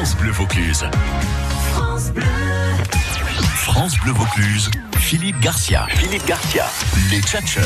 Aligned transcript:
France 0.00 0.16
Bleu 0.16 0.30
Vaucluse. 0.30 0.86
France 1.74 2.10
Bleu. 2.14 2.99
France 3.62 3.98
Bleu 3.98 4.12
Vaucluse. 4.12 4.70
Philippe 4.98 5.38
Garcia. 5.40 5.86
Philippe 5.90 6.26
Garcia. 6.26 6.64
Les 7.10 7.20
Tchatcheurs. 7.20 7.64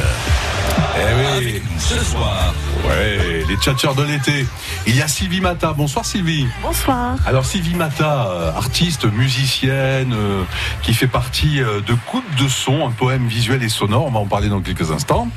Eh 0.96 1.40
oui, 1.44 1.62
Ce 1.78 1.98
soir. 2.04 2.54
ouais, 2.88 3.44
les 3.48 3.56
tchatcheurs 3.56 3.94
de 3.96 4.04
l'été. 4.04 4.46
Il 4.86 4.96
y 4.96 5.02
a 5.02 5.08
Sylvie 5.08 5.40
Mata. 5.40 5.72
Bonsoir 5.72 6.04
Sylvie. 6.04 6.46
Bonsoir. 6.62 7.16
Alors 7.26 7.44
Sylvie 7.44 7.74
Mata, 7.74 8.28
euh, 8.28 8.52
artiste, 8.56 9.04
musicienne, 9.04 10.12
euh, 10.14 10.42
qui 10.82 10.94
fait 10.94 11.08
partie 11.08 11.60
euh, 11.60 11.80
de 11.80 11.94
Coupe 12.06 12.24
de 12.36 12.48
son, 12.48 12.86
un 12.86 12.90
poème 12.92 13.26
visuel 13.26 13.62
et 13.62 13.68
sonore. 13.68 14.06
On 14.06 14.10
va 14.12 14.20
en 14.20 14.26
parler 14.26 14.48
dans 14.48 14.60
quelques 14.60 14.90
instants. 14.92 15.28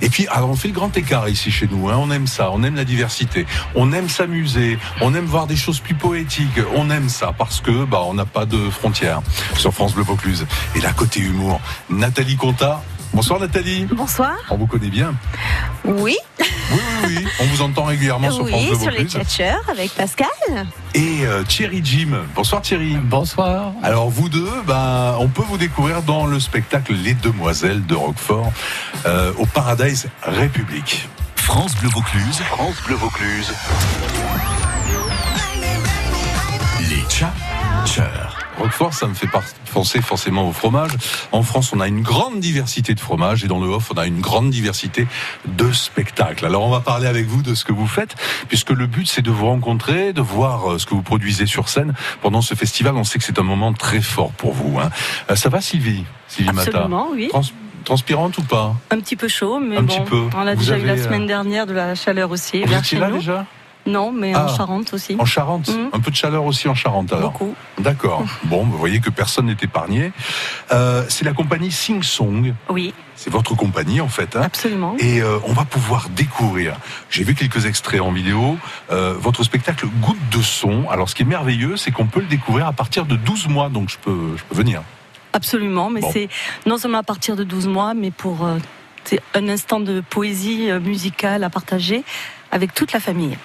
Et 0.00 0.08
puis, 0.08 0.26
alors 0.28 0.50
on 0.50 0.56
fait 0.56 0.68
le 0.68 0.74
grand 0.74 0.96
écart 0.96 1.28
ici 1.28 1.50
chez 1.50 1.68
nous. 1.70 1.88
hein. 1.88 1.96
On 1.98 2.10
aime 2.10 2.26
ça, 2.28 2.50
on 2.52 2.62
aime 2.62 2.76
la 2.76 2.84
diversité, 2.84 3.46
on 3.74 3.92
aime 3.92 4.08
s'amuser, 4.08 4.78
on 5.00 5.14
aime 5.14 5.26
voir 5.26 5.46
des 5.48 5.56
choses 5.56 5.80
plus 5.80 5.94
poétiques. 5.94 6.60
On 6.76 6.88
aime 6.90 7.08
ça 7.08 7.32
parce 7.36 7.60
que 7.60 7.84
bah 7.84 8.02
on 8.06 8.14
n'a 8.14 8.26
pas 8.26 8.46
de 8.46 8.70
frontières 8.70 9.22
sur 9.56 9.72
France 9.74 9.94
Bleu 9.94 9.99
Vaucluse. 10.02 10.46
Et 10.76 10.80
là 10.80 10.92
côté 10.92 11.20
humour, 11.20 11.60
Nathalie 11.88 12.36
Conta. 12.36 12.82
Bonsoir 13.12 13.40
Nathalie. 13.40 13.86
Bonsoir. 13.90 14.36
On 14.50 14.56
vous 14.56 14.66
connaît 14.68 14.88
bien. 14.88 15.14
Oui, 15.84 16.16
Oui, 16.40 16.46
oui, 16.70 16.78
oui. 17.06 17.26
On 17.40 17.44
vous 17.46 17.62
entend 17.62 17.84
régulièrement 17.84 18.30
sur 18.30 18.46
France 18.46 18.60
oui, 18.62 18.68
Bleu 18.68 18.78
sur 18.78 18.90
les 18.90 19.06
catcheurs 19.06 19.62
avec 19.68 19.90
Pascal. 19.94 20.28
Et 20.94 21.24
euh, 21.24 21.42
Thierry 21.42 21.80
Jim. 21.82 22.10
Bonsoir 22.36 22.62
Thierry. 22.62 22.96
Bonsoir. 23.02 23.72
Alors 23.82 24.10
vous 24.10 24.28
deux, 24.28 24.50
ben, 24.66 25.16
on 25.18 25.26
peut 25.28 25.42
vous 25.42 25.58
découvrir 25.58 26.02
dans 26.02 26.26
le 26.26 26.38
spectacle 26.38 26.92
Les 26.94 27.14
Demoiselles 27.14 27.84
de 27.84 27.94
Roquefort 27.96 28.52
euh, 29.06 29.32
au 29.38 29.46
Paradise 29.46 30.08
République. 30.22 31.08
France 31.34 31.74
Bleu 31.76 31.88
Vaucluse. 31.88 32.38
France 32.48 32.76
Bleu 32.86 32.94
Vaucluse. 32.94 33.52
Les 36.88 37.02
Tchatcheurs. 37.08 38.39
Roquefort, 38.60 38.92
ça 38.94 39.06
me 39.06 39.14
fait 39.14 39.28
penser 39.72 40.00
forcément 40.02 40.48
au 40.48 40.52
fromage. 40.52 40.90
En 41.32 41.42
France, 41.42 41.72
on 41.72 41.80
a 41.80 41.88
une 41.88 42.02
grande 42.02 42.40
diversité 42.40 42.94
de 42.94 43.00
fromages 43.00 43.42
et 43.44 43.48
dans 43.48 43.58
le 43.58 43.68
Off, 43.68 43.90
on 43.94 43.98
a 43.98 44.06
une 44.06 44.20
grande 44.20 44.50
diversité 44.50 45.06
de 45.46 45.72
spectacles. 45.72 46.44
Alors, 46.46 46.62
on 46.64 46.70
va 46.70 46.80
parler 46.80 47.06
avec 47.06 47.26
vous 47.26 47.42
de 47.42 47.54
ce 47.54 47.64
que 47.64 47.72
vous 47.72 47.86
faites, 47.86 48.14
puisque 48.48 48.70
le 48.70 48.86
but, 48.86 49.06
c'est 49.08 49.22
de 49.22 49.30
vous 49.30 49.46
rencontrer, 49.46 50.12
de 50.12 50.20
voir 50.20 50.72
euh, 50.72 50.78
ce 50.78 50.86
que 50.86 50.94
vous 50.94 51.02
produisez 51.02 51.46
sur 51.46 51.68
scène 51.68 51.94
pendant 52.20 52.42
ce 52.42 52.54
festival. 52.54 52.96
On 52.96 53.04
sait 53.04 53.18
que 53.18 53.24
c'est 53.24 53.38
un 53.38 53.42
moment 53.44 53.72
très 53.72 54.00
fort 54.00 54.30
pour 54.32 54.52
vous. 54.52 54.78
hein. 54.78 54.90
Euh, 55.30 55.36
Ça 55.36 55.48
va, 55.48 55.60
Sylvie? 55.60 56.04
Sylvie 56.28 56.52
Mata 56.52 56.70
Absolument, 56.70 57.08
oui. 57.12 57.28
Trans- 57.30 57.42
transpirante 57.84 58.36
ou 58.38 58.42
pas? 58.42 58.74
Un 58.90 59.00
petit 59.00 59.16
peu 59.16 59.28
chaud, 59.28 59.58
mais 59.58 59.78
Un 59.78 59.82
bon, 59.82 59.94
petit 59.94 60.08
peu. 60.10 60.28
on 60.36 60.46
a 60.46 60.54
Vous 60.54 60.60
déjà 60.60 60.78
eu 60.78 60.84
la 60.84 60.92
avez, 60.92 61.00
euh, 61.00 61.04
semaine 61.04 61.26
dernière 61.26 61.66
de 61.66 61.72
la 61.72 61.94
chaleur 61.94 62.30
aussi. 62.30 62.60
Vous 62.62 62.68
vers 62.68 62.80
étiez 62.80 62.98
chez 62.98 63.00
là 63.00 63.08
nous. 63.08 63.16
déjà? 63.16 63.46
Non, 63.90 64.12
mais 64.12 64.32
Ah. 64.34 64.44
en 64.44 64.48
Charente 64.56 64.92
aussi. 64.94 65.16
En 65.18 65.24
Charente 65.24 65.68
Mhm. 65.68 65.90
Un 65.92 66.00
peu 66.00 66.10
de 66.10 66.16
chaleur 66.16 66.44
aussi 66.44 66.68
en 66.68 66.74
Charente 66.74 67.12
alors 67.12 67.32
Beaucoup. 67.32 67.54
D'accord. 67.78 68.22
Bon, 68.44 68.64
vous 68.64 68.78
voyez 68.78 69.00
que 69.00 69.10
personne 69.10 69.46
n'est 69.46 69.56
épargné. 69.60 70.12
Euh, 70.72 71.04
c'est 71.08 71.24
la 71.24 71.32
compagnie 71.32 71.70
Sing 71.72 72.02
Song. 72.02 72.54
Oui, 72.68 72.94
C'est 73.16 73.30
votre 73.30 73.54
compagnie 73.54 74.00
en 74.00 74.08
fait. 74.08 74.36
Hein 74.36 74.42
absolument. 74.42 74.94
et 74.98 75.20
euh, 75.20 75.38
on 75.44 75.52
va 75.52 75.64
pouvoir 75.64 76.08
découvrir. 76.10 76.76
J'ai 77.10 77.24
vu 77.24 77.34
quelques 77.34 77.66
extraits 77.66 78.00
en 78.00 78.12
vidéo. 78.12 78.56
euh, 78.92 79.14
votre 79.18 79.42
spectacle 79.44 79.86
Goutte 80.00 80.16
de 80.30 80.42
son. 80.42 80.88
Alors, 80.90 81.08
ce 81.08 81.14
qui 81.14 81.22
est 81.22 81.26
merveilleux, 81.26 81.76
c'est 81.76 81.90
qu'on 81.90 82.06
peut 82.06 82.20
le 82.20 82.26
découvrir 82.26 82.66
à 82.66 82.72
partir 82.72 83.04
de 83.06 83.16
12 83.16 83.48
mois. 83.48 83.68
Donc, 83.68 83.88
je 83.90 83.98
peux, 83.98 84.36
je 84.36 84.42
peux 84.44 84.54
venir. 84.54 84.82
Absolument, 85.32 85.90
mais 85.90 86.00
Bon. 86.00 86.10
c'est 86.12 86.28
non 86.66 86.76
seulement 86.78 86.98
à 86.98 87.02
partir 87.02 87.36
de 87.36 87.44
12 87.44 87.66
mois, 87.68 87.94
mais 87.94 88.10
pour 88.10 88.46
c'est 89.04 89.20
un 89.34 89.48
instant 89.48 89.80
de 89.80 90.00
poésie 90.00 90.70
musicale 90.82 91.42
à 91.44 91.50
partager 91.50 92.02
avec 92.52 92.74
toute 92.74 92.92
la 92.92 93.00
famille. 93.00 93.36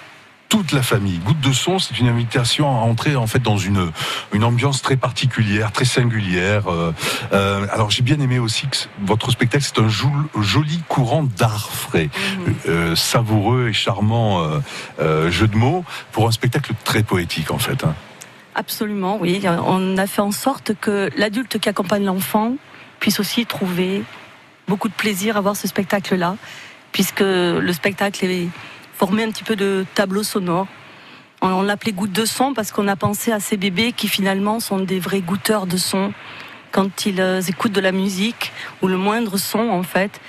Toute 0.56 0.72
la 0.72 0.84
famille. 0.84 1.17
Goutte 1.17 1.42
de 1.42 1.52
son, 1.52 1.80
c'est 1.80 2.00
une 2.00 2.08
invitation 2.08 2.70
à 2.70 2.80
entrer 2.80 3.17
en 3.17 3.28
fait 3.28 3.39
dans 3.39 3.58
une 3.58 3.92
une 4.31 4.45
ambiance 4.45 4.81
très 4.81 4.95
particulière, 4.95 5.73
très 5.73 5.84
singulière. 5.84 6.72
Euh, 6.72 6.94
euh, 7.34 7.67
alors 7.73 7.92
j'ai 7.92 8.03
bien 8.03 8.17
aimé 8.22 8.39
aussi 8.39 8.66
que 8.67 8.78
votre 9.02 9.31
spectacle, 9.31 9.66
c'est 9.66 9.81
un 9.81 9.89
joli 9.89 10.81
courant 10.88 11.24
d'art 11.24 11.69
frais, 11.72 12.09
euh, 12.69 12.96
savoureux 12.96 13.68
et 13.68 13.74
charmant 13.74 14.47
euh, 15.02 15.30
jeu 15.30 15.50
de 15.50 15.57
mots 15.57 15.84
pour 16.13 16.25
un 16.25 16.31
spectacle 16.31 16.72
très 16.85 17.03
poétique 17.03 17.51
en 17.51 17.59
fait. 17.59 17.84
hein. 17.84 17.94
Absolument, 18.56 19.18
oui. 19.19 19.44
On 19.68 19.97
a 19.97 20.07
fait 20.07 20.22
en 20.22 20.31
sorte 20.31 20.72
que 20.80 21.09
l'adulte 21.18 21.59
qui 21.59 21.68
accompagne 21.68 22.06
l'enfant 22.06 22.53
puisse 23.01 23.19
aussi 23.19 23.46
trouver 23.46 24.03
beaucoup 24.69 24.88
de 24.88 24.94
plaisir 24.94 25.35
à 25.35 25.41
voir 25.41 25.57
ce 25.57 25.68
spectacle-là, 25.68 26.38
puisque 26.94 27.19
le 27.19 27.74
spectacle 27.74 28.24
est 28.24 28.47
formé 28.97 29.23
un 29.23 29.29
petit 29.31 29.44
peu 29.44 29.56
de 29.56 29.85
tableaux 29.95 30.23
sonores. 30.23 30.67
On- 31.41 31.50
On 31.50 31.61
l'appelait 31.61 31.91
goutte 31.91 32.11
de 32.11 32.25
son 32.25 32.53
parce 32.53 32.72
qu'on 32.72 32.88
a 32.88 32.95
pensé 32.95 33.31
à 33.31 33.39
ces 33.39 33.57
bébés 33.57 33.91
qui 33.91 34.07
finalement 34.07 34.59
sont 34.59 34.79
des 34.79 35.00
vrais 35.00 35.22
goûteurs 35.22 35.67
de 35.67 35.78
son. 35.78 36.13
Quand 36.72 37.06
ils 37.06 37.22
euh, 37.22 37.41
écoutent 37.41 37.72
de 37.72 37.81
la 37.81 37.91
musique 37.91 38.51
ou 38.81 38.88
le 38.88 38.97
moindre 38.97 39.38
son, 39.38 39.69
en 39.69 39.83
fait, 39.83 40.19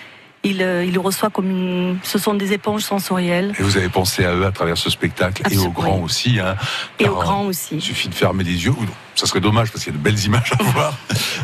euh, 0.62 0.84
ils 0.84 0.92
le 0.94 1.00
reçoivent 1.00 1.30
comme 1.32 1.50
une... 1.50 1.98
Ce 2.02 2.18
sont 2.18 2.34
des 2.34 2.52
éponges 2.52 2.82
sensorielles. 2.82 3.52
Et 3.58 3.62
vous 3.62 3.76
avez 3.76 3.88
pensé 3.88 4.24
à 4.24 4.34
eux 4.34 4.46
à 4.46 4.52
travers 4.52 4.76
ce 4.78 4.90
spectacle 4.90 5.42
et 5.50 5.58
aux 5.58 5.70
grands 5.70 6.00
aussi. 6.00 6.38
Hein, 6.40 6.56
Et 6.98 7.08
aux 7.08 7.16
grands 7.16 7.44
aussi. 7.46 7.76
Il 7.76 7.82
suffit 7.82 8.08
de 8.08 8.14
fermer 8.14 8.44
les 8.44 8.64
yeux. 8.64 8.70
Ou 8.70 8.82
non, 8.82 8.88
ça 9.14 9.26
serait 9.26 9.40
dommage 9.40 9.70
parce 9.72 9.84
qu'il 9.84 9.92
y 9.92 9.96
a 9.96 9.98
de 9.98 10.02
belles 10.02 10.22
images 10.24 10.52
à 10.58 10.62
voir 10.72 10.94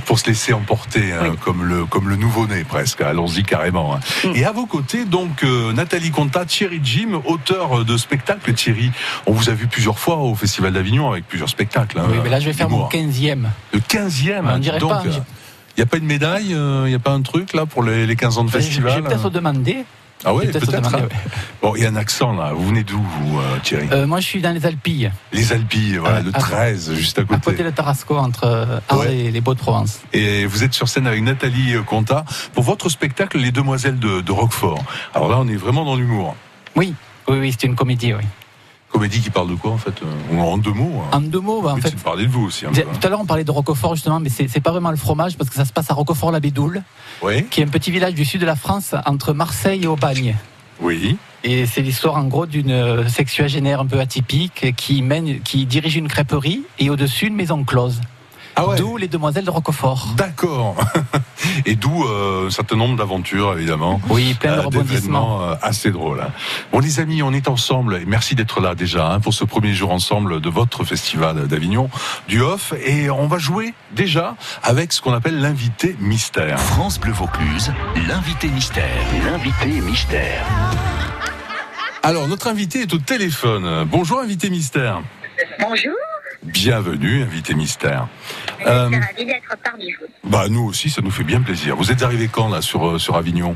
pour 0.06 0.18
se 0.18 0.26
laisser 0.26 0.52
emporter, 0.52 1.12
hein, 1.12 1.30
Oui. 1.30 1.36
comme 1.40 1.64
le 1.64 1.84
comme 1.86 2.08
le 2.08 2.16
nouveau-né 2.16 2.64
presque. 2.64 3.00
Allons-y 3.00 3.42
carrément. 3.44 3.94
hein. 3.94 4.00
Mm. 4.24 4.32
Et 4.36 4.44
à 4.44 4.52
vos 4.52 4.66
côtés, 4.66 5.04
donc 5.04 5.42
euh, 5.44 5.72
Nathalie 5.72 6.10
Conta, 6.10 6.44
Thierry 6.44 6.80
Jim, 6.84 7.20
auteur 7.24 7.84
de 7.84 7.96
spectacles. 7.96 8.52
Thierry, 8.54 8.90
on 9.26 9.32
vous 9.32 9.48
a 9.50 9.52
vu 9.54 9.66
plusieurs 9.66 9.98
fois 9.98 10.16
au 10.18 10.34
Festival 10.34 10.72
d'Avignon 10.72 11.10
avec 11.10 11.26
plusieurs 11.26 11.48
spectacles. 11.48 11.98
hein, 11.98 12.04
Oui, 12.10 12.18
mais 12.22 12.28
là 12.30 12.40
je 12.40 12.46
vais 12.46 12.52
faire 12.52 12.68
mon 12.68 12.88
d'humour. 12.88 13.12
15e. 13.12 13.46
Le 13.72 13.80
15e. 13.80 14.42
On 14.54 14.58
dirait 14.58 14.78
donc, 14.78 14.90
pas, 14.90 15.02
il 15.76 15.80
j'ai- 15.80 15.82
n'y 15.82 15.82
a 15.82 15.86
pas 15.86 15.96
une 15.98 16.06
médaille, 16.06 16.50
il 16.50 16.88
n'y 16.88 16.94
a 16.94 16.98
pas 16.98 17.12
un 17.12 17.22
truc 17.22 17.54
là 17.54 17.66
pour 17.66 17.82
les, 17.82 18.06
les 18.06 18.16
15 18.16 18.38
ans 18.38 18.44
de 18.44 18.50
vais 18.50 18.60
festival 18.60 19.02
peut-être 19.02 19.30
demander. 19.30 19.84
Ah 20.24 20.32
vais 20.34 20.46
peut-être. 20.52 20.66
peut-être 20.66 20.74
hein. 20.86 20.90
demander, 20.90 21.02
ouais. 21.04 21.20
Bon, 21.62 21.74
il 21.74 21.82
y 21.82 21.86
a 21.86 21.88
un 21.88 21.96
accent 21.96 22.32
là. 22.32 22.52
Vous 22.54 22.68
venez 22.68 22.84
d'où, 22.84 23.00
vous, 23.02 23.40
euh, 23.40 23.58
Thierry 23.64 23.88
Euh, 23.90 24.06
moi 24.06 24.20
je 24.20 24.26
suis 24.26 24.40
dans 24.40 24.52
les 24.54 24.64
Alpilles, 24.64 25.10
Les 25.32 25.52
Alpilles, 25.52 25.96
voilà, 25.96 26.18
Ah, 26.18 26.22
le 26.22 26.28
à- 26.32 26.38
13, 26.38 26.94
juste 26.94 27.18
à 27.18 27.22
à 27.22 27.24
côté. 27.24 27.40
côté 27.40 27.64
de 27.64 27.70
Tarasco, 27.70 28.16
entre 28.16 28.44
euh, 28.44 28.78
Arles 28.88 29.00
Ouais. 29.00 29.16
et 29.16 29.30
les 29.32 29.40
Beaux-de-Provence. 29.40 30.00
Et 30.12 30.46
vous 30.46 30.62
êtes 30.62 30.74
sur 30.74 30.88
scène 30.88 31.08
avec 31.08 31.22
Nathalie 31.22 31.74
euh, 31.74 31.82
Conta 31.82 32.24
pour 32.54 32.62
votre 32.62 32.88
spectacle 32.88 33.38
Les 33.38 33.50
Demoiselles 33.50 33.98
de, 33.98 34.20
de 34.20 34.30
Roquefort. 34.32 34.84
Alors 35.12 35.28
là, 35.28 35.38
on 35.40 35.48
est 35.48 35.56
vraiment 35.56 35.84
dans 35.84 35.96
l'humour. 35.96 36.36
Oui, 36.76 36.94
oui, 37.28 37.38
oui, 37.40 37.50
c'est 37.58 37.66
une 37.66 37.74
comédie, 37.74 38.14
oui. 38.14 38.22
Comédie 38.92 39.20
qui 39.20 39.30
parle 39.30 39.48
de 39.48 39.54
quoi 39.54 39.70
en 39.72 39.78
fait 39.78 39.94
euh, 40.02 40.38
En 40.38 40.58
deux 40.58 40.72
mots. 40.72 41.02
hein. 41.10 41.16
En 41.16 41.20
deux 41.20 41.40
mots, 41.40 41.62
bah, 41.62 41.72
en 41.72 41.76
fait, 41.78 41.90
de 41.90 42.00
parler 42.00 42.26
de 42.26 42.30
vous 42.30 42.44
aussi. 42.44 42.66
Peu, 42.66 42.70
hein. 42.80 42.84
tout 43.00 43.06
à 43.06 43.10
l'heure 43.10 43.20
on 43.20 43.26
parlait 43.26 43.42
de 43.44 43.50
Roquefort 43.50 43.94
justement, 43.94 44.20
mais 44.20 44.28
c'est 44.28 44.48
c'est 44.48 44.60
pas 44.60 44.70
vraiment 44.70 44.90
le 44.90 44.96
fromage 44.96 45.36
parce 45.38 45.48
que 45.50 45.56
ça 45.56 45.64
se 45.64 45.72
passe 45.72 45.90
à 45.90 45.94
Roquefort-la-Bédoule, 45.94 46.82
Oui, 47.22 47.46
qui 47.50 47.60
est 47.60 47.64
un 47.64 47.68
petit 47.68 47.90
village 47.90 48.14
du 48.14 48.24
sud 48.24 48.40
de 48.42 48.46
la 48.46 48.54
France 48.56 48.94
entre 49.06 49.32
Marseille 49.32 49.84
et 49.84 49.86
Aubagne. 49.86 50.36
oui. 50.80 51.16
Et 51.44 51.66
c'est 51.66 51.80
l'histoire 51.80 52.14
en 52.18 52.22
gros 52.26 52.46
d'une 52.46 52.70
euh, 52.70 53.08
sexuagénaire 53.08 53.80
un 53.80 53.86
peu 53.86 53.98
atypique 53.98 54.76
qui 54.76 55.02
mène, 55.02 55.40
qui 55.40 55.66
dirige 55.66 55.96
une 55.96 56.06
crêperie 56.06 56.62
et 56.78 56.88
au-dessus 56.88 57.26
une 57.26 57.34
maison 57.34 57.64
close. 57.64 58.00
Ah 58.54 58.66
ouais. 58.68 58.76
D'où 58.76 58.96
les 58.98 59.08
demoiselles 59.08 59.44
de 59.46 59.50
Roquefort. 59.50 60.08
D'accord. 60.16 60.76
Et 61.66 61.74
d'où 61.74 62.04
euh, 62.04 62.46
un 62.48 62.50
certain 62.50 62.76
nombre 62.76 62.96
d'aventures, 62.96 63.54
évidemment. 63.54 64.00
Oui, 64.10 64.34
plein 64.34 64.52
de 64.52 64.58
Euh, 64.58 64.62
rebondissements. 64.62 65.38
d'événements, 65.38 65.42
euh, 65.42 65.54
assez 65.62 65.90
drôle. 65.90 66.20
hein. 66.20 66.30
Bon 66.72 66.78
les 66.80 67.00
amis, 67.00 67.22
on 67.22 67.32
est 67.32 67.48
ensemble 67.48 67.96
et 67.96 68.04
merci 68.04 68.34
d'être 68.34 68.60
là 68.60 68.74
déjà 68.74 69.06
hein, 69.10 69.20
pour 69.20 69.32
ce 69.34 69.44
premier 69.44 69.72
jour 69.72 69.90
ensemble 69.90 70.40
de 70.40 70.50
votre 70.50 70.84
festival 70.84 71.46
d'Avignon 71.48 71.88
du 72.28 72.42
Off 72.42 72.74
et 72.84 73.08
on 73.10 73.26
va 73.26 73.38
jouer 73.38 73.72
déjà 73.92 74.36
avec 74.62 74.92
ce 74.92 75.00
qu'on 75.00 75.12
appelle 75.14 75.40
l'invité 75.40 75.96
mystère. 75.98 76.58
France 76.60 77.00
Bleu 77.00 77.12
Vaucluse. 77.12 77.72
L'invité 78.08 78.48
mystère. 78.48 78.84
L'invité 79.24 79.80
mystère. 79.80 80.44
Alors 82.02 82.28
notre 82.28 82.48
invité 82.48 82.82
est 82.82 82.92
au 82.94 82.98
téléphone. 82.98 83.84
Bonjour 83.90 84.20
invité 84.20 84.50
mystère. 84.50 85.00
Bonjour, 85.60 85.92
Bienvenue 86.42 87.22
invité 87.22 87.54
mystère. 87.54 88.08
je 88.60 88.66
Euh, 88.68 88.88
suis 88.88 88.98
ravie 88.98 89.24
d'être 89.26 89.56
parmi 89.62 89.92
vous. 89.92 90.06
bah 90.24 90.46
nous 90.48 90.64
aussi 90.64 90.90
ça 90.90 91.00
nous 91.00 91.10
fait 91.10 91.22
bien 91.22 91.40
plaisir. 91.40 91.76
Vous 91.76 91.92
êtes 91.92 92.02
arrivé 92.02 92.28
quand 92.28 92.48
là 92.48 92.60
sur 92.60 92.84
euh, 92.86 92.98
sur 92.98 93.16
Avignon? 93.16 93.54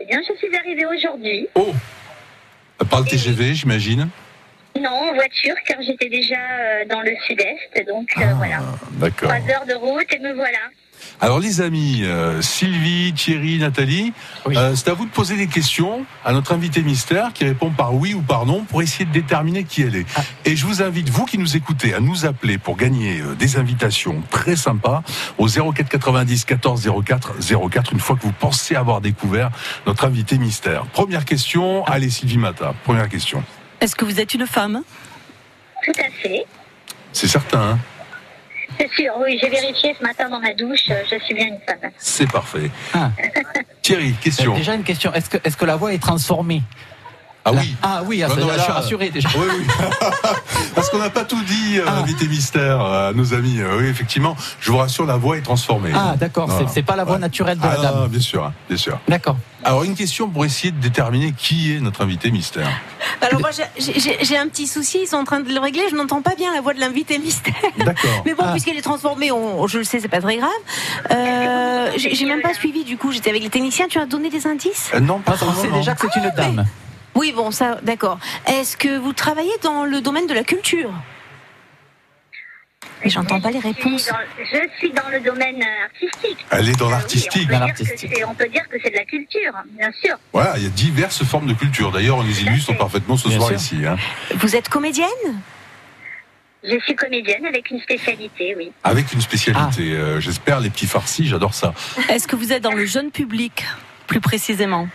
Eh 0.00 0.06
bien, 0.06 0.20
je 0.28 0.36
suis 0.36 0.54
arrivée 0.56 0.86
aujourd'hui. 0.86 1.46
Oh. 1.54 1.72
Par 2.90 3.00
le 3.00 3.06
TGV 3.06 3.54
j'imagine? 3.54 4.08
Non, 4.78 4.90
en 4.90 5.14
voiture, 5.14 5.54
car 5.66 5.78
j'étais 5.80 6.08
déjà 6.08 6.34
euh, 6.36 6.84
dans 6.90 7.00
le 7.00 7.12
sud-est. 7.26 7.86
Donc 7.86 8.08
euh, 8.18 8.34
voilà, 8.34 8.58
Ah, 8.60 8.74
D'accord. 8.92 9.30
trois 9.30 9.54
heures 9.54 9.66
de 9.66 9.74
route 9.74 10.12
et 10.12 10.18
me 10.18 10.34
voilà. 10.34 10.58
Alors 11.20 11.40
les 11.40 11.62
amis, 11.62 12.00
euh, 12.04 12.42
Sylvie, 12.42 13.12
Thierry, 13.14 13.58
Nathalie, 13.58 14.12
Oui. 14.44 14.54
euh, 14.56 14.74
c'est 14.76 14.88
à 14.90 14.94
vous 14.94 15.06
de 15.06 15.10
poser 15.10 15.36
des 15.36 15.46
questions 15.46 16.04
à 16.24 16.32
notre 16.32 16.52
invité 16.52 16.82
mystère 16.82 17.32
qui 17.32 17.44
répond 17.44 17.70
par 17.70 17.94
oui 17.94 18.12
ou 18.12 18.20
par 18.20 18.44
non 18.44 18.64
pour 18.64 18.82
essayer 18.82 19.06
de 19.06 19.12
déterminer 19.12 19.64
qui 19.64 19.80
elle 19.80 19.96
est. 19.96 20.06
Ah. 20.14 20.20
Et 20.44 20.56
je 20.56 20.66
vous 20.66 20.82
invite, 20.82 21.08
vous 21.08 21.24
qui 21.24 21.38
nous 21.38 21.56
écoutez, 21.56 21.94
à 21.94 22.00
nous 22.00 22.26
appeler 22.26 22.58
pour 22.58 22.76
gagner 22.76 23.20
euh, 23.22 23.34
des 23.34 23.56
invitations 23.56 24.22
très 24.30 24.56
sympas 24.56 25.02
au 25.38 25.46
04 25.48 25.88
90 25.88 26.44
14 26.44 26.90
04 27.06 27.32
04 27.70 27.92
une 27.94 28.00
fois 28.00 28.16
que 28.16 28.22
vous 28.22 28.32
pensez 28.32 28.74
avoir 28.76 29.00
découvert 29.00 29.50
notre 29.86 30.04
invité 30.04 30.36
mystère. 30.36 30.84
Première 30.92 31.24
question, 31.24 31.82
allez 31.86 32.10
Sylvie 32.10 32.36
Mata, 32.38 32.74
première 32.84 33.08
question. 33.08 33.42
Est-ce 33.80 33.96
que 33.96 34.04
vous 34.04 34.20
êtes 34.20 34.34
une 34.34 34.46
femme? 34.46 34.82
Tout 35.84 35.92
à 35.98 36.10
fait. 36.10 36.44
C'est 37.12 37.28
certain. 37.28 37.60
hein? 37.72 37.78
C'est 38.78 38.90
sûr, 38.92 39.12
oui, 39.18 39.38
j'ai 39.40 39.48
vérifié 39.48 39.94
ce 39.98 40.02
matin 40.02 40.28
dans 40.28 40.40
ma 40.40 40.54
douche, 40.54 40.84
euh, 40.90 41.02
je 41.10 41.18
suis 41.24 41.34
bien 41.34 41.46
une 41.46 41.58
femme. 41.66 41.90
C'est 41.96 42.30
parfait. 42.30 42.70
Ah. 42.94 43.10
Thierry, 43.82 44.12
question. 44.14 44.54
Déjà 44.54 44.74
une 44.74 44.82
question. 44.82 45.12
Est-ce 45.12 45.30
que, 45.30 45.38
est-ce 45.44 45.56
que 45.56 45.64
la 45.64 45.76
voix 45.76 45.92
est 45.92 46.02
transformée? 46.02 46.62
Ah 47.48 47.52
oui. 47.52 47.76
Ah 47.80 48.02
oui, 48.04 48.22
ah, 48.24 48.28
Non, 48.28 48.34
ça, 48.34 48.40
non, 48.40 48.46
là, 48.48 48.52
là, 48.54 48.58
je 48.58 48.62
suis 48.64 48.72
rassuré 48.72 49.10
déjà. 49.10 49.28
Oui, 49.36 49.46
oui. 49.56 49.64
Parce 50.74 50.90
qu'on 50.90 50.98
n'a 50.98 51.10
pas 51.10 51.24
tout 51.24 51.40
dit, 51.44 51.78
euh, 51.78 51.84
Ah. 51.86 51.98
invité 52.00 52.26
mystère, 52.26 52.80
à 52.80 53.12
nos 53.12 53.34
amis. 53.34 53.60
Euh, 53.60 53.78
Oui, 53.78 53.86
effectivement, 53.86 54.36
je 54.60 54.70
vous 54.72 54.78
rassure, 54.78 55.06
la 55.06 55.16
voix 55.16 55.36
est 55.38 55.42
transformée. 55.42 55.92
Ah 55.94 56.14
d'accord, 56.18 56.48
Non, 56.48 56.66
c'est, 56.68 56.82
pas 56.82 56.96
la 56.96 57.04
voix 57.04 57.14
Ouais. 57.14 57.20
naturelle 57.20 57.58
de 57.58 57.64
Ah, 57.64 57.76
la 57.76 57.82
dame. 57.82 58.00
non, 58.00 58.06
bien 58.08 58.20
sûr, 58.20 58.44
hein, 58.44 58.52
bien 58.68 58.76
sûr. 58.76 58.98
D'accord. 59.08 59.36
Alors, 59.62 59.84
une 59.84 59.94
question 59.94 60.28
pour 60.28 60.44
essayer 60.44 60.70
de 60.72 60.80
déterminer 60.80 61.32
qui 61.36 61.74
est 61.74 61.80
notre 61.80 62.02
invité 62.02 62.30
mystère. 62.30 62.68
Alors 63.20 63.40
moi 63.40 63.50
j'ai- 63.50 64.36
un 64.36 64.48
petit 64.48 64.66
souci, 64.66 64.98
ils 65.02 65.06
sont 65.06 65.16
en 65.16 65.24
train 65.24 65.40
de 65.40 65.52
le 65.52 65.58
régler, 65.58 65.82
je 65.90 65.96
n'entends 65.96 66.20
pas 66.22 66.34
bien 66.36 66.52
la 66.54 66.60
voix 66.60 66.74
de 66.74 66.80
l'invité 66.80 67.18
mystère. 67.18 67.54
D'accord. 67.78 68.22
Mais 68.26 68.34
bon, 68.34 68.44
Ah. 68.46 68.52
puisqu'elle 68.52 68.76
est 68.76 68.82
transformée, 68.82 69.32
on, 69.32 69.66
je 69.66 69.78
le 69.78 69.84
sais, 69.84 69.98
c'est 70.00 70.08
pas 70.08 70.20
très 70.20 70.36
grave. 70.36 70.50
Euh, 71.10 71.90
j'ai 71.96 72.26
même 72.26 72.42
pas 72.42 72.54
suivi 72.54 72.84
du 72.84 72.96
coup, 72.96 73.12
j'étais 73.12 73.30
avec 73.30 73.42
les 73.42 73.48
techniciens, 73.50 73.86
tu 73.88 73.98
as 73.98 74.06
donné 74.06 74.28
des 74.30 74.46
indices? 74.46 74.90
Euh, 74.94 75.00
non, 75.00 75.18
pas 75.18 75.32
Parce 75.32 75.40
qu'on 75.40 75.46
vraiment, 75.46 75.62
sait 75.62 75.68
non. 75.70 75.76
déjà 75.78 75.94
que 75.94 76.06
c'est 76.12 76.20
une 76.20 76.30
dame. 76.36 76.66
Oui, 77.16 77.32
bon, 77.32 77.50
ça, 77.50 77.78
d'accord. 77.82 78.18
Est-ce 78.46 78.76
que 78.76 78.98
vous 78.98 79.12
travaillez 79.12 79.52
dans 79.62 79.84
le 79.84 80.00
domaine 80.00 80.26
de 80.26 80.34
la 80.34 80.44
culture? 80.44 80.90
Mais 83.04 83.10
j'entends 83.10 83.40
pas 83.40 83.50
les 83.50 83.60
Je 83.60 83.68
suis 83.68 83.74
réponses. 83.74 84.06
dans- 84.08 84.44
Je 84.52 84.68
suis 84.78 84.90
dans 84.92 85.08
le 85.10 85.20
domaine 85.20 85.62
artistique. 85.84 86.38
Elle 86.50 86.68
est 86.68 86.78
dans 86.78 86.86
Ah 86.86 86.88
oui, 86.88 86.92
l'artistique. 86.94 87.32
on 87.34 87.46
peut 87.46 87.52
Dans 87.52 87.58
dire 87.58 87.66
l'artistique. 87.66 88.10
que 88.10 88.16
c'est- 88.16 88.24
On 88.24 88.34
peut 88.34 88.48
dire 88.48 88.68
que 88.68 88.76
c'est 88.82 88.90
de 88.90 88.96
la 88.96 89.04
culture, 89.04 89.52
bien 89.78 89.90
sûr. 90.02 90.16
Voilà, 90.32 90.54
il 90.56 90.64
y 90.64 90.66
a 90.66 90.70
diverses 90.70 91.22
formes 91.24 91.46
de 91.46 91.54
culture. 91.54 91.90
D'ailleurs, 91.92 92.18
on 92.18 92.22
les 92.22 92.42
illustre 92.42 92.72
fait. 92.72 92.78
parfaitement 92.78 93.16
ce 93.16 93.28
Bien 93.28 93.38
soir 93.38 93.48
sûr. 93.50 93.56
ici. 93.58 93.86
hein. 93.86 93.96
Vous 94.34 94.56
êtes 94.56 94.68
comédienne? 94.68 95.08
Je 96.64 96.78
suis 96.80 96.96
comédienne 96.96 97.46
avec 97.46 97.70
une 97.70 97.80
spécialité, 97.80 98.54
oui. 98.56 98.72
Avec 98.82 99.12
une 99.12 99.20
spécialité. 99.20 99.92
euh, 99.92 100.18
J'espère 100.20 100.58
les 100.60 100.70
petits 100.70 100.86
farcis, 100.86 101.26
j'adore 101.28 101.54
ça. 101.54 101.74
Est-ce 102.08 102.26
que 102.26 102.34
vous 102.34 102.52
êtes 102.52 102.62
dans 102.62 102.72
le 102.72 102.86
jeune 102.86 103.10
public, 103.10 103.64
plus 104.06 104.20
précisément? 104.20 104.88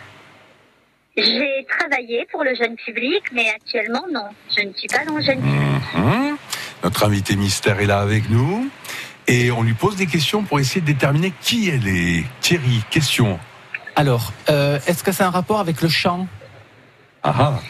J'ai 1.16 1.66
travaillé 1.78 2.26
pour 2.30 2.42
le 2.42 2.54
jeune 2.54 2.74
public, 2.76 3.22
mais 3.32 3.50
actuellement, 3.50 4.04
non. 4.10 4.28
Je 4.56 4.62
ne 4.62 4.72
suis 4.72 4.88
pas 4.88 5.04
dans 5.04 5.16
le 5.16 5.22
jeune 5.22 5.40
public. 5.40 5.94
Mhm. 5.94 6.36
Notre 6.82 7.04
invité 7.04 7.36
mystère 7.36 7.80
est 7.80 7.86
là 7.86 8.00
avec 8.00 8.30
nous. 8.30 8.70
Et 9.26 9.50
on 9.50 9.62
lui 9.62 9.74
pose 9.74 9.96
des 9.96 10.06
questions 10.06 10.42
pour 10.42 10.58
essayer 10.58 10.80
de 10.80 10.86
déterminer 10.86 11.32
qui 11.42 11.68
elle 11.68 11.86
est. 11.86 12.24
Thierry, 12.40 12.82
question. 12.90 13.38
Alors, 13.94 14.32
euh, 14.48 14.78
est-ce 14.86 15.04
que 15.04 15.12
c'est 15.12 15.22
un 15.22 15.30
rapport 15.30 15.60
avec 15.60 15.82
le 15.82 15.88
chant? 15.88 16.26
Ah 17.22 17.34
ah. 17.38 17.60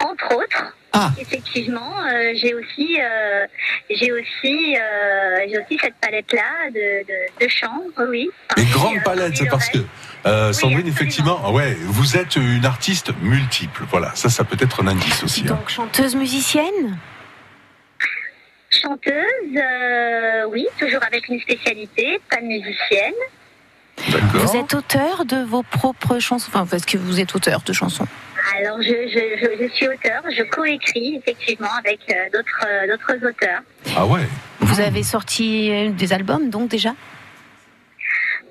Entre 0.00 0.34
autres, 0.34 0.57
Ah, 0.92 1.12
effectivement, 1.18 1.92
euh, 2.10 2.32
j'ai 2.34 2.54
aussi, 2.54 2.98
euh, 2.98 3.46
j'ai 3.90 4.10
aussi, 4.10 4.76
euh, 4.76 5.38
j'ai 5.48 5.58
aussi 5.58 5.78
cette 5.80 5.94
palette-là 6.00 6.70
de, 6.70 7.04
de, 7.06 7.44
de 7.44 7.48
chants, 7.50 7.82
oui. 8.08 8.30
Parmi, 8.48 8.70
grande 8.70 9.02
palette, 9.04 9.36
c'est 9.36 9.46
parce 9.48 9.68
que 9.68 9.78
euh, 10.26 10.48
Oui, 10.48 10.54
Sandrine, 10.54 10.78
absolument. 10.78 10.88
effectivement, 10.88 11.52
ouais, 11.52 11.74
vous 11.80 12.16
êtes 12.16 12.36
une 12.36 12.64
artiste 12.64 13.12
multiple. 13.20 13.84
Voilà, 13.90 14.12
ça, 14.14 14.30
ça 14.30 14.44
peut 14.44 14.56
être 14.60 14.82
un 14.82 14.88
indice 14.88 15.22
aussi. 15.22 15.42
hein. 15.42 15.56
Donc 15.56 15.68
chanteuse 15.68 16.16
musicienne? 16.16 16.98
Chanteuse, 18.70 19.56
euh, 19.56 20.44
oui, 20.50 20.66
toujours 20.78 21.02
avec 21.06 21.28
une 21.28 21.40
spécialité, 21.40 22.20
pas 22.30 22.40
musicienne. 22.40 23.14
D'accord. 24.10 24.40
Vous 24.42 24.56
êtes 24.56 24.74
auteur 24.74 25.24
de 25.24 25.42
vos 25.44 25.62
propres 25.62 26.18
chansons 26.18 26.48
Enfin, 26.52 26.66
parce 26.66 26.84
que 26.86 26.96
vous 26.98 27.18
êtes 27.20 27.34
auteur 27.34 27.60
de 27.62 27.72
chansons. 27.72 28.06
Alors, 28.56 28.80
je, 28.80 28.88
je, 28.88 29.36
je, 29.40 29.62
je 29.64 29.68
suis 29.74 29.88
auteur, 29.88 30.22
je 30.30 30.42
coécris 30.44 31.16
effectivement 31.16 31.68
avec 31.78 32.00
euh, 32.10 32.14
d'autres 32.32 32.64
euh, 32.66 32.86
d'autres 32.88 33.26
auteurs. 33.28 33.60
Ah 33.96 34.06
ouais. 34.06 34.26
Vous 34.60 34.80
avez 34.80 35.02
sorti 35.02 35.70
euh, 35.70 35.90
des 35.90 36.12
albums, 36.12 36.48
donc 36.50 36.68
déjà? 36.70 36.94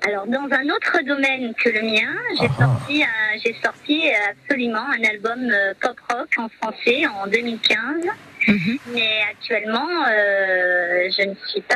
Alors, 0.06 0.26
dans 0.26 0.46
un 0.52 0.68
autre 0.70 1.00
domaine 1.04 1.52
que 1.54 1.68
le 1.70 1.82
mien, 1.82 2.14
j'ai 2.40 2.48
Ah. 2.60 2.62
sorti, 2.64 3.02
un- 3.02 3.38
j'ai 3.44 3.54
sorti 3.62 4.02
absolument 4.30 4.84
un 4.96 5.02
album 5.08 5.52
pop 5.80 5.98
rock 6.08 6.28
en 6.38 6.48
français 6.48 7.04
en 7.06 7.26
2015. 7.26 8.04
Mhm. 8.46 8.78
Mais 8.94 9.22
actuellement, 9.30 9.88
euh, 10.08 11.08
je 11.16 11.28
ne 11.28 11.34
suis 11.48 11.60
pas 11.62 11.74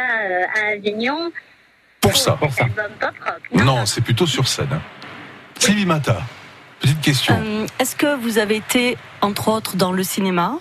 à 0.63 0.73
Avignon 0.75 1.33
Pour 2.01 2.17
ça. 2.17 2.39
cet 2.51 2.61
album 2.67 2.93
pop 3.01 3.15
rock. 3.27 3.65
Non, 3.65 3.85
c'est 3.87 4.01
plutôt 4.03 4.27
sur 4.27 4.47
scène. 4.47 4.69
hein. 4.73 4.83
Sylvie 5.59 5.87
Mata, 5.87 6.23
petite 6.83 7.01
question. 7.01 7.35
Euh, 7.41 7.67
Est-ce 7.79 7.97
que 7.97 8.15
vous 8.17 8.39
avez 8.39 8.57
été, 8.57 8.97
entre 9.21 9.49
autres, 9.49 9.77
dans 9.77 9.93
le 9.93 10.03
cinéma? 10.03 10.59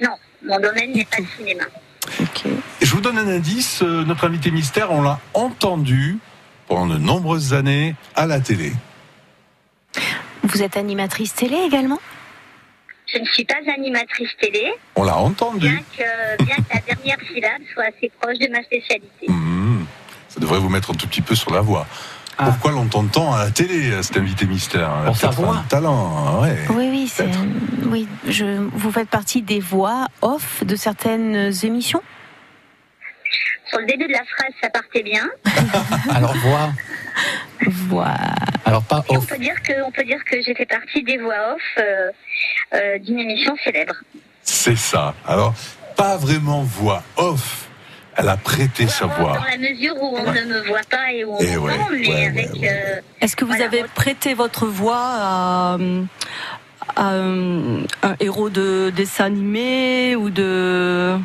Non, 0.00 0.10
mon 0.44 0.58
domaine 0.60 0.92
n'est 0.92 1.04
pas 1.04 1.18
le 1.18 1.26
cinéma. 1.36 1.64
Je 2.80 2.90
vous 2.92 3.00
donne 3.00 3.18
un 3.18 3.28
indice. 3.28 3.80
euh, 3.82 4.04
Notre 4.04 4.26
invité 4.26 4.50
mystère, 4.50 4.90
on 4.92 5.02
l'a 5.02 5.18
entendu 5.34 6.18
pendant 6.68 6.86
de 6.94 6.98
nombreuses 6.98 7.54
années 7.54 7.94
à 8.14 8.26
la 8.26 8.40
télé. 8.40 8.72
Vous 10.42 10.62
êtes 10.62 10.76
animatrice 10.76 11.34
télé 11.34 11.56
également? 11.66 11.98
Je 13.12 13.18
ne 13.18 13.24
suis 13.26 13.44
pas 13.44 13.54
animatrice 13.72 14.30
télé, 14.40 14.72
On 14.96 15.04
l'a 15.04 15.12
bien 15.12 15.20
entendu. 15.22 15.82
que, 15.96 16.42
bien 16.44 16.56
que 16.56 16.74
la 16.74 16.80
dernière 16.80 17.18
syllabe 17.32 17.62
soit 17.72 17.84
assez 17.84 18.10
proche 18.20 18.38
de 18.38 18.48
ma 18.50 18.62
spécialité. 18.62 19.26
Mhm. 19.28 19.86
Ça 20.28 20.40
devrait 20.40 20.58
vous 20.58 20.68
mettre 20.68 20.90
un 20.90 20.94
tout 20.94 21.06
petit 21.06 21.22
peu 21.22 21.34
sur 21.34 21.50
la 21.52 21.60
voie. 21.60 21.86
Ah. 22.38 22.46
Pourquoi 22.46 22.72
l'entend-on 22.72 23.32
à 23.32 23.44
la 23.44 23.50
télé, 23.50 23.90
euh, 23.92 24.02
cet 24.02 24.18
invité 24.18 24.44
mystère 24.46 24.90
a 24.90 25.04
Pour 25.06 25.16
sa 25.16 25.30
voix. 25.30 25.56
un 25.56 25.62
talent, 25.68 26.16
hein, 26.18 26.42
ouais. 26.42 26.58
Oui, 26.70 26.88
oui, 26.90 27.08
c'est, 27.10 27.28
oui. 27.86 28.06
Je, 28.28 28.58
vous 28.72 28.92
faites 28.92 29.08
partie 29.08 29.40
des 29.40 29.58
voix 29.60 30.08
off 30.20 30.62
de 30.64 30.76
certaines 30.76 31.50
émissions? 31.64 32.02
Sur 33.70 33.78
le 33.80 33.86
début 33.86 34.06
de 34.06 34.12
la 34.12 34.22
phrase, 34.24 34.52
ça 34.62 34.68
partait 34.68 35.02
bien. 35.02 35.26
alors 36.14 36.34
voix. 36.36 36.72
Voix. 37.66 38.14
Alors 38.66 38.82
pas 38.82 39.02
Et 39.08 39.16
on 39.16 39.18
off. 39.18 39.26
peut 39.26 39.38
dire 39.38 39.60
que, 39.62 39.82
on 39.84 39.90
peut 39.90 40.04
dire 40.04 40.22
que 40.30 40.40
j'ai 40.42 40.54
fait 40.54 40.66
partie 40.66 41.02
des 41.02 41.16
voix 41.16 41.54
off 41.54 41.62
euh, 41.78 42.10
euh, 42.74 42.98
d'une 42.98 43.18
émission 43.18 43.56
célèbre. 43.64 43.94
C'est 44.42 44.76
ça. 44.76 45.14
Alors, 45.26 45.54
pas 45.96 46.16
vraiment 46.18 46.62
voix 46.62 47.02
off. 47.16 47.65
Elle 48.18 48.28
a 48.28 48.36
prêté 48.36 48.86
sa 48.86 49.06
Voix. 49.06 49.34
Dans 49.38 49.44
la 49.44 49.58
mesure 49.58 49.94
où 50.02 50.16
on 50.16 50.24
Ouais. 50.24 50.40
ne 50.44 50.46
me 50.54 50.60
voit 50.66 50.80
pas 50.90 51.12
et 51.12 51.24
où 51.24 51.32
on 51.34 51.42
m'entend, 51.42 51.90
ouais, 51.90 51.98
mais 52.00 52.08
ouais, 52.08 52.26
avec. 52.26 52.52
ouais, 52.54 52.68
euh, 52.70 53.00
Est-ce 53.20 53.36
que 53.36 53.44
vous 53.44 53.50
Voilà. 53.50 53.66
avez 53.66 53.84
prêté 53.94 54.32
votre 54.34 54.66
voix 54.66 54.96
à, 54.98 55.76
à 56.96 57.02
un, 57.02 57.82
un 58.02 58.16
héros 58.20 58.48
de 58.48 58.90
dessin 58.96 59.26
animé 59.26 60.16
ou 60.16 60.30
de 60.30 61.16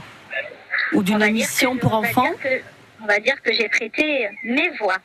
ou 0.93 1.01
d'une 1.03 1.21
émission 1.21 1.75
que- 1.75 1.79
pour 1.79 1.93
on 1.93 1.97
enfants 1.99 2.31
que- 2.43 2.61
On 3.03 3.07
va 3.07 3.19
dire 3.19 3.41
que 3.41 3.51
j'ai 3.53 3.67
prêté 3.69 4.27
mes 4.43 4.69
voix. 4.77 4.97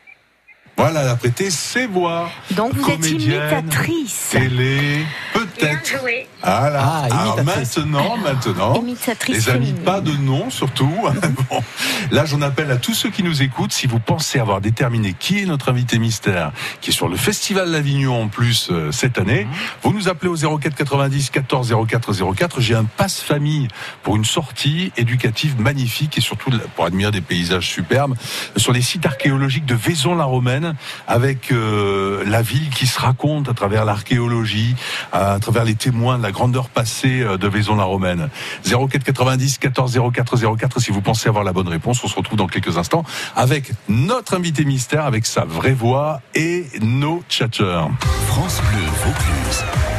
Voilà, 0.76 1.02
elle 1.02 1.08
a 1.08 1.16
prêté 1.16 1.50
ses 1.50 1.86
voix. 1.86 2.28
Donc 2.50 2.74
vous 2.74 2.90
êtes 2.90 3.10
imitatrice. 3.10 4.28
Télé, 4.30 5.06
peut-être. 5.32 5.94
Voilà. 6.42 6.80
Ah, 6.82 7.20
Alors 7.20 7.42
maintenant, 7.42 8.16
maintenant. 8.18 8.74
Imitatrice 8.74 9.34
Les 9.36 9.48
amis, 9.48 9.66
féminine. 9.66 9.84
pas 9.84 10.00
de 10.00 10.12
nom 10.12 10.50
surtout. 10.50 10.92
Bon. 11.50 11.62
Là, 12.10 12.24
j'en 12.24 12.40
appelle 12.42 12.70
à 12.70 12.76
tous 12.76 12.94
ceux 12.94 13.10
qui 13.10 13.22
nous 13.22 13.42
écoutent. 13.42 13.72
Si 13.72 13.86
vous 13.86 13.98
pensez 13.98 14.38
avoir 14.38 14.60
déterminé 14.60 15.14
qui 15.18 15.40
est 15.40 15.46
notre 15.46 15.70
invité 15.70 15.98
mystère, 15.98 16.52
qui 16.80 16.90
est 16.90 16.92
sur 16.92 17.08
le 17.08 17.16
Festival 17.16 17.70
d'Avignon 17.70 18.22
en 18.22 18.28
plus 18.28 18.68
euh, 18.70 18.90
cette 18.90 19.18
année, 19.18 19.46
vous 19.82 19.92
nous 19.92 20.08
appelez 20.08 20.30
au 20.30 20.58
04 20.58 20.74
90 20.74 21.30
14 21.30 21.74
04 21.88 22.34
04. 22.34 22.60
J'ai 22.60 22.74
un 22.74 22.84
passe 22.84 23.20
famille 23.20 23.68
pour 24.02 24.16
une 24.16 24.24
sortie 24.24 24.92
éducative 24.96 25.60
magnifique 25.60 26.18
et 26.18 26.20
surtout 26.20 26.50
pour 26.74 26.84
admirer 26.84 27.10
des 27.12 27.20
paysages 27.20 27.68
superbes 27.68 28.16
sur 28.56 28.72
les 28.72 28.82
sites 28.82 29.06
archéologiques 29.06 29.66
de 29.66 29.74
Vaison-la-Romaine 29.74 30.65
avec 31.06 31.52
euh, 31.52 32.24
la 32.26 32.42
ville 32.42 32.70
qui 32.70 32.86
se 32.86 33.00
raconte 33.00 33.48
à 33.48 33.54
travers 33.54 33.84
l'archéologie, 33.84 34.74
à 35.12 35.38
travers 35.40 35.64
les 35.64 35.74
témoins 35.74 36.18
de 36.18 36.22
la 36.22 36.32
grandeur 36.32 36.68
passée 36.68 37.22
euh, 37.22 37.36
de 37.36 37.48
Vaison-la-Romaine. 37.48 38.28
04 38.64 39.04
90 39.04 39.58
14 39.58 40.00
04 40.12 40.56
04 40.56 40.80
si 40.80 40.90
vous 40.90 41.00
pensez 41.00 41.28
avoir 41.28 41.44
la 41.44 41.52
bonne 41.52 41.68
réponse. 41.68 42.02
On 42.04 42.08
se 42.08 42.16
retrouve 42.16 42.38
dans 42.38 42.46
quelques 42.46 42.78
instants 42.78 43.04
avec 43.34 43.72
notre 43.88 44.34
invité 44.34 44.64
mystère, 44.64 45.04
avec 45.04 45.26
sa 45.26 45.44
vraie 45.44 45.74
voix 45.74 46.20
et 46.34 46.66
nos 46.80 47.22
tchatcheurs. 47.28 47.90
France 48.28 48.60
Bleu 48.70 48.84
Vaucluse. 49.04 49.95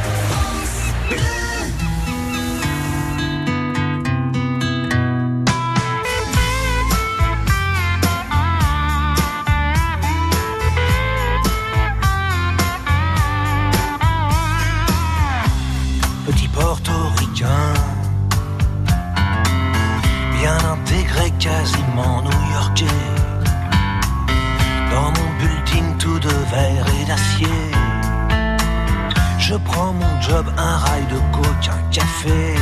job, 30.28 30.46
un 30.56 30.76
rail 30.76 31.06
de 31.06 31.18
coke, 31.34 31.68
un 31.70 31.82
café. 31.90 32.54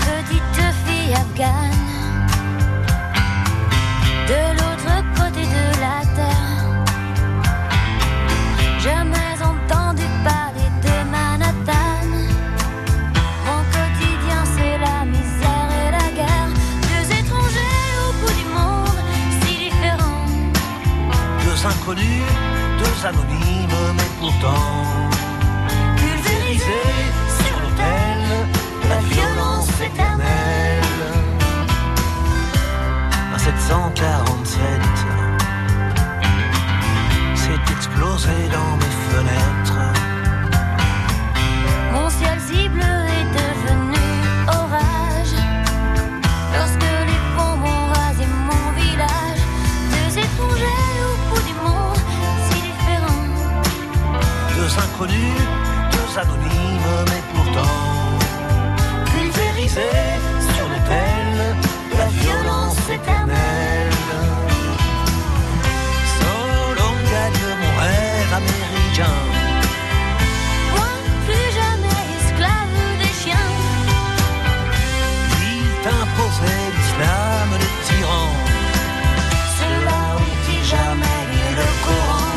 Petite 0.00 0.64
fille 0.84 1.14
afghane, 1.14 2.28
de 4.30 4.40
l'autre 4.58 4.92
côté 5.16 5.42
de 5.56 5.64
la 5.84 5.98
terre, 6.18 6.66
jamais 8.80 9.34
entendu 9.50 10.06
parler 10.24 10.70
de 10.86 10.94
Manhattan. 11.10 12.06
Mon 13.46 13.62
quotidien, 13.74 14.40
c'est 14.54 14.76
la 14.78 14.98
misère 15.04 15.68
et 15.82 15.90
la 15.98 16.08
guerre. 16.18 16.50
Deux 16.90 17.06
étrangers 17.20 17.90
au 18.06 18.10
bout 18.20 18.34
du 18.40 18.46
monde, 18.56 19.00
si 19.40 19.52
différents. 19.64 20.26
Deux 21.44 21.60
inconnus, 21.66 22.28
deux 22.82 23.06
anonymes, 23.06 23.80
mais 23.96 24.10
pourtant. 24.18 25.11
147, 33.72 34.58
s'est 37.36 37.72
explosé 37.72 38.28
dans 38.52 38.76
mes 38.76 38.94
fenêtres. 39.08 39.82
Mon 41.90 42.10
ciel 42.10 42.38
cible 42.38 42.82
est 43.18 43.30
devenu 43.40 44.04
orage 44.46 45.38
lorsque 46.54 46.90
les 47.08 47.20
bombes 47.34 47.64
ont 47.64 47.86
rasé 47.94 48.26
mon 48.50 48.64
village. 48.78 49.42
Deux 49.94 50.18
étrangers 50.18 50.92
au 51.08 51.14
bout 51.30 51.44
du 51.48 51.54
monde 51.64 52.02
si 52.50 52.56
différents. 52.68 53.26
Deux 54.54 54.72
inconnus, 54.84 55.44
deux 55.92 56.18
anonymes, 56.20 56.94
mais 57.08 57.22
pourtant 57.34 57.78
pulvérisés. 59.06 60.31
Américain. 69.02 69.16
Moi 70.72 70.90
plus 71.26 71.48
jamais 71.60 72.02
esclave 72.18 72.78
des 73.00 73.12
chiens 73.20 73.50
Il 75.40 75.64
t'imposait 75.84 76.66
l'islam 76.76 77.48
des 77.62 77.72
tyrans. 77.86 78.36
Ceux-là 79.58 80.00
ont-ils 80.16 80.64
jamais 80.74 81.20
lu 81.30 81.44
le 81.58 81.68
Coran 81.84 82.28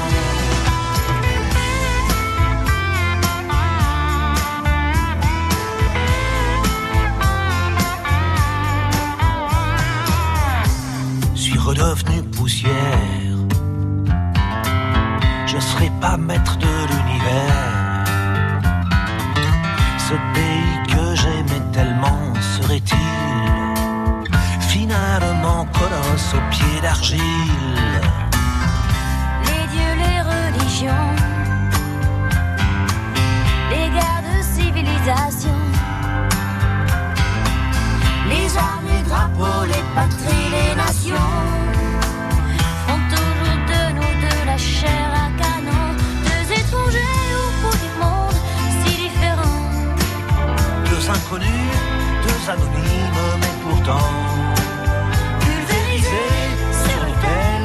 Suis 11.36 11.58
redevenu 11.58 12.24
poussière. 12.24 13.15
Maître 16.14 16.56
de 16.58 16.68
l'univers. 16.90 18.06
Ce 19.98 20.14
pays 20.34 20.78
que 20.88 21.16
j'aimais 21.16 21.64
tellement 21.74 22.34
serait-il 22.56 24.30
finalement 24.70 25.66
colosse 25.74 26.34
aux 26.36 26.50
pieds 26.52 26.80
d'argile? 26.82 27.22
Les 29.48 29.66
dieux, 29.74 29.96
les 30.06 30.22
religions 30.22 31.10
Les 33.72 33.90
guerres 33.90 34.24
de 34.30 34.42
civilisation 34.42 35.60
Les 38.30 38.58
armes, 38.58 38.88
les 38.96 39.04
drapeaux, 39.10 39.66
les 39.66 39.84
patries, 39.96 40.45
inconnus, 51.36 51.72
deux 52.24 52.50
anonymes, 52.50 53.40
mais 53.40 53.56
pourtant 53.64 54.10
pulvérisés 55.40 56.52
sur 56.84 57.00
l'autel 57.06 57.64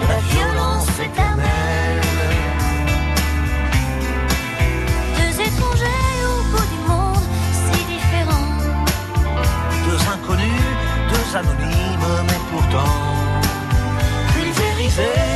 de 0.00 0.06
la 0.08 0.18
violence 0.32 0.88
éternelle. 0.98 2.00
Deux 5.16 5.40
étrangers 5.40 6.18
au 6.24 6.42
bout 6.50 6.68
du 6.74 6.88
monde 6.88 7.26
si 7.52 7.84
différents 7.84 8.84
Deux 9.86 10.00
inconnus, 10.14 10.70
deux 11.10 11.36
anonymes, 11.36 12.24
mais 12.26 12.40
pourtant 12.50 12.94
pulvérisés 14.34 15.29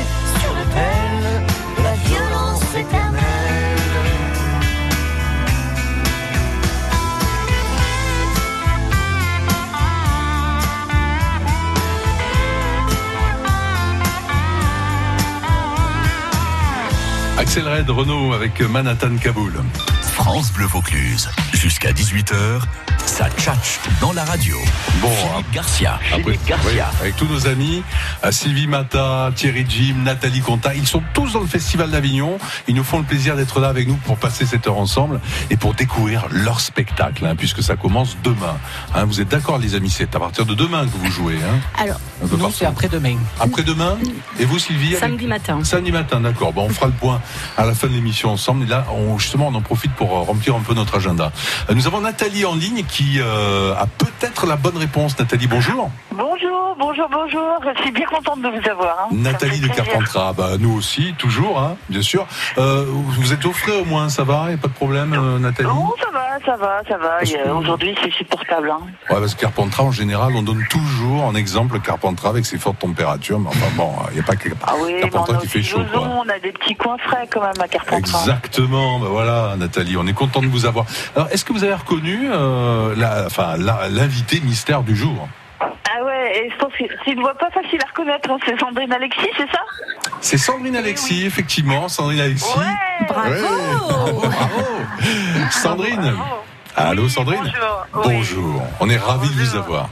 Axel 17.54 17.72
Red, 17.72 17.88
Renault 17.88 18.32
avec 18.32 18.60
Manhattan 18.62 19.16
Kaboul. 19.16 19.52
France 20.02 20.52
Bleu 20.52 20.66
Vaucluse. 20.66 21.30
Jusqu'à 21.52 21.92
18h, 21.92 22.34
ça 23.14 23.28
tchatche 23.30 23.78
dans 24.00 24.12
la 24.12 24.24
radio. 24.24 24.56
Bon, 25.00 25.08
Philippe 25.08 25.52
Garcia. 25.52 26.00
Après, 26.08 26.22
Philippe 26.22 26.46
Garcia. 26.46 26.70
oui, 26.72 26.80
avec 27.00 27.16
tous 27.16 27.26
nos 27.26 27.46
amis, 27.46 27.84
euh, 28.24 28.32
Sylvie 28.32 28.66
Mata, 28.66 29.30
Thierry 29.36 29.64
Jim, 29.68 29.94
Nathalie 30.02 30.40
Conta, 30.40 30.74
ils 30.74 30.86
sont 30.86 31.00
tous 31.12 31.32
dans 31.34 31.38
le 31.40 31.46
Festival 31.46 31.92
d'Avignon. 31.92 32.38
Ils 32.66 32.74
nous 32.74 32.82
font 32.82 32.98
le 32.98 33.04
plaisir 33.04 33.36
d'être 33.36 33.60
là 33.60 33.68
avec 33.68 33.86
nous 33.86 33.94
pour 33.98 34.16
passer 34.16 34.46
cette 34.46 34.66
heure 34.66 34.78
ensemble 34.78 35.20
et 35.50 35.56
pour 35.56 35.74
découvrir 35.74 36.26
leur 36.32 36.58
spectacle, 36.60 37.24
hein, 37.24 37.36
puisque 37.36 37.62
ça 37.62 37.76
commence 37.76 38.16
demain. 38.24 38.56
Hein, 38.96 39.04
vous 39.04 39.20
êtes 39.20 39.28
d'accord, 39.28 39.58
les 39.58 39.76
amis 39.76 39.90
C'est 39.90 40.12
à 40.16 40.18
partir 40.18 40.44
de 40.44 40.54
demain 40.54 40.84
que 40.84 40.96
vous 40.98 41.10
jouez. 41.12 41.36
Hein, 41.36 41.60
Alors, 41.78 42.00
Non, 42.36 42.50
c'est 42.50 42.66
après-demain. 42.66 43.16
Après-demain 43.38 43.96
Et 44.40 44.44
vous, 44.44 44.58
Sylvie 44.58 44.88
avec- 44.96 44.98
Samedi 45.00 45.26
matin. 45.28 45.62
Samedi 45.62 45.92
matin, 45.92 46.20
d'accord. 46.20 46.52
Bon, 46.52 46.64
on 46.64 46.68
fera 46.70 46.86
le 46.86 46.92
point 46.92 47.20
à 47.56 47.64
la 47.64 47.74
fin 47.74 47.86
de 47.86 47.92
l'émission 47.92 48.30
ensemble. 48.30 48.64
Et 48.64 48.68
là, 48.68 48.86
on, 48.92 49.18
justement, 49.18 49.46
on 49.48 49.54
en 49.54 49.62
profite 49.62 49.92
pour 49.94 50.16
euh, 50.16 50.22
remplir 50.22 50.56
un 50.56 50.60
peu 50.60 50.74
notre 50.74 50.96
agenda. 50.96 51.30
Euh, 51.70 51.74
Nous 51.74 51.86
avons 51.86 52.00
Nathalie 52.00 52.44
en 52.44 52.56
ligne 52.56 52.82
qui 52.88 53.03
euh, 53.18 53.74
a 53.74 53.86
peut-être 53.86 54.46
la 54.46 54.56
bonne 54.56 54.76
réponse. 54.76 55.18
Nathalie, 55.18 55.46
bonjour. 55.46 55.90
Bonjour, 56.12 56.76
bonjour, 56.78 57.08
bonjour. 57.10 57.60
Je 57.76 57.82
suis 57.82 57.90
bien 57.92 58.06
contente 58.06 58.40
de 58.42 58.48
vous 58.48 58.68
avoir. 58.70 58.96
hein. 59.04 59.08
Nathalie 59.12 59.60
de. 59.60 59.68
Carpentras, 59.68 60.32
bah, 60.32 60.50
nous 60.58 60.72
aussi, 60.76 61.14
toujours, 61.18 61.58
hein, 61.58 61.76
bien 61.88 62.02
sûr. 62.02 62.26
Euh, 62.58 62.84
vous 62.88 63.32
êtes 63.32 63.44
au 63.44 63.52
frais 63.52 63.80
au 63.80 63.84
moins, 63.84 64.08
ça 64.08 64.22
va? 64.24 64.44
Il 64.44 64.48
n'y 64.50 64.54
a 64.54 64.58
pas 64.58 64.68
de 64.68 64.72
problème, 64.74 65.12
euh, 65.14 65.38
Nathalie? 65.38 65.68
Oh, 65.72 65.94
ça 66.00 66.10
va, 66.12 66.38
ça 66.46 66.56
va, 66.56 66.80
ça 66.88 66.96
va. 66.96 67.20
Que- 67.24 67.50
Aujourd'hui, 67.50 67.94
c'est 68.02 68.12
supportable. 68.12 68.70
hein. 68.70 68.80
Ouais, 69.10 69.18
parce 69.20 69.34
que 69.34 69.40
Carpentras, 69.40 69.82
en 69.82 69.90
général, 69.92 70.32
on 70.36 70.42
donne 70.42 70.64
toujours 70.70 71.24
en 71.24 71.34
exemple 71.34 71.80
Carpentras 71.80 72.28
avec 72.30 72.46
ses 72.46 72.58
fortes 72.58 72.78
températures. 72.78 73.38
Mais 73.40 73.48
enfin 73.48 73.66
bon, 73.76 73.90
il 74.10 74.14
n'y 74.14 74.20
a 74.20 74.22
pas 74.24 74.36
que 74.36 74.48
Ah 74.66 74.74
oui, 74.80 74.94
on 74.98 75.00
Carpentras 75.08 75.36
a 75.36 75.40
qui 75.40 75.48
fait 75.48 75.62
chaud. 75.62 75.80
Quoi. 75.92 76.02
On 76.02 76.28
a 76.28 76.38
des 76.38 76.52
petits 76.52 76.74
coins 76.76 76.98
frais 76.98 77.28
quand 77.32 77.40
même 77.40 77.52
à 77.60 77.66
Carpentras. 77.68 77.98
Exactement, 78.20 78.98
ben 79.00 79.08
voilà 79.08 79.54
Nathalie, 79.58 79.96
on 79.96 80.06
est 80.06 80.12
content 80.12 80.40
de 80.42 80.46
vous 80.46 80.66
avoir. 80.66 80.86
Alors, 81.16 81.28
est-ce 81.32 81.44
que 81.44 81.52
vous 81.52 81.64
avez 81.64 81.74
reconnu 81.74 82.28
euh, 82.30 82.93
la, 82.96 83.26
enfin, 83.26 83.56
l'invité 83.56 84.40
mystère 84.40 84.82
du 84.82 84.94
jour 84.96 85.28
Ah 85.60 86.04
ouais, 86.04 86.38
et 86.46 86.50
je 86.50 86.56
pense 86.56 86.72
que 86.72 86.84
c'est 87.04 87.12
une 87.12 87.20
voix 87.20 87.34
pas 87.34 87.50
facile 87.50 87.78
à 87.82 87.86
reconnaître. 87.88 88.30
hein. 88.30 88.38
C'est 88.46 88.58
Sandrine 88.58 88.92
Alexis, 88.92 89.28
c'est 89.36 89.50
ça? 89.50 89.60
C'est 90.20 90.38
Sandrine 90.38 90.76
Alexis, 90.76 91.24
effectivement, 91.26 91.88
Sandrine 91.88 92.20
Alexis. 92.20 92.46
Ouais 92.58 93.06
Bravo 93.08 93.30
Ouais, 93.30 93.40
bravo, 93.42 94.20
bravo. 94.20 94.64
Sandrine. 95.50 95.96
Bravo. 96.00 96.20
Allô 96.76 97.02
Oui, 97.04 97.10
Sandrine? 97.10 97.38
Bonjour. 97.40 97.86
Oui. 97.94 98.02
Bonjour, 98.16 98.62
on 98.80 98.90
est 98.90 98.96
ravis 98.96 99.28
de 99.28 99.34
vous 99.34 99.56
avoir. 99.56 99.88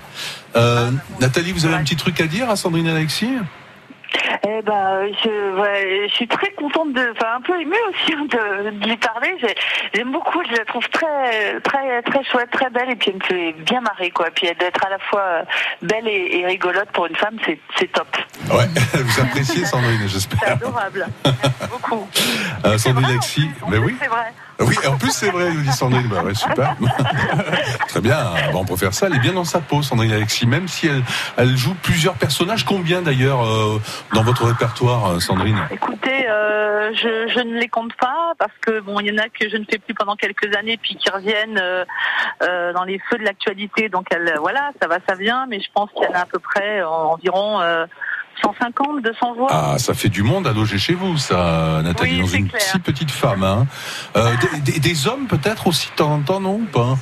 Euh, 0.57 0.91
Nathalie, 1.21 1.53
vous 1.53 1.65
avez 1.65 1.75
un 1.77 1.83
petit 1.85 1.97
truc 1.97 2.21
à 2.21 2.27
dire 2.27 2.51
à 2.51 2.57
Sandrine 2.57 2.89
Alexis? 2.89 3.31
Eh 4.47 4.63
ben, 4.63 5.07
je, 5.25 5.61
ouais, 5.61 6.09
je 6.09 6.15
suis 6.15 6.29
très 6.29 6.51
contente 6.53 6.93
de, 6.93 7.13
enfin 7.17 7.37
un 7.37 7.41
peu 7.41 7.61
émue 7.61 7.75
aussi 7.91 8.13
hein, 8.13 8.25
de, 8.31 8.71
de 8.71 8.87
lui 8.89 8.97
parler. 8.97 9.35
J'ai- 9.41 9.55
J'aime 9.95 10.11
beaucoup, 10.13 10.41
je 10.51 10.57
la 10.57 10.65
trouve 10.65 10.89
très, 10.89 11.61
très, 11.61 12.03
très 12.03 12.25
chouette, 12.25 12.51
très 12.51 12.71
belle, 12.71 12.91
et 12.91 12.97
puis 12.97 13.11
elle 13.11 13.17
me 13.19 13.25
fait 13.25 13.53
bien 13.63 13.81
marrer, 13.81 14.11
quoi. 14.11 14.27
Puis 14.35 14.47
d'être 14.59 14.85
à 14.87 14.91
la 14.91 14.99
fois 14.99 15.21
euh, 15.21 15.43
belle 15.83 16.09
et, 16.09 16.39
et 16.39 16.47
rigolote 16.47 16.89
pour 16.93 17.07
une 17.07 17.17
femme, 17.17 17.37
c'est 17.45 17.59
c'est 17.79 17.93
top. 17.93 18.09
Ouais, 18.51 18.67
vous 18.95 19.21
appréciez 19.21 19.65
Sandrine, 19.65 19.99
C'est 20.03 20.09
j'espère. 20.09 20.53
adorable, 20.53 21.07
beaucoup. 21.71 22.09
Euh, 22.65 22.79
C'est 22.79 22.89
Sandrine 22.93 23.19
en 23.63 23.71
mais 23.71 23.79
oui. 23.79 23.97
C'est 24.01 24.09
vrai. 24.09 24.33
Oui, 24.61 24.77
en 24.87 24.97
plus 24.97 25.11
c'est 25.11 25.31
vrai, 25.31 25.51
nous 25.51 25.63
dit 25.63 25.73
Sandrine. 25.73 26.07
Bah 26.09 26.23
ouais, 26.23 26.35
super. 26.35 26.77
Très 27.89 28.01
bien. 28.01 28.17
Bon, 28.53 28.61
on 28.61 28.65
peut 28.65 28.77
faire 28.77 28.95
ça. 28.95 29.07
Elle 29.07 29.17
est 29.17 29.21
bien 29.21 29.33
dans 29.33 29.45
sa 29.45 29.61
peau, 29.61 29.83
Sandrine 29.83 30.13
Alexis, 30.13 30.47
même 30.47 30.69
si 30.69 30.87
elle, 30.87 31.03
elle 31.37 31.57
joue 31.57 31.75
plusieurs 31.83 32.15
personnages. 32.15 32.65
Combien 32.65 33.03
d'ailleurs 33.03 33.45
euh, 33.45 33.81
dans 34.13 34.23
votre 34.23 34.45
répertoire, 34.47 35.13
euh, 35.13 35.21
Sandrine 35.21 35.59
Écoutez, 35.71 36.29
euh, 36.29 36.93
je, 36.95 37.29
je 37.33 37.41
ne 37.41 37.59
les 37.59 37.69
compte 37.69 37.95
pas 37.95 38.33
parce 38.39 38.53
que 38.61 38.81
bon, 38.81 39.01
il 39.01 39.07
y 39.07 39.11
en 39.13 39.19
a 39.23 39.29
que 39.29 39.49
je 39.49 39.57
ne 39.57 39.65
fais 39.71 39.79
plus 39.79 39.95
pendant 39.95 40.17
quelques 40.17 40.55
années, 40.57 40.79
puis 40.81 40.97
qui 40.97 41.11
reviennent 41.11 41.59
euh, 41.59 41.85
euh, 42.43 42.73
dans 42.73 42.85
les 42.85 42.99
feux 43.11 43.19
de 43.19 43.25
l'actualité. 43.25 43.89
Donc 43.89 44.07
elle, 44.11 44.35
voilà, 44.41 44.71
ça 44.81 44.89
va, 44.89 44.99
ça 45.09 45.15
vient, 45.15 45.47
mais 45.49 45.61
je 45.61 45.69
pense 45.75 45.91
qu'il 45.93 46.03
y 46.05 46.07
en 46.09 46.13
a 46.15 46.21
à 46.23 46.27
peu 46.27 46.39
près 46.39 46.81
euh, 46.81 46.87
environ 46.89 47.61
euh, 47.61 47.87
150, 48.43 49.03
200 49.03 49.35
voix. 49.35 49.49
Ah, 49.51 49.79
ça 49.79 49.95
fait 49.95 50.09
du 50.09 50.23
monde 50.23 50.47
à 50.47 50.53
loger 50.53 50.79
chez 50.79 50.95
vous, 50.95 51.17
ça, 51.19 51.81
Nathalie, 51.83 52.15
Oui, 52.17 52.21
dans 52.21 52.27
c'est 52.27 52.39
une 52.39 52.49
clair. 52.49 52.61
si 52.61 52.79
petite 52.81 53.11
femme. 53.11 53.45
Hein. 53.45 53.67
Euh, 54.17 54.33
des, 54.55 54.73
des- 54.73 54.81
des 54.81 55.07
hommes 55.07 55.27
peut-être 55.27 55.67
aussi 55.67 55.91
de 55.91 55.95
temps 55.97 56.13
en 56.15 56.21
temps, 56.21 56.41
non 56.41 56.55
ou 56.57 56.65
pas? 56.73 56.97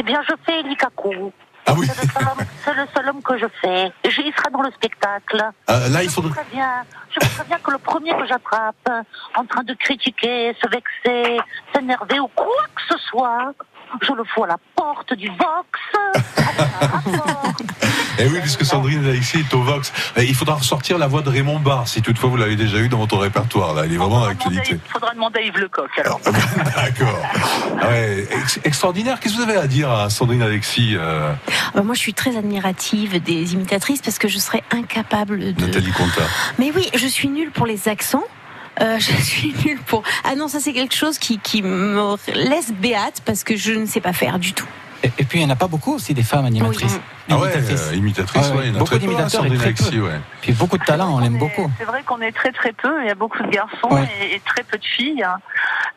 Eh 0.00 0.04
bien, 0.04 0.20
je 0.28 0.34
fais 0.44 0.60
Elikaku. 0.60 1.32
Ah, 1.72 1.76
oui. 1.78 1.86
C'est 1.86 2.02
le, 2.04 2.08
seul 2.12 2.22
homme- 2.28 2.46
c'est 2.64 2.74
le 2.74 2.86
seul 2.94 3.08
homme 3.08 3.22
que 3.22 3.38
je 3.38 3.46
fais. 3.60 3.92
Je- 4.04 4.20
il 4.20 4.32
sera 4.34 4.50
dans 4.50 4.60
le 4.62 4.70
spectacle. 4.72 5.42
Euh, 5.70 5.88
là, 5.88 6.02
il 6.02 6.10
je 6.10 6.20
vous 6.20 6.28
préviens, 6.28 6.84
je 7.10 7.26
vous 7.26 7.34
préviens 7.36 7.58
que 7.62 7.70
le 7.70 7.78
premier 7.78 8.10
que 8.14 8.26
j'attrape 8.26 8.88
en 9.36 9.44
train 9.46 9.62
de 9.64 9.72
critiquer, 9.74 10.54
se 10.62 10.68
vexer, 10.68 11.38
s'énerver 11.74 12.20
ou 12.20 12.28
quoi 12.28 12.46
que 12.74 12.82
ce 12.94 12.98
soit, 13.08 13.52
je 14.00 14.12
le 14.12 14.24
fous 14.24 14.44
à 14.44 14.48
la 14.48 14.56
porte 14.76 15.14
du 15.14 15.28
Vox. 15.28 15.80
Eh 18.18 18.26
oui, 18.26 18.38
puisque 18.40 18.64
Sandrine 18.64 19.04
Alexis 19.06 19.38
est 19.38 19.54
au 19.54 19.62
Vox. 19.62 19.90
Eh, 20.16 20.24
Il 20.24 20.34
faudra 20.34 20.56
ressortir 20.56 20.98
la 20.98 21.06
voix 21.06 21.22
de 21.22 21.30
Raymond 21.30 21.58
Barre, 21.60 21.88
si 21.88 22.02
toutefois 22.02 22.28
vous 22.28 22.36
l'avez 22.36 22.56
déjà 22.56 22.76
eu 22.78 22.88
dans 22.88 22.98
votre 22.98 23.16
répertoire. 23.16 23.72
Là, 23.74 23.86
il 23.86 23.94
est 23.94 23.96
vraiment 23.96 24.20
dans 24.20 24.26
l'actualité. 24.26 24.78
Il 24.84 24.92
faudra 24.92 25.14
demander 25.14 25.40
à 25.40 25.42
Yves 25.42 25.58
Lecoq 25.58 25.88
alors. 25.98 26.20
D'accord. 26.76 27.18
Ah 27.80 27.88
ouais, 27.88 28.28
ex- 28.30 28.60
extraordinaire. 28.64 29.18
Qu'est-ce 29.18 29.34
que 29.36 29.42
vous 29.42 29.48
avez 29.48 29.56
à 29.58 29.66
dire 29.66 29.90
à 29.90 30.10
Sandrine 30.10 30.42
Alexis, 30.42 30.94
euh, 30.94 31.32
Bah, 31.74 31.82
moi, 31.82 31.94
je 31.94 32.00
suis 32.00 32.12
très 32.14 32.36
admirative 32.36 33.20
des 33.22 33.54
imitatrices 33.54 34.02
parce 34.02 34.18
que 34.18 34.28
je 34.28 34.38
serais 34.38 34.62
incapable 34.70 35.54
de. 35.54 35.60
Nathalie 35.66 35.92
Conta 35.92 36.22
Mais 36.58 36.70
oui, 36.76 36.90
je 36.94 37.06
suis 37.06 37.28
nulle 37.28 37.50
pour 37.50 37.64
les 37.66 37.88
accents. 37.88 38.24
Euh, 38.80 38.98
je 38.98 39.12
suis 39.22 39.54
nulle 39.64 39.80
pour. 39.80 40.02
Ah 40.24 40.34
non, 40.34 40.48
ça 40.48 40.60
c'est 40.60 40.72
quelque 40.72 40.94
chose 40.94 41.18
qui, 41.18 41.38
qui 41.38 41.62
me 41.62 42.16
laisse 42.34 42.72
béate 42.72 43.20
parce 43.24 43.44
que 43.44 43.56
je 43.56 43.72
ne 43.72 43.86
sais 43.86 44.00
pas 44.00 44.12
faire 44.12 44.38
du 44.38 44.52
tout. 44.52 44.66
Et, 45.04 45.10
et 45.18 45.24
puis 45.24 45.40
il 45.40 45.44
n'y 45.44 45.50
en 45.50 45.54
a 45.54 45.56
pas 45.56 45.66
beaucoup 45.66 45.94
aussi 45.94 46.14
des 46.14 46.22
femmes 46.22 46.44
animatrices. 46.46 47.00
Ah 47.28 47.36
ouais, 47.38 47.48
Imitatrices. 47.52 47.88
euh, 47.90 47.96
imitatrice, 47.96 48.42
Ah 48.44 48.50
ouais, 48.52 48.56
ouais, 48.58 48.64
il 48.66 48.68
y 48.68 48.72
en 48.72 48.76
a 48.76 48.78
beaucoup 48.78 48.94
hein, 48.94 48.98
d'imitateurs 48.98 49.46
et 49.46 49.54
très 49.56 49.72
peu. 49.72 49.98
ouais. 50.00 50.20
Puis 50.42 50.52
beaucoup 50.52 50.78
de 50.78 50.84
talent, 50.84 51.12
on 51.14 51.18
l'aime 51.18 51.38
beaucoup. 51.38 51.68
C'est 51.78 51.84
vrai 51.84 52.02
qu'on 52.06 52.20
est 52.20 52.30
très 52.32 52.52
très 52.52 52.72
peu, 52.72 53.02
il 53.02 53.08
y 53.08 53.10
a 53.10 53.14
beaucoup 53.16 53.42
de 53.42 53.48
garçons 53.50 53.88
Ouais. 53.90 54.08
et, 54.22 54.36
et 54.36 54.40
très 54.40 54.62
peu 54.62 54.78
de 54.78 54.84
filles. 54.84 55.24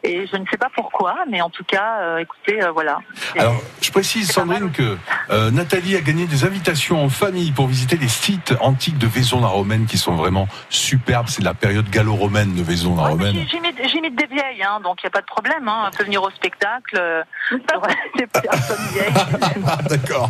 Hein. 0.05 0.09
Et 0.09 0.27
je 0.31 0.37
ne 0.37 0.45
sais 0.51 0.57
pas 0.57 0.69
pourquoi, 0.75 1.15
mais 1.29 1.41
en 1.41 1.49
tout 1.49 1.63
cas, 1.63 1.99
euh, 2.01 2.17
écoutez, 2.17 2.61
euh, 2.63 2.71
voilà. 2.71 2.99
Alors, 3.37 3.55
je 3.81 3.91
précise, 3.91 4.31
Sandrine, 4.31 4.71
que 4.71 4.97
euh, 5.29 5.51
Nathalie 5.51 5.95
a 5.95 6.01
gagné 6.01 6.25
des 6.25 6.43
invitations 6.45 7.03
en 7.03 7.09
famille 7.09 7.51
pour 7.51 7.67
visiter 7.67 7.97
les 7.97 8.07
sites 8.07 8.53
antiques 8.61 8.97
de 8.97 9.07
Vaison-la-Romaine 9.07 9.85
qui 9.85 9.97
sont 9.97 10.15
vraiment 10.15 10.47
superbes. 10.69 11.27
C'est 11.29 11.43
la 11.43 11.53
période 11.53 11.89
gallo-romaine 11.89 12.53
de 12.55 12.61
Vaison-la-Romaine. 12.63 13.45
J'imite 13.49 14.15
des 14.15 14.27
vieilles, 14.27 14.63
hein, 14.63 14.79
donc 14.83 14.97
il 15.01 15.05
n'y 15.05 15.07
a 15.07 15.11
pas 15.11 15.21
de 15.21 15.25
problème. 15.25 15.67
Hein. 15.67 15.89
On 15.91 15.97
peut 15.97 16.03
venir 16.03 16.21
au 16.23 16.29
spectacle. 16.31 16.97
euh, 16.99 17.23
des 18.17 18.27
personnes 18.27 18.87
vieilles. 18.93 19.13
D'accord. 19.89 20.29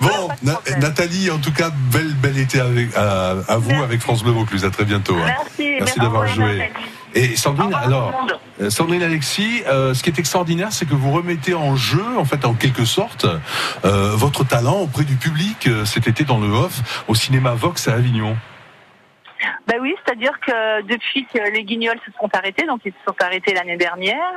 Bon, 0.00 0.28
Na- 0.42 0.60
Nathalie, 0.78 1.30
en 1.30 1.38
tout 1.38 1.52
cas, 1.52 1.70
bel, 1.92 2.12
bel 2.14 2.38
été 2.38 2.60
avec, 2.60 2.94
à, 2.96 3.30
à 3.48 3.56
vous 3.56 3.82
avec 3.82 4.00
France 4.00 4.22
Bleu 4.22 4.32
Vaucluse. 4.32 4.64
À 4.64 4.70
très 4.70 4.84
bientôt. 4.84 5.14
hein. 5.16 5.26
Merci. 5.26 5.76
Merci 5.78 5.98
d'avoir 6.00 6.26
joué. 6.26 6.56
Nathalie. 6.58 6.86
Et 7.14 7.36
Sandrine, 7.36 7.72
alors, 7.74 8.26
euh, 8.60 8.70
Sandrine 8.70 9.02
Alexis, 9.02 9.62
euh, 9.66 9.94
ce 9.94 10.02
qui 10.02 10.10
est 10.10 10.18
extraordinaire, 10.18 10.72
c'est 10.72 10.84
que 10.86 10.94
vous 10.94 11.12
remettez 11.12 11.54
en 11.54 11.76
jeu, 11.76 12.04
en 12.18 12.24
fait, 12.24 12.44
en 12.44 12.54
quelque 12.54 12.84
sorte, 12.84 13.24
euh, 13.84 14.10
votre 14.16 14.44
talent 14.44 14.78
auprès 14.80 15.04
du 15.04 15.14
public 15.16 15.66
euh, 15.68 15.84
cet 15.84 16.08
été 16.08 16.24
dans 16.24 16.38
le 16.38 16.48
off 16.48 17.04
au 17.08 17.14
cinéma 17.14 17.52
Vox 17.54 17.86
à 17.88 17.94
Avignon. 17.94 18.36
Bah 19.66 19.74
oui, 19.80 19.94
c'est-à-dire 20.04 20.32
que 20.40 20.82
depuis 20.82 21.26
que 21.32 21.38
les 21.52 21.64
guignols 21.64 21.98
se 22.06 22.10
sont 22.18 22.28
arrêtés, 22.34 22.66
donc 22.66 22.80
ils 22.84 22.92
se 22.92 22.98
sont 23.06 23.14
arrêtés 23.22 23.52
l'année 23.54 23.76
dernière, 23.76 24.32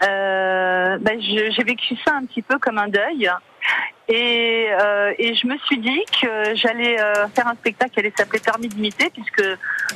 bah, 0.00 1.12
je- 1.18 1.52
j'ai 1.56 1.64
vécu 1.64 1.96
ça 2.04 2.14
un 2.14 2.24
petit 2.24 2.42
peu 2.42 2.58
comme 2.58 2.78
un 2.78 2.88
deuil. 2.88 3.28
Et, 4.08 4.68
euh, 4.70 5.14
et 5.18 5.34
je 5.34 5.46
me 5.46 5.56
suis 5.58 5.78
dit 5.78 6.02
que 6.20 6.54
j'allais 6.54 7.00
euh, 7.00 7.26
faire 7.28 7.48
un 7.48 7.54
spectacle 7.54 7.92
qui 7.92 8.00
allait 8.00 8.12
s'appeler 8.16 8.40
Permis 8.40 8.68
d'imiter, 8.68 9.08
puisque 9.10 9.42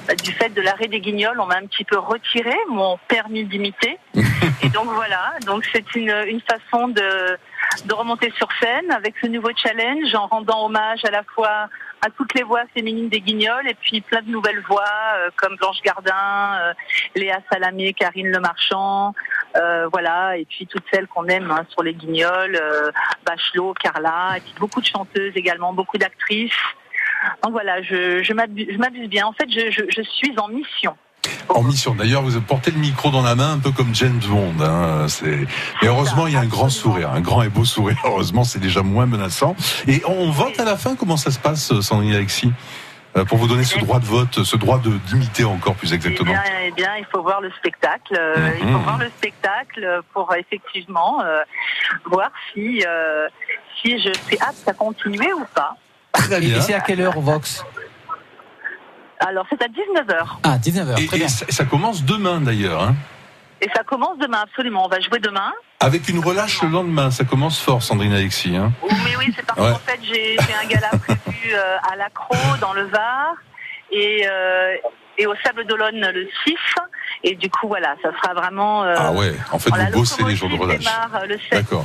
bah, 0.07 0.15
du 0.15 0.33
fait 0.33 0.49
de 0.49 0.63
l'arrêt 0.63 0.89
des 0.89 1.01
guignols, 1.01 1.39
on 1.39 1.47
m'a 1.47 1.57
un 1.57 1.67
petit 1.67 1.85
peu 1.85 1.99
retiré 1.99 2.55
mon 2.69 2.99
permis 3.09 3.45
d'imiter. 3.45 3.99
et 4.63 4.69
donc 4.71 4.87
voilà, 4.87 5.35
donc 5.45 5.67
c'est 5.73 5.95
une, 5.95 6.15
une 6.27 6.41
façon 6.41 6.89
de, 6.89 7.37
de 7.85 7.95
remonter 7.95 8.33
sur 8.37 8.49
scène 8.61 8.91
avec 8.91 9.15
ce 9.21 9.27
nouveau 9.27 9.51
challenge 9.55 10.15
en 10.15 10.27
rendant 10.27 10.65
hommage 10.65 11.05
à 11.05 11.11
la 11.11 11.23
fois 11.35 11.69
à 12.01 12.11
toutes 12.11 12.35
les 12.35 12.43
voix 12.43 12.63
féminines 12.75 13.09
des 13.09 13.21
guignols 13.21 13.69
et 13.69 13.75
puis 13.75 14.01
plein 14.01 14.23
de 14.23 14.31
nouvelles 14.31 14.63
voix 14.69 14.85
euh, 15.17 15.31
comme 15.37 15.57
Blanche 15.57 15.83
Gardin, 15.85 16.59
euh, 16.61 16.73
Léa 17.15 17.39
Salamé, 17.51 17.93
Karine 17.93 18.29
Le 18.29 18.41
Marchand, 18.41 19.15
euh, 19.57 19.89
voilà, 19.93 20.37
et 20.37 20.45
puis 20.45 20.67
toutes 20.67 20.85
celles 20.93 21.07
qu'on 21.07 21.27
aime 21.27 21.51
hein, 21.51 21.65
sur 21.71 21.83
les 21.83 21.95
guignols, 21.95 22.59
euh, 22.61 22.91
Bachelot, 23.27 23.75
Carla, 23.75 24.37
et 24.37 24.41
puis 24.41 24.55
beaucoup 24.61 24.81
de 24.81 24.87
chanteuses 24.87 25.33
également, 25.35 25.73
beaucoup 25.73 25.99
d'actrices. 25.99 26.53
Donc 27.43 27.53
voilà, 27.53 27.83
je, 27.83 28.23
je 28.23 28.33
m'abu- 28.33 28.69
je 28.71 28.79
m'abuse 28.79 29.09
bien. 29.09 29.27
En 29.27 29.33
fait, 29.33 29.49
je, 29.51 29.71
je, 29.71 29.83
je 29.89 30.03
suis 30.03 30.35
en 30.39 30.49
mission. 30.49 30.97
En 31.49 31.63
mission. 31.63 31.95
D'ailleurs, 31.95 32.23
vous 32.23 32.41
portez 32.41 32.71
le 32.71 32.79
micro 32.79 33.11
dans 33.11 33.23
la 33.23 33.35
main, 33.35 33.55
un 33.55 33.59
peu 33.59 33.73
comme 33.73 33.95
James 33.95 34.21
Bond. 34.29 34.55
Hein. 34.61 35.09
C'est... 35.09 35.47
Et 35.83 35.87
heureusement, 35.87 36.27
il 36.27 36.35
y 36.35 36.37
a 36.37 36.41
un 36.41 36.47
grand 36.47 36.69
sourire, 36.69 37.11
un 37.11 37.21
grand 37.21 37.43
et 37.43 37.49
beau 37.49 37.65
sourire. 37.65 37.97
Heureusement, 38.05 38.45
c'est 38.45 38.61
déjà 38.61 38.83
moins 38.83 39.07
menaçant. 39.07 39.57
Et 39.87 40.03
on 40.07 40.31
vote 40.31 40.61
à 40.61 40.65
la 40.65 40.77
fin. 40.77 40.95
Comment 40.95 41.17
ça 41.17 41.31
se 41.31 41.39
passe, 41.39 41.81
Sandrine 41.81 42.15
Alexis? 42.15 42.53
Pour 43.25 43.39
vous 43.39 43.47
donner 43.47 43.65
ce 43.65 43.79
droit 43.79 43.99
de 44.01 44.05
vote, 44.05 44.43
ce 44.45 44.57
droit 44.57 44.79
de 44.79 44.91
d'imiter 45.09 45.45
encore 45.45 45.75
plus 45.75 45.91
Eh 45.93 45.95
exactement. 45.97 46.33
bien, 46.33 46.43
eh 46.67 46.71
bien, 46.73 46.97
il 46.97 47.05
faut 47.07 47.23
voir 47.23 47.41
le 47.41 47.51
spectacle. 47.53 48.15
euh, 48.19 48.51
Il 48.61 48.65
faut 48.67 48.79
Mhm. 48.79 48.83
voir 48.85 48.99
le 48.99 49.09
spectacle 49.09 50.01
pour 50.13 50.31
euh, 50.33 50.37
effectivement 50.37 51.21
euh, 51.23 51.41
voir 52.05 52.31
si 52.53 52.85
euh, 52.87 53.29
si 53.83 53.99
je 54.01 54.13
suis 54.27 54.39
apte 54.41 54.67
à 54.69 54.73
continuer 54.73 55.33
ou 55.33 55.45
pas. 55.55 55.77
Très 56.13 56.37
Et, 56.39 56.47
bien. 56.47 56.57
et 56.57 56.61
c'est 56.61 56.75
à 56.75 56.81
quelle 56.81 57.01
heure 57.01 57.17
au 57.17 57.21
Vox 57.21 57.65
Alors, 59.21 59.47
c'est 59.51 59.63
à 59.63 59.67
19h. 59.69 60.27
Ah, 60.43 60.59
19h, 60.59 61.01
Et, 61.03 61.07
très 61.07 61.17
et 61.17 61.21
bien. 61.21 61.29
ça, 61.29 61.47
ça 61.49 61.65
commence 61.65 62.05
demain 62.05 62.41
d'ailleurs. 62.41 62.83
Hein. 62.83 62.95
Et 63.61 63.69
ça 63.75 63.83
commence 63.83 64.19
demain, 64.19 64.41
absolument. 64.43 64.85
On 64.85 64.89
va 64.89 65.01
jouer 65.01 65.19
demain. 65.19 65.53
Avec 65.81 66.09
une 66.09 66.21
relâche 66.21 66.63
le 66.63 66.69
lendemain. 66.69 67.11
Ça 67.11 67.25
commence 67.25 67.61
fort, 67.61 67.83
Sandrine 67.83 68.13
Alexis. 68.13 68.57
Hein. 68.57 68.73
Oh, 68.83 68.89
mais 69.05 69.17
oui, 69.17 69.33
c'est 69.37 69.45
parce 69.45 69.59
Ouais. 69.61 69.73
qu'en 69.73 69.79
fait, 69.79 69.99
j'ai 70.03 70.37
un 70.63 70.67
gala 70.69 70.89
prévu 70.91 71.53
euh, 71.53 71.77
à 71.91 71.97
l'Acro, 71.97 72.37
dans 72.61 72.73
le 72.73 72.85
Var, 72.85 73.35
et, 73.91 74.27
euh, 74.29 74.75
et 75.17 75.27
au 75.27 75.35
Sable 75.45 75.67
d'Olonne 75.67 76.01
le 76.15 76.29
6. 76.47 76.55
Et 77.25 77.35
du 77.35 77.51
coup, 77.51 77.67
voilà, 77.67 77.97
ça 78.03 78.11
sera 78.23 78.33
vraiment... 78.35 78.85
euh, 78.85 78.95
Ah 78.97 79.13
ouais, 79.13 79.35
en 79.51 79.59
fait, 79.59 79.71
vous 79.71 79.91
bossez 79.99 80.23
les 80.25 80.37
jours 80.37 80.49
de 80.51 80.57
relâche. 80.57 80.79
démarre, 80.79 81.27
le 81.27 81.37
7. 81.39 81.51
D'accord. 81.53 81.85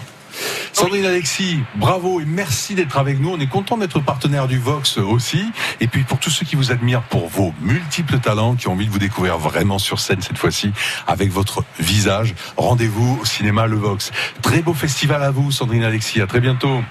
Sandrine 0.72 1.06
Alexis, 1.06 1.60
bravo 1.76 2.20
et 2.20 2.26
merci 2.26 2.76
d'être 2.76 2.98
avec 2.98 3.20
nous. 3.20 3.30
On 3.30 3.40
est 3.40 3.48
content 3.48 3.78
d'être 3.78 4.00
partenaire 4.00 4.48
du 4.48 4.58
Vox 4.58 4.98
aussi. 4.98 5.46
Et 5.80 5.88
puis 5.88 6.04
pour 6.04 6.20
tous 6.20 6.30
ceux 6.30 6.46
qui 6.46 6.56
vous 6.56 6.72
admirent 6.72 7.04
pour 7.04 7.28
vos 7.28 7.54
multiples 7.62 8.20
talents, 8.20 8.56
qui 8.56 8.68
ont 8.68 8.74
envie 8.74 8.88
de 8.88 8.92
vous 8.92 9.00
découvrir 9.00 9.38
vraiment 9.38 9.80
sur 9.80 10.00
scène 10.00 10.22
cette 10.22 10.38
fois-ci 10.38 10.72
avec 11.08 11.32
votre 11.32 11.64
visage, 11.80 12.36
rendez-vous 12.58 13.20
au 13.22 13.26
cinéma 13.26 13.68
Le 13.68 13.78
Vox. 13.78 14.12
Très 14.42 14.62
beau 14.62 14.74
festival 14.74 15.24
à 15.24 15.32
vous, 15.32 15.52
Sandrine 15.52 15.84
Alexis. 15.84 16.22
À 16.22 16.28
très 16.28 16.40
bientôt. 16.40 16.82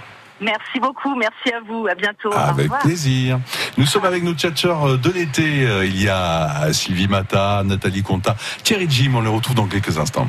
Merci 0.40 0.80
beaucoup, 0.80 1.14
merci 1.14 1.54
à 1.54 1.60
vous, 1.66 1.86
à 1.86 1.94
bientôt. 1.94 2.32
Avec 2.32 2.68
plaisir. 2.82 3.38
Nous 3.78 3.86
sommes 3.86 4.04
avec 4.04 4.24
nos 4.24 4.34
tchatcheurs 4.34 4.98
de 4.98 5.10
l'été. 5.10 5.64
Euh, 5.64 5.86
Il 5.86 6.02
y 6.02 6.08
a 6.08 6.72
Sylvie 6.72 7.06
Mata, 7.06 7.62
Nathalie 7.64 8.02
Conta, 8.02 8.36
Thierry 8.64 8.86
Jim. 8.88 9.12
On 9.14 9.20
les 9.20 9.28
retrouve 9.28 9.54
dans 9.54 9.66
quelques 9.66 9.98
instants. 9.98 10.28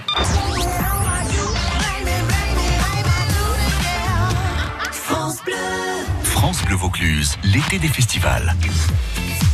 France 6.44 6.66
Bleu 6.66 6.76
Vaucluse, 6.76 7.38
l'été 7.46 7.80
des 7.80 7.88
festivals. 7.88 8.54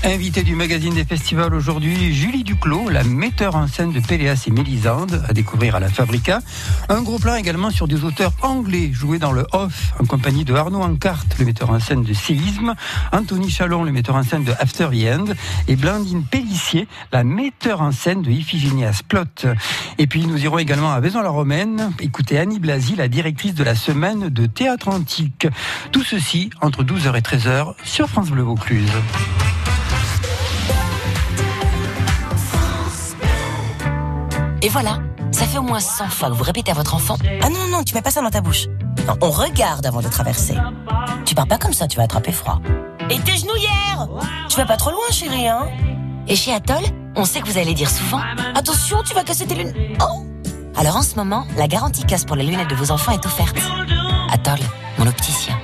Invité 0.03 0.43
du 0.43 0.55
magazine 0.55 0.93
des 0.93 1.03
festivals 1.03 1.53
aujourd'hui, 1.53 2.13
Julie 2.15 2.43
Duclos, 2.43 2.89
la 2.89 3.03
metteur 3.03 3.55
en 3.55 3.67
scène 3.67 3.91
de 3.91 3.99
Péléas 3.99 4.45
et 4.47 4.51
Mélisande, 4.51 5.23
à 5.27 5.33
découvrir 5.33 5.75
à 5.75 5.79
la 5.81 5.89
Fabrica. 5.89 6.39
Un 6.87 7.01
gros 7.01 7.19
plan 7.19 7.35
également 7.35 7.69
sur 7.69 7.87
des 7.87 8.03
auteurs 8.05 8.31
anglais 8.41 8.91
joués 8.93 9.19
dans 9.19 9.33
le 9.33 9.45
off, 9.51 9.93
en 9.99 10.05
compagnie 10.05 10.45
de 10.45 10.53
Arnaud 10.53 10.81
Ancart, 10.81 11.25
le 11.37 11.45
metteur 11.45 11.69
en 11.69 11.79
scène 11.79 12.03
de 12.03 12.13
Séisme, 12.13 12.75
Anthony 13.11 13.49
Chalon, 13.49 13.83
le 13.83 13.91
metteur 13.91 14.15
en 14.15 14.23
scène 14.23 14.45
de 14.45 14.53
After 14.53 14.85
End, 14.85 15.25
et 15.67 15.75
Blandine 15.75 16.23
Pellissier, 16.23 16.87
la 17.11 17.25
metteur 17.25 17.81
en 17.81 17.91
scène 17.91 18.21
de 18.21 18.31
Iphigénia 18.31 18.93
Splot. 18.93 19.47
Et 19.97 20.07
puis 20.07 20.25
nous 20.25 20.41
irons 20.41 20.59
également 20.59 20.93
à 20.93 20.99
Vaison-la-Romaine, 21.01 21.91
écouter 21.99 22.39
Annie 22.39 22.59
Blasi, 22.59 22.95
la 22.95 23.09
directrice 23.09 23.53
de 23.53 23.65
la 23.65 23.75
semaine 23.75 24.29
de 24.29 24.45
théâtre 24.45 24.87
antique. 24.87 25.47
Tout 25.91 26.03
ceci 26.03 26.49
entre 26.61 26.83
12h 26.83 27.17
et 27.17 27.21
13h 27.21 27.73
sur 27.83 28.07
France 28.07 28.31
Bleu 28.31 28.43
Vaucluse. 28.43 28.89
Et 34.61 34.69
voilà, 34.69 34.99
ça 35.31 35.45
fait 35.45 35.57
au 35.57 35.61
moins 35.61 35.79
100 35.79 36.09
fois 36.09 36.29
que 36.29 36.33
vous 36.33 36.43
répétez 36.43 36.71
à 36.71 36.73
votre 36.73 36.93
enfant 36.93 37.15
Ah 37.41 37.49
non, 37.49 37.59
non, 37.59 37.77
non, 37.77 37.83
tu 37.83 37.93
mets 37.95 38.01
pas 38.01 38.11
ça 38.11 38.21
dans 38.21 38.29
ta 38.29 38.41
bouche. 38.41 38.67
Non, 39.07 39.15
on 39.21 39.31
regarde 39.31 39.85
avant 39.85 40.01
de 40.01 40.07
traverser. 40.09 40.55
Tu 41.25 41.33
pars 41.33 41.47
pas 41.47 41.57
comme 41.57 41.73
ça, 41.73 41.87
tu 41.87 41.97
vas 41.97 42.03
attraper 42.03 42.31
froid. 42.31 42.59
Et 43.09 43.19
tes 43.19 43.37
genouillères 43.37 44.07
Tu 44.49 44.57
vas 44.57 44.65
pas 44.65 44.77
trop 44.77 44.91
loin, 44.91 44.99
chérie, 45.11 45.47
hein 45.47 45.67
Et 46.27 46.35
chez 46.35 46.53
Atoll, 46.53 46.83
on 47.15 47.25
sait 47.25 47.41
que 47.41 47.47
vous 47.47 47.57
allez 47.57 47.73
dire 47.73 47.89
souvent 47.89 48.19
Attention, 48.53 48.97
tu 49.03 49.13
vas 49.13 49.23
casser 49.23 49.45
tes 49.47 49.55
lunettes. 49.55 49.75
Oh 50.01 50.25
Alors 50.75 50.97
en 50.97 51.03
ce 51.03 51.15
moment, 51.15 51.45
la 51.57 51.67
garantie 51.67 52.03
casse 52.03 52.25
pour 52.25 52.35
les 52.35 52.43
lunettes 52.43 52.69
de 52.69 52.75
vos 52.75 52.91
enfants 52.91 53.13
est 53.13 53.25
offerte. 53.25 53.57
Atoll, 54.31 54.59
mon 54.97 55.07
opticien. 55.07 55.57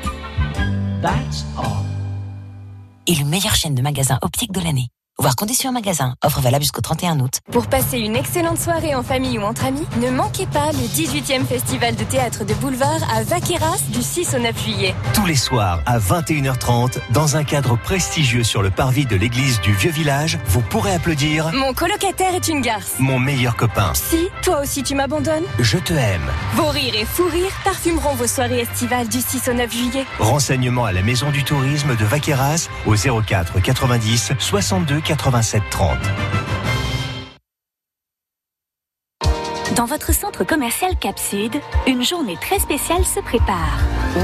Et 3.08 3.13
le 3.13 3.25
meilleure 3.25 3.55
chaîne 3.55 3.75
de 3.75 3.81
magasins 3.84 4.17
optiques 4.21 4.51
de 4.51 4.62
l'année. 4.62 4.89
Voir 5.17 5.38
conditions 5.38 5.69
en 5.69 5.73
magasin. 5.73 6.13
Offre 6.25 6.41
valable 6.41 6.63
jusqu'au 6.63 6.82
31 6.82 7.21
août. 7.21 7.39
Pour 7.49 7.67
passer 7.67 7.99
une 7.99 8.17
excellente 8.17 8.60
soirée 8.60 8.93
en 8.95 9.01
famille 9.01 9.39
ou 9.39 9.43
entre 9.43 9.63
amis, 9.63 9.88
ne 10.01 10.10
manquez 10.10 10.45
pas 10.45 10.73
le 10.73 10.80
18e 10.80 11.45
Festival 11.45 11.95
de 11.95 12.04
théâtre 12.04 12.43
de 12.43 12.54
boulevard 12.56 12.99
à 13.15 13.23
Vaqueras 13.23 13.80
du 13.93 14.01
6 14.01 14.36
au 14.36 14.39
9 14.39 14.62
juillet. 14.62 14.93
Tous 15.13 15.25
les 15.25 15.38
soirs 15.38 15.80
à 15.86 15.99
21h30, 15.99 16.97
dans 17.12 17.38
un 17.38 17.45
cadre 17.45 17.78
prestigieux 17.78 18.43
sur 18.43 18.62
le 18.62 18.71
parvis 18.71 19.06
de 19.06 19.15
l'église 19.15 19.62
du 19.62 19.73
Vieux 19.73 19.89
Village, 19.91 20.38
vous 20.47 20.60
pourrez 20.60 20.91
applaudir 20.93 21.49
Mon 21.54 21.73
colocataire 21.73 22.36
est 22.36 22.49
une 22.49 22.60
garce. 22.60 22.95
mon 22.99 23.17
meilleur 23.17 23.56
copain. 23.56 23.93
Si, 23.93 24.28
toi 24.43 24.60
aussi 24.63 24.84
tu 24.84 24.95
m'abandonnes 24.95 25.45
Je 25.60 25.78
te 25.78 25.93
aime. 25.93 26.30
Vos 26.56 26.67
rires 26.67 26.95
et 26.95 27.06
fous 27.06 27.30
rires 27.32 27.58
parfumeront 27.63 28.15
vos 28.15 28.28
soirées 28.28 28.60
estivales 28.60 29.08
du 29.08 29.21
6 29.21 29.47
au 29.47 29.54
9 29.54 29.71
juillet. 29.71 30.06
Renseignements 30.19 30.84
à 30.86 30.91
la 30.91 31.04
maison 31.04 31.32
du 31.32 31.45
tourisme 31.45 31.95
de 31.95 32.04
Vaqueras 32.04 32.67
au 32.86 32.95
04 32.95 33.62
90 33.62 34.34
62 34.39 34.99
87 35.15 35.63
30. 35.71 35.97
Dans 39.78 39.86
votre 39.86 40.13
centre 40.13 40.43
commercial 40.43 40.91
Cap 40.99 41.17
Sud, 41.17 41.54
une 41.88 42.04
journée 42.04 42.38
très 42.41 42.60
spéciale 42.60 43.06
se 43.06 43.21
prépare. 43.21 43.80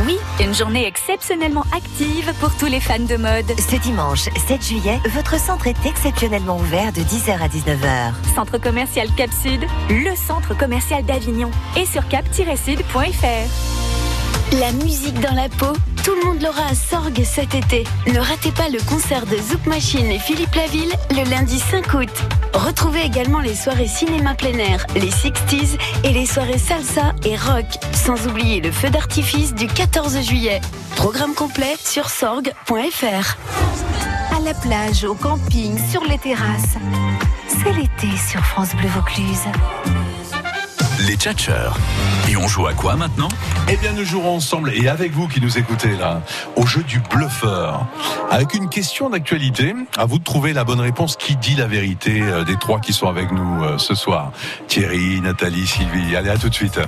Oui, 0.06 0.17
une 0.41 0.54
journée 0.54 0.86
exceptionnellement 0.86 1.63
active 1.73 2.34
pour 2.41 2.54
tous 2.58 2.65
les 2.65 2.82
fans 2.82 2.99
de 2.99 3.15
mode. 3.15 3.58
Ce 3.58 3.77
dimanche 3.77 4.30
7 4.47 4.62
juillet, 4.65 4.99
votre 5.13 5.39
centre 5.39 5.67
est 5.67 5.86
exceptionnellement 5.86 6.58
ouvert 6.58 6.91
de 6.91 7.01
10h 7.01 7.39
à 7.39 7.47
19h. 7.47 8.13
Centre 8.36 8.58
commercial 8.58 9.08
Cap 9.15 9.32
Sud, 9.32 9.62
le 9.89 10.13
centre 10.15 10.58
commercial 10.58 11.06
d'Avignon 11.06 11.51
et 11.77 11.86
sur 11.86 12.06
cap-sud.fr. 12.10 13.82
La 14.60 14.73
musique 14.73 15.17
dans 15.21 15.34
la 15.34 15.47
peau, 15.47 15.71
tout 16.03 16.15
le 16.15 16.25
monde 16.25 16.41
l'aura 16.41 16.67
à 16.67 16.75
Sorgue 16.75 17.23
cet 17.23 17.55
été. 17.55 17.83
Ne 18.07 18.19
ratez 18.19 18.51
pas 18.51 18.69
le 18.69 18.79
concert 18.89 19.25
de 19.25 19.37
Zouk 19.37 19.65
Machine 19.65 20.07
et 20.07 20.19
Philippe 20.19 20.53
Laville 20.55 20.93
le 21.11 21.29
lundi 21.29 21.59
5 21.59 21.93
août. 21.93 22.09
Retrouvez 22.53 23.01
également 23.01 23.39
les 23.39 23.55
soirées 23.55 23.87
cinéma 23.87 24.33
plein 24.35 24.57
air, 24.57 24.85
les 24.95 25.09
60s 25.09 25.77
et 26.03 26.13
les 26.13 26.25
soirées 26.25 26.57
salsa 26.57 27.13
et 27.23 27.35
rock. 27.35 27.65
Sans 27.93 28.27
oublier 28.27 28.61
le 28.61 28.71
feu 28.71 28.89
d'artifice 28.89 29.53
du 29.53 29.67
14 29.67 30.21
juillet. 30.21 30.61
Programme 30.95 31.33
complet 31.33 31.75
sur 31.83 32.09
sorgue.fr. 32.09 33.37
À 34.35 34.39
la 34.43 34.53
plage, 34.53 35.03
au 35.03 35.15
camping, 35.15 35.77
sur 35.89 36.03
les 36.05 36.17
terrasses. 36.17 36.77
C'est 37.47 37.73
l'été 37.73 38.17
sur 38.17 38.43
France 38.45 38.75
Bleu 38.75 38.89
Vaucluse. 38.89 39.45
Les 40.99 41.15
tchatcheurs. 41.15 41.77
Et 42.30 42.38
on 42.38 42.47
joue 42.47 42.67
à 42.67 42.73
quoi 42.73 42.95
maintenant 42.95 43.30
Eh 43.69 43.77
bien, 43.77 43.93
nous 43.93 44.06
jouerons 44.06 44.36
ensemble 44.36 44.71
et 44.73 44.88
avec 44.88 45.12
vous 45.12 45.27
qui 45.27 45.41
nous 45.41 45.58
écoutez 45.58 45.95
là, 45.97 46.21
au 46.56 46.65
jeu 46.65 46.84
du 46.84 46.99
bluffeur. 46.99 47.86
Avec 48.30 48.54
une 48.54 48.69
question 48.69 49.10
d'actualité, 49.10 49.73
à 49.97 50.06
vous 50.06 50.19
de 50.19 50.23
trouver 50.23 50.54
la 50.54 50.63
bonne 50.63 50.80
réponse. 50.80 51.15
Qui 51.15 51.36
dit 51.36 51.56
la 51.56 51.67
vérité 51.67 52.21
euh, 52.21 52.43
des 52.43 52.58
trois 52.58 52.80
qui 52.80 52.93
sont 52.93 53.08
avec 53.08 53.32
nous 53.32 53.63
euh, 53.63 53.77
ce 53.77 53.95
soir? 53.95 54.32
Thierry, 54.67 55.19
Nathalie, 55.21 55.65
Sylvie. 55.67 56.15
Allez, 56.15 56.30
à 56.30 56.38
tout 56.38 56.49
de 56.49 56.56
suite. 56.56 56.80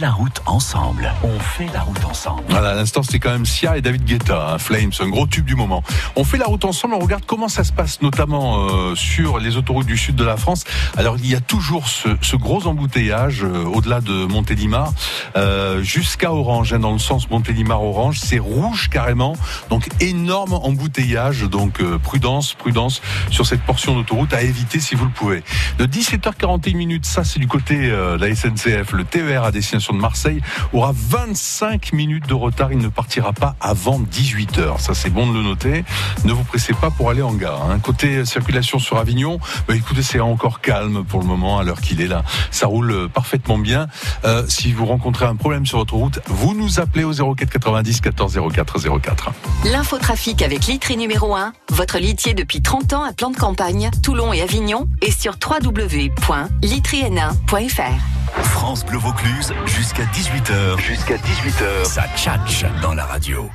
La 0.00 0.12
route 0.12 0.39
ensemble. 0.50 1.12
On 1.22 1.38
fait 1.38 1.68
la 1.72 1.80
route 1.80 2.04
ensemble. 2.04 2.42
Voilà, 2.48 2.70
à 2.70 2.74
l'instant, 2.74 3.02
c'était 3.02 3.18
quand 3.18 3.30
même 3.30 3.46
Sia 3.46 3.76
et 3.76 3.80
David 3.80 4.04
Guetta, 4.04 4.52
hein, 4.52 4.58
Flames, 4.58 4.90
un 5.00 5.08
gros 5.08 5.26
tube 5.26 5.44
du 5.44 5.54
moment. 5.54 5.82
On 6.16 6.24
fait 6.24 6.38
la 6.38 6.46
route 6.46 6.64
ensemble, 6.64 6.94
on 6.94 6.98
regarde 6.98 7.24
comment 7.26 7.48
ça 7.48 7.64
se 7.64 7.72
passe, 7.72 8.02
notamment 8.02 8.68
euh, 8.68 8.94
sur 8.94 9.38
les 9.38 9.56
autoroutes 9.56 9.86
du 9.86 9.96
sud 9.96 10.16
de 10.16 10.24
la 10.24 10.36
France. 10.36 10.64
Alors, 10.96 11.16
il 11.18 11.26
y 11.26 11.34
a 11.34 11.40
toujours 11.40 11.88
ce, 11.88 12.08
ce 12.20 12.36
gros 12.36 12.66
embouteillage 12.66 13.44
euh, 13.44 13.64
au-delà 13.64 14.00
de 14.00 14.24
Montélimar, 14.24 14.92
euh, 15.36 15.82
jusqu'à 15.82 16.32
Orange, 16.32 16.72
hein, 16.72 16.80
dans 16.80 16.92
le 16.92 16.98
sens 16.98 17.30
Montélimar-Orange. 17.30 18.18
C'est 18.18 18.38
rouge 18.38 18.88
carrément, 18.90 19.36
donc 19.68 19.88
énorme 20.00 20.54
embouteillage. 20.54 21.42
Donc, 21.42 21.80
euh, 21.80 21.98
prudence, 21.98 22.54
prudence 22.54 23.02
sur 23.30 23.46
cette 23.46 23.62
portion 23.62 23.94
d'autoroute 23.94 24.32
à 24.34 24.42
éviter 24.42 24.80
si 24.80 24.94
vous 24.94 25.04
le 25.04 25.10
pouvez. 25.10 25.42
De 25.78 25.86
17h41 25.86 26.76
minutes, 26.76 27.06
ça 27.06 27.24
c'est 27.24 27.40
du 27.40 27.48
côté 27.48 27.90
euh, 27.90 28.16
de 28.16 28.26
la 28.26 28.34
SNCF. 28.34 28.92
Le 28.92 29.04
TER 29.04 29.44
à 29.44 29.52
destination 29.52 29.94
de 29.94 29.98
Marseille 29.98 30.39
aura 30.72 30.92
25 30.94 31.92
minutes 31.92 32.26
de 32.26 32.34
retard. 32.34 32.72
Il 32.72 32.78
ne 32.78 32.88
partira 32.88 33.32
pas 33.32 33.54
avant 33.60 34.00
18h. 34.00 34.78
Ça 34.80 34.94
c'est 34.94 35.10
bon 35.10 35.28
de 35.30 35.34
le 35.36 35.42
noter. 35.42 35.84
Ne 36.24 36.32
vous 36.32 36.44
pressez 36.44 36.72
pas 36.74 36.90
pour 36.90 37.10
aller 37.10 37.22
en 37.22 37.34
gare. 37.34 37.62
hein. 37.70 37.78
Côté 37.80 38.24
circulation 38.24 38.78
sur 38.78 38.98
Avignon, 38.98 39.38
bah, 39.68 39.74
écoutez, 39.76 40.02
c'est 40.02 40.20
encore 40.20 40.60
calme 40.60 41.04
pour 41.04 41.20
le 41.20 41.26
moment 41.26 41.58
à 41.58 41.64
l'heure 41.64 41.80
qu'il 41.80 42.00
est 42.00 42.06
là. 42.08 42.22
Ça 42.50 42.66
roule 42.66 42.90
euh, 42.92 43.08
parfaitement 43.08 43.58
bien. 43.58 43.88
Euh, 44.24 44.44
si 44.48 44.72
vous 44.72 44.86
rencontrez 44.86 45.26
un 45.26 45.36
problème 45.36 45.66
sur 45.66 45.78
votre 45.78 45.94
route, 45.94 46.20
vous 46.26 46.54
nous 46.54 46.80
appelez 46.80 47.04
au 47.04 47.12
04 47.34 47.50
90 47.50 48.00
14 48.00 48.38
04 48.54 48.78
04. 49.00 49.30
L'infotrafic 49.64 50.42
avec 50.42 50.66
Litry 50.66 50.96
numéro 50.96 51.34
1, 51.34 51.52
votre 51.70 51.98
litier 51.98 52.34
depuis 52.34 52.62
30 52.62 52.92
ans 52.92 53.02
à 53.04 53.12
plan 53.12 53.30
de 53.30 53.36
campagne, 53.36 53.90
Toulon 54.02 54.32
et 54.32 54.42
Avignon, 54.42 54.88
et 55.02 55.10
sur 55.12 55.34
www.litryn1.fr. 55.42 58.19
France 58.42 58.84
Bleu 58.84 58.98
Vaucluse 58.98 59.52
jusqu'à 59.66 60.04
18h. 60.04 60.78
Jusqu'à 60.78 61.16
18h. 61.16 61.84
Ça 61.84 62.04
tchatche 62.16 62.64
dans 62.82 62.94
la 62.94 63.04
radio. 63.04 63.50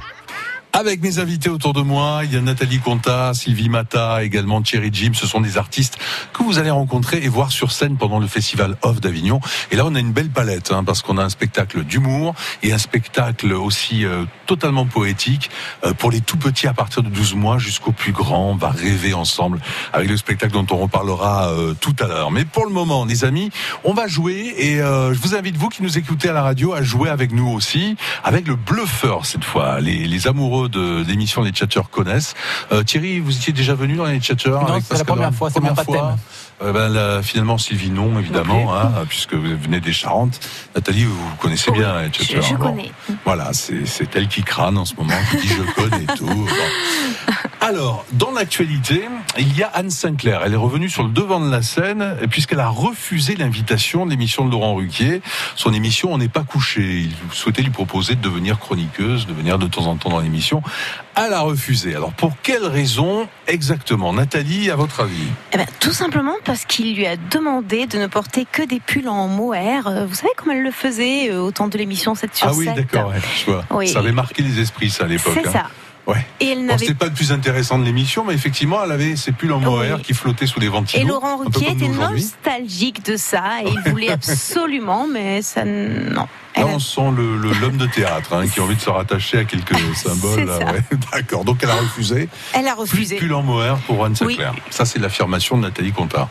Avec 0.77 1.01
mes 1.01 1.19
invités 1.19 1.49
autour 1.49 1.71
de 1.71 1.79
moi, 1.79 2.23
il 2.25 2.33
y 2.33 2.35
a 2.35 2.41
Nathalie 2.41 2.79
Conta, 2.79 3.33
Sylvie 3.33 3.69
Mata, 3.69 4.21
également 4.25 4.61
Thierry 4.61 4.89
Jim. 4.91 5.11
Ce 5.13 5.25
sont 5.25 5.39
des 5.39 5.57
artistes 5.57 5.97
que 6.33 6.43
vous 6.43 6.59
allez 6.59 6.69
rencontrer 6.69 7.23
et 7.23 7.29
voir 7.29 7.53
sur 7.53 7.71
scène 7.71 7.95
pendant 7.95 8.19
le 8.19 8.27
festival 8.27 8.75
Off 8.81 8.99
d'Avignon. 8.99 9.39
Et 9.71 9.77
là, 9.77 9.85
on 9.85 9.95
a 9.95 10.01
une 10.01 10.11
belle 10.11 10.31
palette, 10.31 10.73
hein, 10.73 10.83
parce 10.83 11.01
qu'on 11.01 11.17
a 11.17 11.23
un 11.23 11.29
spectacle 11.29 11.85
d'humour 11.85 12.35
et 12.61 12.73
un 12.73 12.77
spectacle 12.77 13.53
aussi 13.53 14.03
euh, 14.03 14.25
totalement 14.45 14.85
poétique 14.85 15.49
euh, 15.85 15.93
pour 15.93 16.11
les 16.11 16.19
tout 16.19 16.35
petits 16.35 16.67
à 16.67 16.73
partir 16.73 17.03
de 17.03 17.09
12 17.09 17.35
mois 17.35 17.57
jusqu'aux 17.57 17.93
plus 17.93 18.11
grands. 18.11 18.51
On 18.51 18.55
va 18.55 18.69
rêver 18.69 19.13
ensemble 19.13 19.61
avec 19.93 20.09
le 20.09 20.17
spectacle 20.17 20.51
dont 20.51 20.67
on 20.71 20.77
reparlera 20.77 21.51
euh, 21.51 21.73
tout 21.73 21.95
à 22.01 22.07
l'heure. 22.07 22.31
Mais 22.31 22.43
pour 22.43 22.65
le 22.65 22.71
moment, 22.71 23.05
les 23.05 23.23
amis, 23.23 23.49
on 23.85 23.93
va 23.93 24.07
jouer 24.07 24.53
et 24.57 24.81
euh, 24.81 25.13
je 25.13 25.21
vous 25.21 25.35
invite, 25.35 25.55
vous 25.55 25.69
qui 25.69 25.83
nous 25.83 25.97
écoutez 25.97 26.27
à 26.27 26.33
la 26.33 26.41
radio, 26.41 26.73
à 26.73 26.81
jouer 26.81 27.09
avec 27.09 27.31
nous 27.31 27.47
aussi, 27.47 27.95
avec 28.25 28.45
le 28.45 28.55
bluffeur 28.55 29.25
cette 29.25 29.45
fois. 29.45 29.79
Les, 29.79 30.05
les 30.05 30.27
amoureux 30.27 30.64
de 30.69 31.03
l'émission 31.07 31.41
Les 31.41 31.51
Tchatcheurs 31.51 31.89
connaissent. 31.89 32.33
Euh, 32.71 32.83
Thierry, 32.83 33.19
vous 33.19 33.35
étiez 33.35 33.53
déjà 33.53 33.73
venu 33.75 33.95
dans 33.95 34.05
les 34.05 34.19
Tchatcheurs 34.19 34.67
Non, 34.67 34.79
c'est 34.81 34.97
la 34.97 35.03
première 35.05 35.33
fois, 35.33 35.49
c'est 35.49 35.59
mon 35.59 35.73
Première 35.73 35.85
baptême. 35.85 36.17
Euh, 36.61 36.71
ben, 36.71 36.87
là, 36.87 37.21
finalement, 37.21 37.57
Sylvie, 37.57 37.89
non, 37.91 38.17
évidemment, 38.17 38.73
hein, 38.75 38.91
puisque 39.09 39.33
vous 39.33 39.57
venez 39.57 39.81
des 39.81 39.91
Charentes. 39.91 40.39
Nathalie, 40.73 41.03
vous 41.03 41.17
connaissez 41.41 41.71
bien 41.71 42.01
les 42.01 42.09
Tchatcheurs. 42.09 42.43
je 42.43 42.55
Bon. 42.55 42.71
connais. 42.71 42.91
Voilà, 43.25 43.51
c'est 43.53 43.85
c'est 43.85 44.15
elle 44.15 44.27
qui 44.29 44.43
crâne 44.43 44.77
en 44.77 44.85
ce 44.85 44.95
moment, 44.95 45.13
qui 45.31 45.37
dit 45.37 45.47
je 45.49 45.81
connais 45.81 46.05
tout. 46.15 46.25
Bon. 46.47 47.33
Alors, 47.61 48.05
dans 48.11 48.31
l'actualité, 48.31 49.07
il 49.39 49.57
y 49.57 49.63
a 49.63 49.67
Anne 49.67 49.89
Sinclair. 49.89 50.41
Elle 50.45 50.53
est 50.53 50.57
revenue 50.57 50.89
sur 50.89 51.03
le 51.03 51.09
devant 51.09 51.39
de 51.39 51.49
la 51.49 51.61
scène 51.61 52.15
puisqu'elle 52.29 52.59
a 52.59 52.67
refusé 52.67 53.35
l'invitation 53.35 54.05
de 54.05 54.11
l'émission 54.11 54.45
de 54.45 54.51
Laurent 54.51 54.75
Ruquier. 54.75 55.21
Son 55.55 55.73
émission 55.73 56.13
On 56.13 56.17
n'est 56.17 56.29
pas 56.29 56.43
couché. 56.43 56.81
Il 56.81 57.13
souhaitait 57.31 57.63
lui 57.63 57.71
proposer 57.71 58.15
de 58.15 58.21
devenir 58.21 58.59
chroniqueuse, 58.59 59.25
de 59.25 59.33
venir 59.33 59.57
de 59.57 59.67
temps 59.67 59.87
en 59.87 59.95
temps 59.95 60.09
dans 60.09 60.19
l'émission. 60.19 60.61
Elle 61.15 61.33
a 61.33 61.41
refusé. 61.41 61.95
Alors, 61.95 62.11
pour 62.11 62.33
quelle 62.43 62.65
raison 62.65 63.27
exactement? 63.47 64.13
Nathalie, 64.13 64.69
à 64.69 64.75
votre 64.75 64.99
avis? 64.99 65.27
Eh 65.53 65.57
ben, 65.57 65.65
tout 65.79 65.93
simplement 65.93 66.35
parce 66.43 66.65
qu'il 66.65 66.95
lui 66.95 67.07
a 67.07 67.15
demandé 67.15 67.87
de 67.87 67.97
ne 67.97 68.07
porter 68.07 68.45
que 68.51 68.63
des 68.63 68.79
pulls 68.79 69.07
en 69.07 69.27
mohair. 69.27 69.87
Euh, 69.87 70.05
Vous 70.05 70.15
savez 70.15 70.31
comment 70.35 70.51
elle 70.51 70.63
le 70.63 70.71
faisait 70.71 71.31
euh, 71.31 71.41
au 71.41 71.51
temps 71.51 71.67
de 71.67 71.77
l'émission 71.77 72.15
7 72.15 72.35
sur 72.35 72.47
Ah 72.47 72.51
oui, 72.53 72.65
7 72.65 72.75
d'accord, 72.75 73.11
ouais. 73.47 73.55
Oui. 73.71 73.87
Ça 73.87 73.99
avait 73.99 74.11
marqué 74.11 74.43
les 74.43 74.59
esprits, 74.59 74.89
ça, 74.89 75.05
à 75.05 75.07
l'époque. 75.07 75.33
C'est 75.41 75.47
hein. 75.47 75.51
ça. 75.51 75.69
Ouais. 76.07 76.25
Et 76.39 76.49
elle 76.49 76.59
Bon, 76.59 76.65
n'avait 76.65 76.79
c'était 76.79 76.93
pas 76.93 77.07
le 77.07 77.13
plus 77.13 77.31
intéressant 77.31 77.79
de 77.79 77.83
l'émission, 77.83 78.23
mais 78.25 78.33
effectivement, 78.33 78.83
elle 78.83 78.91
avait 78.91 79.15
ses 79.15 79.31
pulls 79.31 79.51
en 79.51 79.59
mohair 79.59 80.01
qui 80.01 80.13
flottaient 80.13 80.45
sous 80.45 80.59
les 80.59 80.69
ventilos. 80.69 81.03
Et 81.03 81.07
Laurent 81.07 81.37
Ruquier 81.37 81.71
était 81.71 81.87
nostalgique 81.87 83.03
de 83.05 83.17
ça 83.17 83.63
et 83.63 83.69
il 83.69 83.91
voulait 83.91 84.09
absolument, 84.11 85.07
mais 85.07 85.41
ça 85.41 85.65
non. 85.65 86.27
Là, 86.57 86.65
on 86.67 86.79
sent 86.79 87.11
le- 87.15 87.37
le- 87.37 87.51
l'homme 87.59 87.77
de 87.77 87.85
théâtre 87.85 88.33
hein, 88.33 88.47
qui 88.47 88.59
a 88.59 88.63
envie 88.63 88.75
de 88.75 88.81
se 88.81 88.89
rattacher 88.89 89.39
à 89.39 89.43
quelques 89.45 89.75
symboles. 89.95 90.45
là, 90.45 90.57
ouais. 90.59 90.81
D'accord. 91.11 91.43
Donc 91.45 91.59
elle 91.63 91.69
a 91.69 91.75
refusé. 91.75 92.29
Elle 92.53 92.67
a 92.67 92.73
refusé. 92.75 93.17
pull 93.17 93.33
en 93.33 93.41
mohair 93.43 93.77
pour 93.87 94.03
Anne 94.05 94.13
Oui. 94.21 94.33
Sinclair. 94.35 94.53
Ça, 94.69 94.85
c'est 94.85 94.99
l'affirmation 94.99 95.57
de 95.57 95.63
Nathalie 95.63 95.91
Contard. 95.91 96.29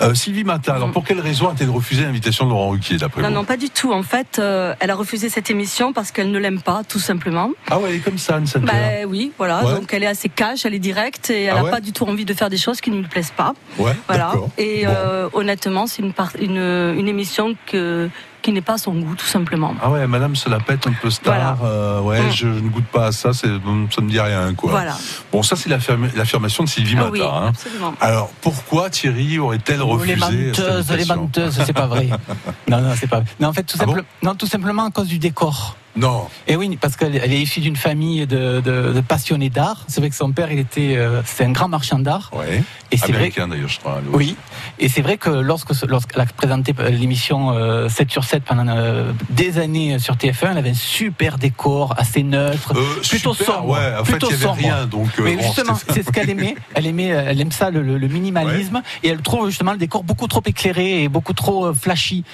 Euh, 0.00 0.14
Sylvie 0.14 0.44
Mata, 0.44 0.74
alors 0.74 0.90
pour 0.90 1.04
quelle 1.04 1.20
raison 1.20 1.48
a-t-elle 1.48 1.70
refusé 1.70 2.02
l'invitation 2.02 2.44
de 2.46 2.50
Laurent 2.50 2.70
Ruquier, 2.70 2.96
d'après 2.96 3.22
Non, 3.22 3.28
vous 3.28 3.34
non, 3.34 3.44
pas 3.44 3.56
du 3.56 3.70
tout. 3.70 3.92
En 3.92 4.02
fait, 4.02 4.38
euh, 4.38 4.74
elle 4.80 4.90
a 4.90 4.94
refusé 4.94 5.28
cette 5.28 5.50
émission 5.50 5.92
parce 5.92 6.12
qu'elle 6.12 6.30
ne 6.30 6.38
l'aime 6.38 6.60
pas, 6.60 6.82
tout 6.88 6.98
simplement. 6.98 7.50
Ah 7.70 7.78
ouais, 7.78 7.90
elle 7.90 7.96
est 7.96 8.00
comme 8.00 8.18
ça, 8.18 8.36
Anne 8.36 8.46
Sinclair. 8.46 8.72
Bah 9.02 9.06
oui, 9.08 9.32
voilà. 9.38 9.64
Ouais. 9.64 9.74
Donc 9.74 9.92
elle 9.92 10.02
est 10.02 10.06
assez 10.08 10.28
cash, 10.28 10.64
elle 10.64 10.74
est 10.74 10.78
directe 10.78 11.30
et 11.30 11.44
elle 11.44 11.50
Ah 11.52 11.54
n'a 11.56 11.64
ouais 11.64 11.70
pas 11.70 11.80
du 11.80 11.92
tout 11.92 12.04
envie 12.04 12.24
de 12.24 12.34
faire 12.34 12.50
des 12.50 12.56
choses 12.58 12.80
qui 12.80 12.90
ne 12.90 12.96
lui 12.98 13.06
plaisent 13.08 13.32
pas. 13.36 13.54
Ouais, 13.78 13.92
Voilà. 14.06 14.32
Et 14.56 14.84
Bon. 14.86 14.92
euh, 14.94 15.28
honnêtement, 15.34 15.86
c'est 15.86 16.02
une, 16.02 16.12
une, 16.40 16.94
une 16.98 17.08
émission 17.08 17.54
que, 17.66 18.08
qui 18.48 18.52
n'est 18.54 18.62
pas 18.62 18.74
à 18.74 18.78
son 18.78 18.94
goût, 18.94 19.14
tout 19.14 19.26
simplement. 19.26 19.74
Ah 19.82 19.90
ouais, 19.90 20.06
madame 20.06 20.34
se 20.34 20.48
la 20.48 20.58
pète 20.58 20.86
un 20.86 20.92
peu 20.94 21.10
star. 21.10 21.56
Voilà. 21.56 21.70
euh, 21.70 22.00
ouais, 22.00 22.22
Mm. 22.22 22.30
je, 22.30 22.36
je 22.36 22.46
ne 22.46 22.68
goûte 22.70 22.86
pas 22.86 23.08
à 23.08 23.12
ça, 23.12 23.34
c'est, 23.34 23.46
ça 23.46 24.00
me 24.00 24.08
dit 24.08 24.18
rien, 24.18 24.54
quoi. 24.54 24.70
Voilà. 24.70 24.96
Bon, 25.30 25.42
ça, 25.42 25.54
c'est 25.54 25.68
l'affirma- 25.68 26.08
l'affirmation 26.16 26.64
de 26.64 26.68
Sylvie 26.70 26.94
Ah 26.96 27.00
Mata. 27.00 27.10
oui, 27.12 27.20
hein. 27.22 27.46
absolument. 27.48 27.92
Alors, 28.00 28.30
pourquoi 28.40 28.88
Thierry 28.88 29.38
aurait-elle 29.38 29.82
refusé 29.82 30.14
Les 30.14 30.20
menteuses, 30.20 30.90
les 30.92 31.04
menteuses, 31.04 31.60
c'est 31.66 31.74
pas 31.74 31.86
vrai. 31.86 32.08
Non, 32.70 32.80
non, 32.80 32.92
c'est 32.98 33.06
pas. 33.06 33.20
Non, 33.38 33.48
en 33.48 33.52
fait, 33.52 33.64
tout, 33.64 33.76
Ah 33.80 33.84
bon 33.84 33.96
non, 34.22 34.34
tout 34.34 34.46
simplement 34.46 34.86
à 34.86 34.90
cause 34.90 35.08
du 35.08 35.18
décor. 35.18 35.76
Non. 35.98 36.28
Et 36.46 36.56
oui, 36.56 36.78
parce 36.80 36.96
qu'elle 36.96 37.16
elle 37.16 37.32
est 37.32 37.40
issue 37.40 37.60
d'une 37.60 37.76
famille 37.76 38.26
de, 38.26 38.60
de- 38.60 38.92
de 38.92 39.00
passionnés 39.00 39.50
d'art. 39.50 39.84
C'est 39.88 40.00
vrai 40.00 40.10
que 40.10 40.16
son 40.16 40.30
père, 40.32 40.50
il 40.52 40.58
était, 40.60 40.96
euh, 40.96 41.20
c'est 41.24 41.44
un 41.44 41.50
grand 41.50 41.68
marchand 41.68 41.98
d'art. 41.98 42.30
Ouais. 42.32 42.62
Et 42.90 42.96
c'est 42.96 43.06
vrai. 43.08 43.16
Américain, 43.16 43.48
d'ailleurs, 43.48 43.68
je 43.68 43.78
crois. 43.80 44.00
Oui, 44.12 44.36
et 44.78 44.88
c'est 44.88 45.02
vrai 45.02 45.18
que 45.18 45.28
lorsque 45.28 45.72
lorsqu'elle 45.86 46.22
a 46.22 46.26
présenté 46.26 46.72
euh, 46.78 46.88
l'émission 46.88 47.50
euh, 47.50 47.88
7 47.88 48.10
sur 48.10 48.24
7 48.24 48.44
pendant 48.44 48.66
euh, 48.68 49.12
des 49.28 49.58
années 49.58 49.98
sur 49.98 50.14
TF1, 50.14 50.52
elle 50.52 50.58
avait 50.58 50.70
un 50.70 50.74
super 50.74 51.36
décor 51.36 51.94
assez 51.98 52.22
neutre, 52.22 52.72
Euh, 52.76 53.00
plutôt 53.06 53.34
super, 53.34 53.54
sombre, 53.56 53.68
ouais, 53.70 53.92
en 54.00 54.04
fait, 54.04 54.12
plutôt 54.12 54.28
il 54.28 54.30
y 54.30 54.34
avait 54.34 54.42
sombre. 54.44 54.58
rien, 54.58 54.86
donc, 54.86 55.08
Mais 55.18 55.36
bon, 55.36 55.42
justement, 55.42 55.74
c'est 55.92 56.02
ce 56.02 56.10
qu'elle 56.10 56.30
aimait. 56.30 56.54
Elle 56.74 56.86
aimait, 56.86 57.06
elle 57.08 57.40
aime 57.40 57.50
ça, 57.50 57.70
le, 57.70 57.82
le- 57.82 57.98
le 57.98 58.06
minimalisme, 58.08 58.82
et 59.02 59.08
elle 59.08 59.20
trouve 59.20 59.48
justement 59.48 59.72
le 59.72 59.78
décor 59.78 60.04
beaucoup 60.04 60.28
trop 60.28 60.42
éclairé 60.46 61.02
et 61.02 61.08
beaucoup 61.08 61.32
trop 61.32 61.74
flashy. 61.74 62.24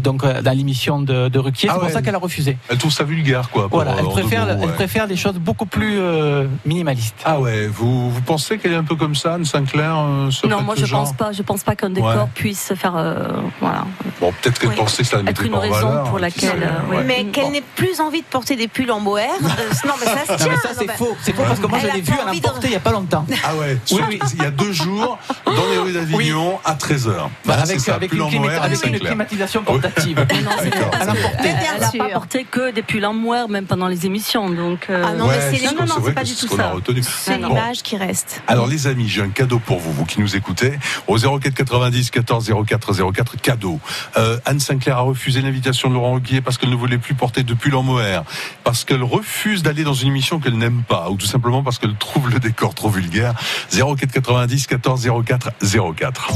donc 0.00 0.24
dans 0.26 0.56
l'émission 0.56 1.00
de, 1.00 1.28
de 1.28 1.38
Ruquier, 1.38 1.68
Ah 1.70 1.74
c'est 1.74 1.80
pour 1.80 1.90
ça 1.90 2.02
qu'elle 2.02 2.14
a 2.14 2.18
refusé. 2.18 2.56
Elle 2.68 2.78
trouve 2.80 2.92
ça 2.92 3.04
vulgaire, 3.04 3.48
quoi. 3.50 3.68
pour, 3.68 3.76
Voilà, 3.82 3.94
elle 3.98 4.06
préfère, 4.08 4.48
elle 4.48 4.70
des 5.08 5.16
choses 5.16 5.34
beaucoup 5.36 5.66
plus 5.66 5.98
euh, 5.98 6.46
minimalistes. 6.64 7.14
Ah 7.24 7.38
ouais, 7.40 7.66
vous, 7.66 8.10
vous 8.10 8.20
pensez 8.22 8.58
qu'elle 8.58 8.72
est 8.72 8.76
un 8.76 8.84
peu 8.84 8.96
comme 8.96 9.14
ça, 9.14 9.34
Anne 9.34 9.44
Sinclair 9.44 9.96
euh, 9.98 10.30
Non, 10.48 10.62
moi 10.62 10.74
je 10.76 10.84
genre 10.86 11.04
pense 11.04 11.12
pas. 11.12 11.32
Je 11.32 11.42
pense 11.42 11.62
pas 11.62 11.76
qu'un 11.76 11.90
décor 11.90 12.10
Ouais. 12.10 12.28
puisse 12.34 12.72
faire, 12.74 12.96
euh, 12.96 13.28
voilà, 13.60 13.84
Bon, 14.20 14.32
peut-être 14.42 14.58
qu'elle 14.58 14.70
Oui. 14.70 14.76
pensait 14.76 15.02
que 15.02 15.08
ça 15.08 15.22
la 15.22 15.30
être 15.30 15.42
une 15.42 15.54
raison 15.54 15.88
valeur. 15.88 16.04
pour 16.04 16.16
qui 16.16 16.22
laquelle. 16.22 16.62
euh, 16.62 16.94
ouais. 16.96 17.04
Mais 17.04 17.24
qu'elle 17.26 17.50
n'ait 17.52 17.62
plus 17.76 18.00
envie 18.00 18.20
de 18.20 18.26
porter 18.26 18.56
des 18.56 18.68
pulls 18.68 18.90
en 18.90 19.00
mohair. 19.00 19.30
euh, 19.42 19.46
non, 19.86 19.94
mais 20.00 20.06
ça 20.06 20.24
se 20.26 20.30
Non, 20.32 20.36
tient. 20.36 20.48
mais 20.50 20.56
ça 20.56 20.68
c'est 20.78 20.90
faux, 20.92 21.16
c'est 21.22 21.32
faux 21.34 21.42
parce 21.46 21.60
que 21.60 21.66
moi 21.66 21.78
pas 21.78 21.86
vu 22.00 22.12
à 22.12 22.32
l'emporter 22.32 22.66
il 22.68 22.72
y 22.72 22.76
a 22.76 22.80
pas 22.80 22.92
longtemps. 22.92 23.24
Ah 23.44 23.54
ouais, 23.56 23.78
Oui, 23.92 24.00
oui. 24.08 24.18
il 24.34 24.42
y 24.42 24.46
a 24.46 24.50
deux 24.50 24.72
jours, 24.72 25.18
dans 25.46 25.52
les 25.72 25.78
rues 25.78 25.92
d'Avignon, 25.92 26.58
à 26.64 26.74
13h. 26.74 27.10
Bah, 27.46 27.56
avec 27.94 28.12
une, 28.12 28.28
climat- 28.28 28.60
avec 28.62 28.84
une 28.86 28.98
climatisation 28.98 29.62
portative. 29.62 30.24
Elle 30.28 30.44
n'a 30.44 32.08
porté 32.12 32.44
que 32.50 32.69
en 33.04 33.14
mohair, 33.14 33.48
même 33.48 33.66
pendant 33.66 33.88
les 33.88 34.06
émissions. 34.06 34.50
Donc, 34.50 34.86
euh, 34.90 35.02
Ah 35.06 35.12
non, 35.14 35.26
mais 35.28 35.40
c'est 35.40 35.58
les- 35.58 35.66
non, 35.74 35.84
c'est 36.04 36.12
pas 36.14 36.24
du 36.24 36.34
tout 36.34 36.48
ça. 36.48 36.72
C'est 37.02 37.38
Bon. 37.40 37.48
l'image 37.48 37.82
qui 37.82 37.96
reste. 37.96 38.42
Alors 38.46 38.66
les 38.66 38.86
amis, 38.86 39.08
j'ai 39.08 39.22
un 39.22 39.28
cadeau 39.30 39.58
pour 39.58 39.78
vous, 39.78 39.92
vous 39.92 40.04
qui 40.04 40.20
nous 40.20 40.36
écoutez. 40.36 40.78
Au 41.06 41.16
04 41.18 41.54
90 41.54 42.10
14 42.10 42.50
04 42.64 42.92
04, 42.92 43.36
cadeau. 43.40 43.80
Euh, 44.16 44.38
Anne 44.44 44.60
Sinclair 44.60 44.96
a 44.98 45.00
refusé 45.02 45.40
l'invitation 45.42 45.88
de 45.88 45.94
Laurent 45.94 46.14
Ruquier 46.14 46.40
parce 46.40 46.58
qu'elle 46.58 46.70
ne 46.70 46.76
voulait 46.76 46.98
plus 46.98 47.14
porter 47.14 47.42
de 47.42 47.54
pull 47.54 47.74
en 47.74 47.82
mohair, 47.82 48.24
parce 48.64 48.84
qu'elle 48.84 49.02
refuse 49.02 49.62
d'aller 49.62 49.84
dans 49.84 49.94
une 49.94 50.08
émission 50.08 50.38
qu'elle 50.40 50.58
n'aime 50.58 50.82
pas, 50.86 51.08
ou 51.10 51.16
tout 51.16 51.26
simplement 51.26 51.62
parce 51.62 51.78
qu'elle 51.78 51.94
trouve 51.96 52.30
le 52.30 52.38
décor 52.40 52.74
trop 52.74 52.88
vulgaire. 52.90 53.34
04 53.70 54.12
90 54.12 54.66
14 54.66 55.08
04 55.24 55.50
04. 55.96 56.28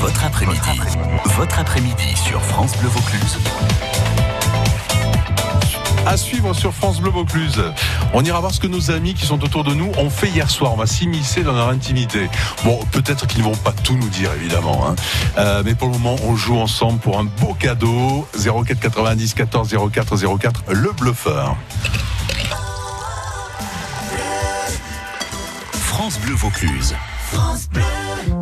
Votre 0.00 0.24
après-midi. 0.24 0.58
Votre 1.36 1.58
après-midi 1.58 2.16
sur 2.16 2.42
France 2.42 2.76
Bleu 2.78 2.88
Vaucluse. 2.88 3.38
À 6.08 6.16
suivre 6.16 6.54
sur 6.54 6.72
France 6.72 7.02
Bleu 7.02 7.10
Vaucluse. 7.10 7.62
On 8.14 8.24
ira 8.24 8.40
voir 8.40 8.54
ce 8.54 8.60
que 8.60 8.66
nos 8.66 8.90
amis 8.90 9.12
qui 9.12 9.26
sont 9.26 9.44
autour 9.44 9.62
de 9.62 9.74
nous 9.74 9.92
ont 9.98 10.08
fait 10.08 10.28
hier 10.28 10.48
soir. 10.48 10.72
On 10.72 10.76
va 10.76 10.86
s'immiscer 10.86 11.42
dans 11.42 11.52
leur 11.52 11.68
intimité. 11.68 12.30
Bon, 12.64 12.80
peut-être 12.92 13.26
qu'ils 13.26 13.40
ne 13.40 13.44
vont 13.44 13.54
pas 13.56 13.72
tout 13.72 13.94
nous 13.94 14.08
dire, 14.08 14.32
évidemment. 14.32 14.88
hein. 14.88 14.96
Euh, 15.36 15.62
mais 15.66 15.74
pour 15.74 15.88
le 15.88 15.98
moment, 15.98 16.16
on 16.24 16.34
joue 16.34 16.58
ensemble 16.58 16.98
pour 16.98 17.18
un 17.18 17.24
beau 17.24 17.52
cadeau. 17.52 18.26
04 18.42 18.80
90 18.80 19.34
14 19.34 19.76
04 19.92 20.38
04, 20.38 20.62
le 20.70 20.92
bluffeur. 20.92 21.56
France 25.72 26.18
Bleu 26.20 26.34
Vaucluse. 26.34 26.94
On 27.34 28.37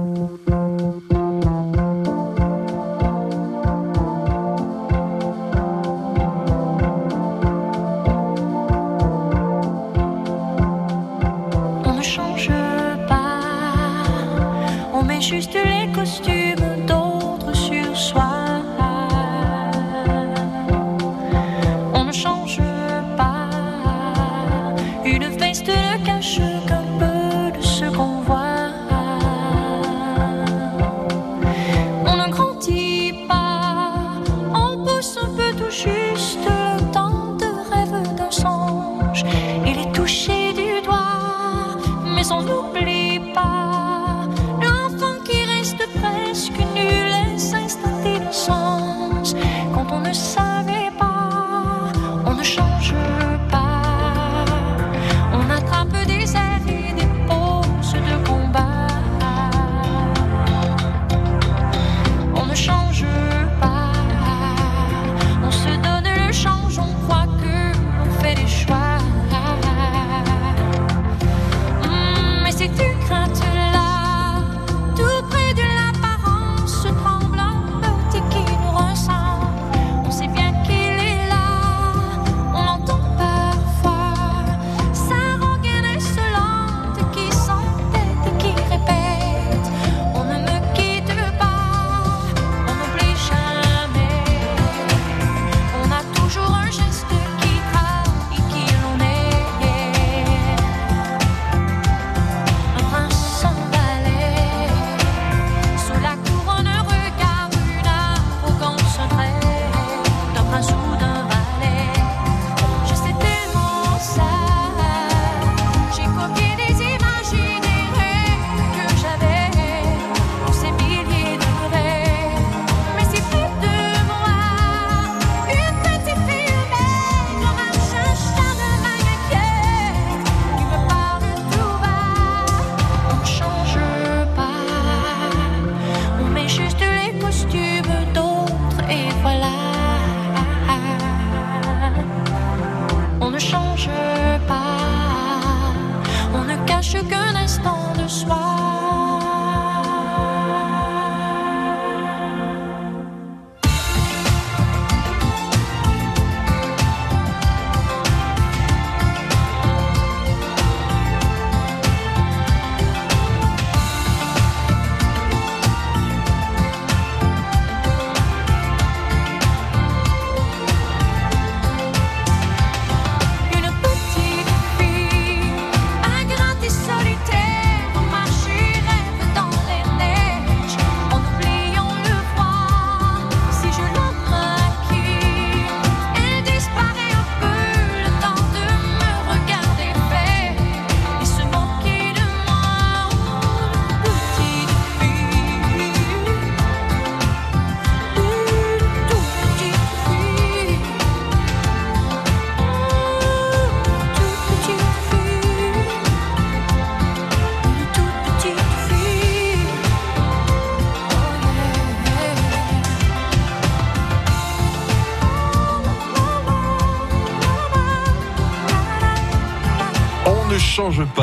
Quand 49.73 49.87
on 49.93 50.01
ne 50.01 50.13
savait 50.13 50.46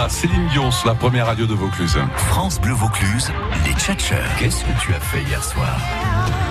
Céline 0.09 0.47
Dion, 0.51 0.69
la 0.85 0.93
première 0.95 1.27
radio 1.27 1.45
de 1.45 1.53
Vaucluse. 1.53 1.97
France 2.15 2.59
Bleu 2.59 2.73
Vaucluse, 2.73 3.31
les 3.65 3.73
tchatcheurs. 3.73 4.19
Qu'est-ce 4.37 4.63
que 4.63 4.71
tu 4.81 4.93
as 4.93 4.99
fait 4.99 5.21
hier 5.23 5.43
soir? 5.43 5.77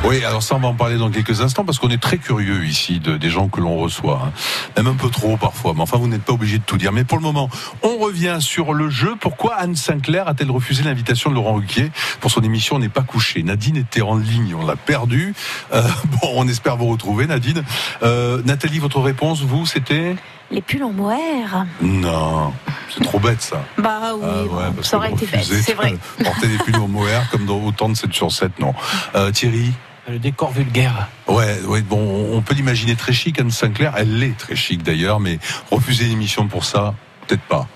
Oui, 0.05 0.25
alors 0.25 0.43
ça, 0.43 0.57
on 0.57 0.59
va 0.59 0.69
en 0.69 0.75
parler 0.75 0.97
dans 0.97 1.11
quelques 1.11 1.41
instants 1.43 1.65
parce 1.65 1.79
qu'on 1.79 1.91
est 1.91 2.01
très 2.03 2.19
curieux 2.19 2.65
ici 2.65 2.99
de, 2.99 3.17
des 3.17 3.31
gens 3.31 3.49
que 3.49 3.61
l'on 3.61 3.77
reçoit. 3.77 4.21
hein. 4.27 4.33
Même 4.77 4.88
un 4.88 4.95
peu 4.95 5.09
trop 5.11 5.37
parfois. 5.37 5.75
Mais 5.75 5.83
enfin, 5.83 5.97
vous 5.99 6.09
n'êtes 6.09 6.25
pas 6.25 6.33
obligé 6.33 6.59
de 6.59 6.65
tout 6.65 6.77
dire. 6.77 6.93
Mais 6.93 7.05
pour 7.05 7.19
le 7.19 7.23
moment, 7.23 7.49
on 7.83 7.99
revient 7.99 8.38
sur 8.41 8.75
le 8.75 8.91
jeu. 8.91 9.15
Pourquoi 9.21 9.55
Anne 9.55 9.77
Sinclair 9.77 10.27
a-t-elle 10.29 10.51
refusé 10.51 10.83
l'invitation 10.83 11.31
de 11.31 11.37
Laurent 11.37 11.55
Ruquier 11.55 11.93
pour 12.21 12.31
son 12.31 12.41
émission 12.41 12.77
On 12.77 12.79
n'est 12.81 12.88
pas 12.88 13.03
couché? 13.03 13.43
Nadine 13.43 13.77
était 13.77 14.03
en 14.03 14.17
ligne, 14.17 14.55
on 14.61 14.67
l'a 14.67 14.77
perdue. 14.77 15.35
Euh, 15.73 15.83
bon, 16.23 16.33
on 16.37 16.49
espère 16.49 16.77
vous 16.77 16.87
retrouver, 16.88 17.27
Nadine. 17.27 17.62
Euh, 18.03 18.43
Nathalie, 18.45 18.81
votre 18.81 19.01
réponse, 19.01 19.43
vous, 19.43 19.67
c'était? 19.67 20.17
Les 20.53 20.61
pulls 20.61 20.85
en 20.85 20.93
mohair. 20.93 21.67
Non, 21.81 22.53
c'est 22.95 23.03
trop 23.03 23.19
bête 23.19 23.41
ça. 23.41 23.65
Bah 23.79 24.12
oui, 24.15 24.21
Ah 24.23 24.43
ouais, 24.45 24.71
bon, 24.71 24.83
ça 24.83 24.99
aurait 24.99 25.11
été 25.12 25.27
bête, 25.27 25.45
c'est 25.45 25.73
vrai. 25.73 25.95
Porter 26.23 26.46
des 26.46 26.59
pulls 26.59 26.77
en 26.77 26.88
mohair 26.88 27.29
comme 27.31 27.46
dans 27.46 27.59
autant 27.65 27.88
de 27.88 27.94
7 27.94 28.13
sur 28.13 28.31
7, 28.31 28.59
non. 28.61 28.75
Euh, 29.15 29.31
Thierry 29.31 29.73
Le 30.09 30.19
décor 30.19 30.50
vulgaire. 30.53 31.09
Ouais, 31.27 31.59
ouais, 31.67 31.81
bon, 31.81 32.29
on 32.37 32.42
peut 32.42 32.53
l'imaginer 32.55 32.94
très 32.96 33.15
chic, 33.15 33.40
Anne 33.40 33.50
Sinclair. 33.50 33.94
Elle 33.96 34.19
l'est 34.19 34.37
très 34.37 34.55
chic 34.55 34.83
d'ailleurs, 34.83 35.21
mais 35.21 35.38
refuser 35.71 36.05
une 36.05 36.13
émission 36.13 36.46
pour 36.48 36.67
ça, 36.67 36.92
peut-être 37.27 37.44
pas. 37.44 37.67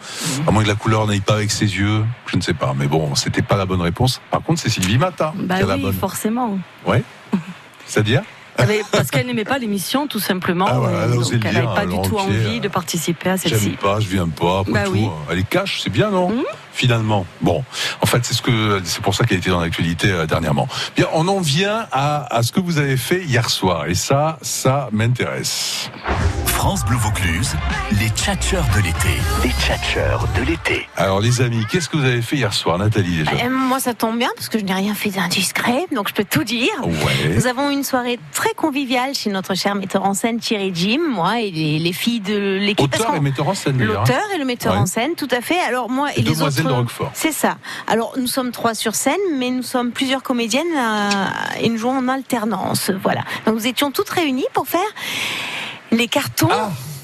Mhm. 0.40 0.48
À 0.48 0.50
moins 0.50 0.62
que 0.62 0.68
la 0.68 0.74
couleur 0.74 1.06
n'aille 1.06 1.20
pas 1.20 1.34
avec 1.36 1.50
ses 1.50 1.64
yeux, 1.78 2.04
je 2.26 2.36
ne 2.36 2.42
sais 2.42 2.52
pas. 2.54 2.74
Mais 2.76 2.88
bon, 2.88 3.14
c'était 3.14 3.40
pas 3.42 3.56
la 3.56 3.64
bonne 3.64 3.80
réponse. 3.80 4.20
Par 4.30 4.42
contre, 4.42 4.60
c'est 4.60 4.68
Sylvie 4.68 4.98
Mata 4.98 5.32
Bah 5.34 5.56
qui 5.56 5.62
a 5.62 5.66
la 5.66 5.76
oui, 5.76 5.82
bonne. 5.82 5.94
forcément. 5.94 6.58
Ouais. 6.86 7.02
C'est-à-dire 7.86 8.22
Mais 8.68 8.80
parce 8.92 9.10
qu'elle 9.10 9.26
n'aimait 9.26 9.44
pas 9.44 9.58
l'émission, 9.58 10.06
tout 10.06 10.18
simplement. 10.18 10.66
Ah, 10.68 10.78
voilà, 10.78 11.02
a 11.02 11.08
Donc, 11.08 11.24
elle 11.32 11.54
n'avait 11.54 11.66
pas 11.66 11.86
du 11.86 12.00
tout 12.02 12.16
envie 12.18 12.60
de 12.60 12.68
participer 12.68 13.30
à 13.30 13.36
celle-ci. 13.36 13.64
J'aime 13.64 13.76
pas, 13.76 14.00
je 14.00 14.08
viens 14.08 14.28
pas, 14.28 14.60
après 14.60 14.72
Bah 14.72 14.84
tout. 14.84 14.92
oui. 14.92 15.06
Elle 15.30 15.38
est 15.40 15.48
cash, 15.48 15.80
c'est 15.82 15.90
bien, 15.90 16.10
non? 16.10 16.32
Finalement. 16.76 17.24
Bon, 17.40 17.64
en 18.02 18.06
fait, 18.06 18.22
c'est 18.22 18.34
ce 18.34 18.42
que 18.42 18.82
c'est 18.84 19.00
pour 19.00 19.14
ça 19.14 19.24
qu'elle 19.24 19.38
était 19.38 19.48
dans 19.48 19.60
l'actualité 19.60 20.10
euh, 20.12 20.26
dernièrement. 20.26 20.68
Bien, 20.94 21.06
on 21.14 21.26
en 21.26 21.40
vient 21.40 21.86
à, 21.90 22.36
à 22.36 22.42
ce 22.42 22.52
que 22.52 22.60
vous 22.60 22.76
avez 22.76 22.98
fait 22.98 23.24
hier 23.24 23.48
soir, 23.48 23.86
et 23.86 23.94
ça, 23.94 24.38
ça 24.42 24.90
m'intéresse. 24.92 25.90
France 26.44 26.84
Bleu 26.84 26.96
Vaucluse, 26.96 27.54
les 28.00 28.08
tchatcheurs 28.10 28.64
de 28.76 28.80
l'été. 28.82 29.08
Les 29.42 29.50
tchatcheurs 29.50 30.26
de 30.38 30.42
l'été. 30.42 30.86
Alors, 30.96 31.20
les 31.20 31.40
amis, 31.40 31.64
qu'est-ce 31.70 31.88
que 31.88 31.96
vous 31.96 32.04
avez 32.04 32.20
fait 32.22 32.36
hier 32.36 32.52
soir, 32.52 32.76
Nathalie 32.78 33.18
déjà 33.18 33.30
Euh, 33.46 33.50
Moi, 33.50 33.80
ça 33.80 33.94
tombe 33.94 34.18
bien 34.18 34.28
parce 34.36 34.48
que 34.50 34.58
je 34.58 34.64
n'ai 34.64 34.74
rien 34.74 34.94
fait 34.94 35.10
d'indiscret, 35.10 35.86
donc 35.94 36.08
je 36.08 36.14
peux 36.14 36.24
tout 36.24 36.44
dire. 36.44 36.68
Ouais. 36.84 37.34
Nous 37.34 37.46
avons 37.46 37.70
une 37.70 37.84
soirée 37.84 38.18
très 38.32 38.52
conviviale 38.54 39.14
chez 39.14 39.30
notre 39.30 39.54
cher 39.54 39.74
metteur 39.74 40.04
en 40.04 40.12
scène 40.14 40.40
Thierry 40.40 40.72
Jim, 40.74 41.00
moi 41.10 41.40
et 41.40 41.50
les, 41.50 41.78
les 41.78 41.92
filles 41.92 42.20
de 42.20 42.58
l'équipe. 42.58 42.90
parce 42.90 43.02
Auteur 43.02 43.14
et 43.16 43.20
metteur 43.20 43.48
en 43.48 43.54
scène, 43.54 43.76
d'ailleurs. 43.78 44.00
L'auteur 44.06 44.22
et 44.34 44.38
le 44.38 44.44
metteur 44.44 44.72
Ouais. 44.74 44.78
en 44.78 44.86
scène, 44.86 45.14
tout 45.16 45.28
à 45.30 45.40
fait. 45.40 45.60
Alors 45.60 45.88
moi 45.90 46.08
et, 46.16 46.20
Et 46.20 46.22
les 46.22 46.42
autres. 46.42 46.65
De 46.66 46.72
Roquefort. 46.72 47.10
C'est 47.14 47.32
ça. 47.32 47.56
Alors 47.86 48.14
nous 48.16 48.26
sommes 48.26 48.52
trois 48.52 48.74
sur 48.74 48.94
scène, 48.94 49.20
mais 49.34 49.50
nous 49.50 49.62
sommes 49.62 49.92
plusieurs 49.92 50.22
comédiennes 50.22 50.66
euh, 50.76 51.10
et 51.60 51.68
nous 51.68 51.78
jouons 51.78 51.96
en 51.96 52.08
alternance. 52.08 52.90
Voilà. 53.02 53.22
Donc 53.46 53.56
nous 53.56 53.66
étions 53.66 53.90
toutes 53.90 54.10
réunies 54.10 54.46
pour 54.52 54.66
faire 54.66 54.80
les 55.90 56.08
cartons. 56.08 56.48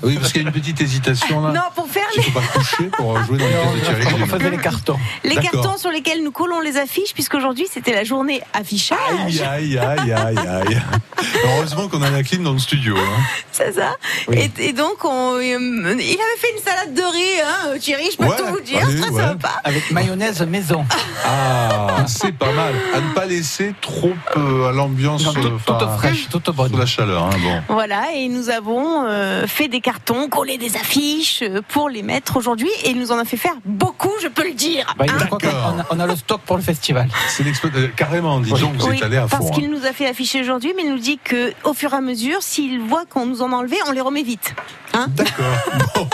Oui, 0.03 0.17
parce 0.19 0.33
qu'il 0.33 0.43
y 0.43 0.45
a 0.45 0.49
une 0.49 0.53
petite 0.55 0.81
hésitation 0.81 1.41
là. 1.43 1.53
Non, 1.53 1.61
pour 1.75 1.89
faire 1.89 2.03
Il 2.17 2.23
faut 2.25 2.41
pas 2.41 2.47
coucher 2.53 2.85
pour 2.97 3.23
jouer 3.25 3.39
dans 3.39 3.45
les 3.47 3.81
pièces 3.81 3.97
de 3.97 4.03
Jim. 4.03 4.17
On 4.23 4.27
faisait 4.27 4.51
les 4.51 4.57
cartons. 4.59 4.99
Les 5.25 5.37
cartons 5.37 5.77
sur 5.79 5.91
lesquels 5.91 6.23
nous 6.23 6.33
collons 6.33 6.61
les 6.61 6.77
affiches, 6.77 7.15
puisqu'aujourd'hui 7.15 7.67
c'était 7.71 7.93
la 7.95 8.05
journée 8.05 8.43
affichage. 8.53 8.99
Aïe, 9.27 9.41
aïe, 9.41 9.79
aïe, 9.79 10.13
aïe, 10.13 10.39
aïe. 10.39 10.83
Heureusement 11.45 11.89
qu'on 11.89 12.03
a 12.03 12.11
la 12.11 12.23
clim 12.23 12.43
dans 12.43 12.53
le 12.53 12.59
studio. 12.59 12.97
hein. 12.97 13.21
C'est 13.53 13.73
ça. 13.73 13.95
Et, 14.33 14.51
et 14.59 14.73
donc, 14.73 15.05
on, 15.05 15.35
euh, 15.37 15.41
il 15.41 15.49
avait 15.53 16.39
fait 16.39 16.53
une 16.57 16.63
salade 16.65 16.95
de 16.95 17.03
riz, 17.03 17.41
hein, 17.45 17.79
Thierry, 17.79 18.09
je 18.13 18.17
peux 18.17 18.25
Ouais, 18.25 18.37
tout 18.37 18.47
vous 18.47 18.61
dire, 18.61 18.81
allez, 18.85 19.01
très 19.01 19.11
ouais. 19.11 19.23
sympa. 19.23 19.51
Avec 19.65 19.91
mayonnaise 19.91 20.43
maison. 20.47 20.85
Ah, 21.25 22.05
c'est 22.07 22.33
pas 22.33 22.53
mal. 22.53 22.75
À 22.95 23.01
ne 23.01 23.13
pas 23.15 23.27
laisser 23.27 23.75
trop 23.81 24.13
euh, 24.37 24.69
à 24.69 24.73
l'ambiance. 24.73 25.25
Non, 25.25 25.33
toute- 25.33 25.71
euh, 25.83 25.97
fraîche, 25.99 26.29
toute 26.31 26.51
bonne. 26.51 26.71
sous 26.71 26.77
la 26.77 26.87
chaleur. 26.87 27.25
Hein, 27.27 27.31
bon. 27.43 27.75
Voilà, 27.75 28.13
et 28.15 28.29
nous 28.29 28.51
avons 28.51 29.05
euh, 29.07 29.47
fait 29.47 29.69
des 29.69 29.81
cartons, 29.81 29.92
collé 30.31 30.59
des 30.59 30.77
affiches 30.77 31.43
euh, 31.43 31.61
pour 31.69 31.89
les 31.89 32.03
mettre 32.03 32.37
aujourd'hui, 32.37 32.69
et 32.85 32.91
il 32.91 32.99
nous 32.99 33.13
en 33.13 33.19
a 33.19 33.25
fait 33.25 33.37
faire 33.37 33.55
beaucoup, 33.65 34.13
je 34.23 34.29
peux 34.29 34.47
le 34.47 34.55
dire. 34.55 34.95
Bah, 34.99 35.07
hein. 35.09 35.27
on, 35.31 35.81
a, 35.81 35.87
on 35.91 36.01
a 36.01 36.07
le 36.07 36.17
stock 36.17 36.41
pour 36.43 36.57
le 36.57 36.63
festival. 36.63 37.09
C'est 37.29 37.45
euh, 37.47 37.89
carrément, 37.97 38.41
dis 38.41 38.51
donc, 38.51 38.75
vous 38.77 38.89
Oui, 38.89 38.97
êtes 38.97 39.03
allé 39.03 39.17
à 39.17 39.27
parce 39.27 39.47
fond. 39.49 39.51
qu'il 39.53 39.65
hein. 39.67 39.77
nous 39.79 39.87
a 39.87 39.93
fait 39.93 40.07
afficher 40.09 40.41
aujourd'hui, 40.41 40.73
mais 40.77 40.83
il 40.85 40.91
nous 40.91 40.99
dit 40.99 41.19
que 41.23 41.53
au 41.65 41.75
fur 41.75 41.93
et 41.93 41.97
à 41.97 42.01
mesure, 42.01 42.39
s'il 42.43 42.81
voit 42.81 43.05
qu'on 43.07 43.27
nous 43.27 43.43
en 43.43 43.53
a 43.53 43.57
enlevé, 43.57 43.77
on 43.89 43.93
les 43.93 44.01
remet 44.01 44.23
vite. 44.23 44.55
Hein 44.95 45.07
D'accord. 45.09 45.45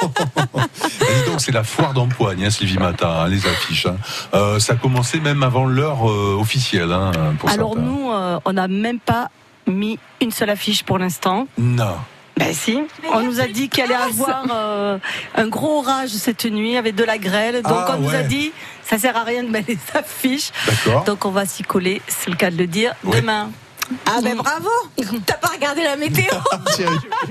Bon. 0.52 0.60
Donc, 1.26 1.40
c'est 1.40 1.52
la 1.52 1.64
foire 1.64 1.92
d'empoigne, 1.94 2.44
hein, 2.46 2.50
Sylvie 2.50 2.78
Matin, 2.78 3.08
hein, 3.10 3.28
les 3.28 3.46
affiches. 3.46 3.86
hein. 3.86 3.96
Euh, 4.34 4.58
ça 4.58 4.74
a 4.74 4.76
commencé 4.76 5.20
même 5.20 5.42
avant 5.42 5.66
l'heure 5.66 6.08
euh, 6.08 6.36
officielle. 6.40 6.92
Hein, 6.92 7.10
pour 7.38 7.50
Alors 7.50 7.74
certains. 7.74 7.82
nous, 7.88 8.10
euh, 8.10 8.38
on 8.44 8.52
n'a 8.52 8.68
même 8.68 8.98
pas 9.00 9.30
mis 9.66 9.98
une 10.20 10.30
seule 10.30 10.50
affiche 10.50 10.82
pour 10.84 10.98
l'instant. 10.98 11.46
Non. 11.58 11.96
Ben 12.38 12.54
si, 12.54 12.78
on 13.12 13.20
nous 13.22 13.40
a 13.40 13.48
dit 13.48 13.68
qu'il 13.68 13.82
allait 13.82 13.94
avoir 13.94 14.44
euh, 14.50 14.98
un 15.34 15.48
gros 15.48 15.78
orage 15.78 16.10
cette 16.10 16.44
nuit 16.44 16.76
avec 16.76 16.94
de 16.94 17.02
la 17.04 17.18
grêle. 17.18 17.62
Donc 17.62 17.72
Ah, 17.88 17.96
on 17.96 18.00
nous 18.00 18.14
a 18.14 18.22
dit, 18.22 18.52
ça 18.84 18.96
sert 18.96 19.16
à 19.16 19.24
rien 19.24 19.42
de 19.42 19.48
mettre 19.48 19.68
les 19.68 19.78
affiches. 19.94 20.50
D'accord. 20.66 21.02
Donc 21.04 21.24
on 21.24 21.30
va 21.30 21.46
s'y 21.46 21.64
coller, 21.64 22.00
c'est 22.06 22.30
le 22.30 22.36
cas 22.36 22.50
de 22.50 22.56
le 22.56 22.66
dire, 22.68 22.94
demain. 23.04 23.50
Ah 24.06 24.18
ben 24.22 24.36
bravo 24.36 24.68
T'as 25.26 25.34
pas 25.34 25.48
regardé 25.48 25.82
la 25.82 25.96
météo 25.96 26.24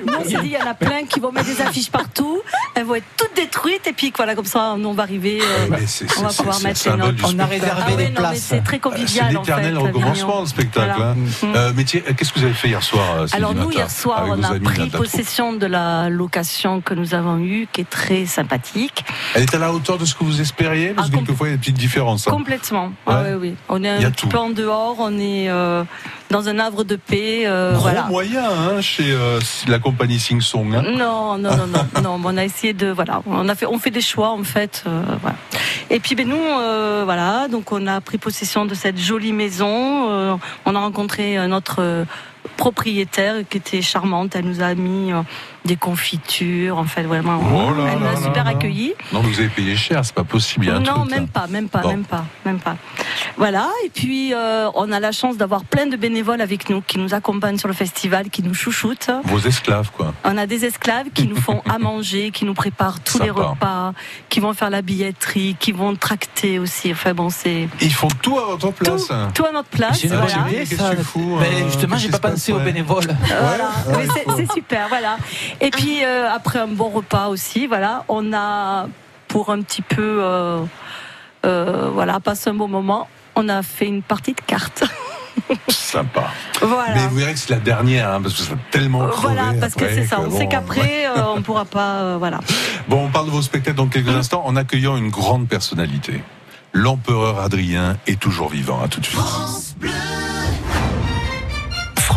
Nous, 0.06 0.14
on 0.14 0.24
s'est 0.24 0.38
dit, 0.42 0.46
il 0.46 0.52
y 0.52 0.58
en 0.58 0.66
a 0.68 0.74
plein 0.74 1.04
qui 1.06 1.20
vont 1.20 1.32
mettre 1.32 1.48
des 1.48 1.62
affiches 1.62 1.90
partout. 1.92 2.42
Elles 2.76 2.84
vont 2.86 2.96
être 2.96 3.06
toutes 3.16 3.36
détruites. 3.36 3.86
Et 3.88 3.94
puis 3.94 4.12
voilà, 4.16 4.36
comme 4.36 4.46
ça, 4.46 4.76
on 4.78 4.94
va 4.94 5.04
arriver. 5.04 5.40
euh, 5.42 5.78
c'est- 5.86 6.06
on 6.18 6.24
va 6.24 6.30
c'est- 6.30 6.38
pouvoir 6.38 6.56
c'est 6.58 6.64
mettre 6.68 6.90
les 6.90 6.98
notes. 6.98 7.16
On 7.24 7.40
a 7.40 7.46
réservé 7.46 7.82
Ah 7.86 7.90
des 7.92 8.04
non, 8.06 8.10
mais 8.10 8.12
places. 8.12 8.40
c'est 8.40 8.64
très 8.64 8.78
C'est 8.78 8.80
convivial. 8.80 9.26
en 9.26 9.30
fait, 9.32 9.38
l'éternel 9.40 9.66
Avignon. 9.78 9.84
recommencement, 9.94 10.42
le 10.42 10.48
spectacle. 10.48 10.94
Voilà. 10.96 11.12
hein. 11.12 11.16
Mhm. 11.44 11.56
Euh, 11.56 11.72
mais 11.76 11.84
qu'est-ce 11.86 12.34
que 12.34 12.40
vous 12.40 12.46
avez 12.46 12.54
fait 12.54 12.68
hier 12.70 12.84
soir, 12.84 13.06
euh, 13.20 13.28
Alors 13.32 13.54
nous, 13.54 13.72
hier 13.72 13.90
soir, 13.92 14.26
on 14.28 14.42
a 14.44 14.60
pris 14.60 14.90
possession 14.90 15.54
de 15.54 15.66
la 15.68 16.10
location 16.10 16.82
que 16.82 16.94
nous 16.94 17.14
avons 17.14 17.38
eue, 17.40 17.68
qui 17.72 17.82
est 17.82 17.90
très 17.90 18.26
sympathique. 18.26 19.04
Elle 19.36 19.44
est 19.44 19.54
à 19.56 19.60
la 19.60 19.72
hauteur 19.74 19.98
de 19.98 20.06
ce 20.06 20.16
que 20.16 20.24
vous 20.24 20.42
espériez 20.42 20.90
Parce 20.90 21.10
Ah, 21.10 21.12
que 21.12 21.18
quelquefois, 21.18 21.48
il 21.48 21.52
y 21.52 21.54
a 21.54 21.58
des 21.58 21.62
petites 21.62 21.78
différences. 21.78 22.28
hein. 22.28 22.32
Complètement. 22.32 22.92
Ah 23.06 23.22
oui, 23.26 23.34
oui. 23.40 23.56
On 23.70 23.84
est 23.84 23.90
un 23.90 24.12
petit 24.12 24.28
peu 24.28 24.38
en 24.38 24.50
dehors, 24.50 24.96
on 25.00 25.18
est 25.20 25.50
dans 26.30 26.50
un 26.50 26.60
havre 26.60 26.84
de 26.84 26.96
paix. 26.96 27.44
euh, 27.46 27.72
Gros 27.74 27.82
voilà. 27.82 28.04
moyen 28.04 28.44
hein, 28.50 28.82
chez 28.82 29.12
euh, 29.12 29.40
la 29.68 29.80
compagnie 29.80 30.20
Sing 30.20 30.42
Song. 30.42 30.74
hein. 30.76 30.84
Non, 30.98 31.38
non, 31.38 31.56
non, 31.56 31.68
non, 31.68 32.02
non. 32.04 32.22
On 32.24 32.38
a 32.38 32.44
essayé 32.44 32.74
de, 32.74 32.88
voilà, 32.90 33.22
on 33.26 33.48
a 33.48 33.56
fait, 33.56 33.66
on 33.66 33.80
fait 33.80 33.92
des 33.92 34.02
choix 34.02 34.30
en 34.30 34.44
fait, 34.44 34.84
euh, 34.88 35.02
voilà. 35.22 35.38
Et 35.90 36.00
puis, 36.00 36.16
ben 36.16 36.28
nous, 36.28 36.36
euh, 36.36 37.04
voilà, 37.06 37.48
donc 37.48 37.72
on 37.72 37.88
a 37.88 38.02
pris 38.02 38.18
possession 38.18 38.66
de 38.66 38.74
cette 38.76 38.98
jolie 39.00 39.32
maison. 39.34 40.10
euh, 40.12 40.36
on 40.66 40.76
a 40.76 40.80
rencontré 40.80 41.38
notre 41.48 41.78
euh, 41.82 42.04
propriétaire 42.58 43.36
qui 43.50 43.58
était 43.58 43.82
charmante. 43.82 44.36
Elle 44.36 44.46
nous 44.46 44.62
a 44.62 44.74
mis 44.76 45.12
euh, 45.14 45.22
des 45.68 45.76
confitures, 45.76 46.78
en 46.80 46.86
fait, 46.86 47.04
vraiment. 47.04 47.40
Oh 47.54 47.74
là 47.76 47.90
elle 47.92 48.00
nous 48.00 48.04
là 48.06 48.10
a 48.12 48.14
là 48.14 48.22
super 48.22 48.44
là. 48.46 48.50
accueillis. 48.52 48.94
Non, 49.14 49.22
vous 49.22 49.40
avez 49.40 49.50
payé 49.50 49.76
cher, 49.76 50.04
c'est 50.04 50.16
pas 50.16 50.24
possible. 50.24 50.66
il 50.66 50.70
y 50.70 50.72
a 50.72 50.78
un 50.78 50.80
Non, 50.80 51.02
truc, 51.02 51.12
même 51.12 51.24
là. 51.24 51.30
pas, 51.42 51.48
même 51.48 51.70
pas, 51.70 51.80
Bon. 51.82 51.90
même 51.90 52.06
pas, 52.06 52.26
même 52.46 52.60
pas. 52.60 52.78
Voilà. 53.38 53.70
Et 53.86 53.90
puis, 53.90 54.34
euh, 54.34 54.70
on 54.74 54.92
a 54.92 55.00
la 55.00 55.12
chance 55.12 55.38
d'avoir 55.38 55.64
plein 55.64 55.86
de 55.86 55.96
bénévoles 55.96 56.42
avec 56.42 56.70
nous 56.70 56.82
qui 56.82 56.98
nous 56.98 57.14
accompagnent 57.14 57.58
sur 57.58 57.68
le 57.68 57.74
festival, 57.76 58.30
qui 58.30 58.42
nous 58.42 58.54
chouchoutent. 58.56 59.12
Vos 59.26 59.40
esclaves, 59.40 59.92
quoi. 59.96 60.14
On 60.24 60.38
a 60.38 60.48
des 60.48 60.66
esclaves 60.66 61.10
qui 61.14 61.28
nous 61.28 61.36
font 61.36 61.62
à 61.70 61.78
manger, 61.80 62.32
qui 62.32 62.46
nous 62.46 62.54
préparent 62.56 63.00
tous 63.02 63.20
les 63.22 63.30
repas, 63.30 63.94
qui 64.30 64.40
vont 64.40 64.54
faire 64.54 64.70
la 64.70 64.82
billetterie, 64.82 65.56
qui 65.60 65.72
vont 65.72 65.96
tracter 65.96 66.58
aussi. 66.60 66.92
Enfin 66.92 67.14
bon, 67.14 67.30
c'est 67.30 67.68
Ils 67.82 67.94
font 67.94 68.08
tout 68.22 68.40
à 68.40 68.56
votre 68.56 68.72
place. 68.74 69.12
hein. 69.12 69.30
tout 69.34 69.46
à 69.46 69.52
notre 69.52 69.70
place. 69.70 70.04
Voilà. 70.06 70.28
tu 70.50 71.04
fous, 71.04 71.38
Mais 71.40 71.62
euh, 71.62 71.66
justement, 71.68 71.98
j'ai 71.98 72.10
pas 72.10 72.20
pensé 72.20 72.54
aux 72.54 72.60
bénévoles. 72.60 73.08
Voilà, 73.28 73.72
c'est 74.36 74.52
super, 74.52 74.88
voilà. 74.90 75.18
Et 75.62 75.72
puis 75.72 76.04
euh, 76.04 76.30
après 76.32 76.60
un 76.60 76.68
bon 76.68 76.90
repas 76.90 77.28
aussi, 77.28 77.68
voilà, 77.68 78.04
on 78.08 78.34
a 78.34 78.88
pour 79.28 79.50
un 79.50 79.62
petit 79.62 79.82
peu, 79.82 80.20
euh, 80.22 80.64
euh, 81.46 81.90
voilà, 81.94 82.20
passer 82.20 82.50
un 82.50 82.54
bon 82.54 82.68
moment, 82.68 83.08
on 83.36 83.50
a 83.50 83.62
fait 83.64 83.88
une 83.88 84.02
partie 84.02 84.34
de 84.34 84.42
cartes. 84.42 84.84
Sympa. 85.70 86.32
voilà. 86.62 86.96
Mais 86.96 87.08
vous 87.08 87.16
verrez 87.16 87.34
que 87.34 87.40
c'est 87.40 87.52
la 87.52 87.60
dernière, 87.60 88.12
hein, 88.12 88.22
parce 88.22 88.34
que 88.36 88.42
ça 88.42 88.54
a 88.54 88.72
tellement 88.72 89.08
crevé 89.08 89.36
Voilà, 89.36 89.54
parce 89.60 89.76
que 89.76 89.88
c'est 89.88 90.06
ça. 90.06 90.20
On 90.20 90.28
bon, 90.28 90.38
sait 90.38 90.48
qu'après, 90.48 91.08
euh, 91.08 91.34
on 91.36 91.42
pourra 91.42 91.66
pas, 91.66 92.02
euh, 92.02 92.16
voilà. 92.18 92.40
Bon, 92.88 93.06
on 93.06 93.10
parle 93.10 93.26
de 93.26 93.32
vos 93.32 93.42
spectacles 93.42 93.76
dans 93.76 93.88
quelques 93.88 94.10
instants 94.10 94.44
en 94.46 94.56
accueillant 94.56 94.96
une 94.96 95.10
grande 95.10 95.48
personnalité. 95.48 96.24
L'empereur 96.72 97.40
Adrien 97.40 97.98
est 98.08 98.20
toujours 98.20 98.50
vivant. 98.50 98.82
À 98.82 98.88
tout 98.88 99.02
de 99.02 99.06
suite. 99.06 99.20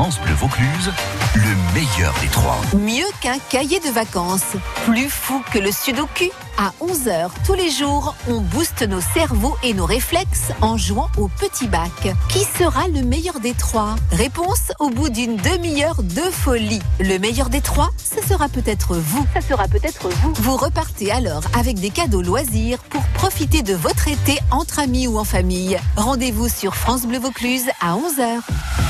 Vaucluse, 0.08 0.92
le 1.34 1.74
meilleur 1.74 2.14
des 2.22 2.28
trois. 2.28 2.58
Mieux 2.74 3.04
qu'un 3.20 3.38
cahier 3.50 3.80
de 3.80 3.90
vacances, 3.90 4.56
plus 4.86 5.10
fou 5.10 5.42
que 5.52 5.58
le 5.58 5.70
sudoku. 5.70 6.30
À 6.58 6.72
11h 6.80 7.30
tous 7.46 7.54
les 7.54 7.70
jours, 7.70 8.14
on 8.28 8.40
booste 8.40 8.82
nos 8.82 9.00
cerveaux 9.00 9.56
et 9.62 9.72
nos 9.72 9.86
réflexes 9.86 10.52
en 10.60 10.76
jouant 10.76 11.08
au 11.16 11.28
petit 11.28 11.66
bac. 11.68 11.90
Qui 12.28 12.40
sera 12.40 12.86
le 12.88 13.02
meilleur 13.02 13.40
des 13.40 13.54
trois? 13.54 13.96
Réponse 14.12 14.72
au 14.78 14.90
bout 14.90 15.08
d'une 15.08 15.36
demi-heure 15.36 16.02
de 16.02 16.20
folie. 16.20 16.82
Le 16.98 17.18
meilleur 17.18 17.48
des 17.48 17.60
trois, 17.60 17.90
ce 17.98 18.26
sera 18.26 18.48
peut-être 18.48 18.96
vous. 18.96 19.26
Ça 19.34 19.40
sera 19.40 19.68
peut-être 19.68 20.08
vous. 20.08 20.32
Vous 20.36 20.56
repartez 20.56 21.10
alors 21.10 21.42
avec 21.58 21.78
des 21.78 21.90
cadeaux 21.90 22.22
loisirs 22.22 22.78
pour 22.90 23.02
profiter 23.14 23.62
de 23.62 23.74
votre 23.74 24.08
été 24.08 24.38
entre 24.50 24.80
amis 24.80 25.06
ou 25.06 25.18
en 25.18 25.24
famille. 25.24 25.78
Rendez-vous 25.96 26.48
sur 26.48 26.74
France 26.74 27.06
Bleu 27.06 27.18
Vaucluse 27.18 27.68
à 27.80 27.94
11h. 27.94 28.40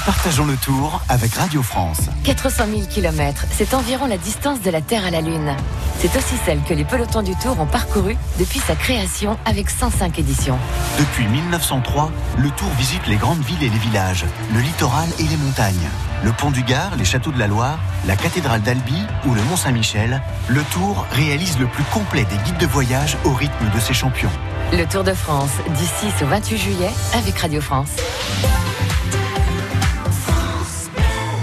Partageons 0.07 0.47
le 0.47 0.57
tour 0.57 1.01
avec 1.09 1.35
Radio 1.35 1.63
France. 1.63 2.01
400 2.25 2.65
000 2.75 2.83
km, 2.89 3.45
c'est 3.57 3.75
environ 3.75 4.07
la 4.07 4.19
distance 4.19 4.61
de 4.61 4.71
la 4.71 4.81
Terre 4.81 5.05
à 5.05 5.11
la 5.11 5.21
Lune. 5.21 5.55
C'est 6.01 6.17
aussi 6.17 6.35
celle 6.47 6.63
que 6.63 6.73
les 6.73 6.85
pelotons 6.85 7.23
du 7.23 7.35
Tour 7.37 7.50
ont 7.59 7.67
parcourue 7.67 8.17
depuis 8.39 8.61
sa 8.61 8.77
création 8.77 9.37
avec 9.45 9.71
105 9.71 10.19
éditions. 10.19 10.59
Depuis 10.99 11.27
1903, 11.27 12.13
le 12.39 12.51
Tour 12.51 12.69
visite 12.79 13.07
les 13.09 13.17
grandes 13.17 13.43
villes 13.43 13.63
et 13.63 13.69
les 13.69 13.79
villages, 13.79 14.25
le 14.55 14.61
littoral 14.61 15.09
et 15.19 15.25
les 15.25 15.37
montagnes. 15.37 15.89
Le 16.23 16.33
pont 16.33 16.51
du 16.51 16.63
Gard, 16.63 16.97
les 16.97 17.05
châteaux 17.05 17.33
de 17.33 17.39
la 17.39 17.47
Loire, 17.47 17.79
la 18.07 18.15
cathédrale 18.15 18.61
d'Albi 18.61 19.03
ou 19.27 19.35
le 19.35 19.43
Mont 19.45 19.57
Saint-Michel, 19.57 20.23
le 20.49 20.63
Tour 20.65 21.07
réalise 21.13 21.59
le 21.59 21.67
plus 21.67 21.85
complet 21.85 22.25
des 22.25 22.37
guides 22.45 22.59
de 22.59 22.67
voyage 22.67 23.17
au 23.25 23.33
rythme 23.33 23.71
de 23.75 23.81
ses 23.81 23.95
champions. 23.95 24.31
Le 24.73 24.85
Tour 24.85 25.03
de 25.03 25.15
France, 25.15 25.51
du 25.69 25.85
6 25.85 26.23
au 26.23 26.27
28 26.27 26.59
juillet, 26.59 26.91
avec 27.15 27.39
Radio 27.39 27.61
France. 27.61 27.91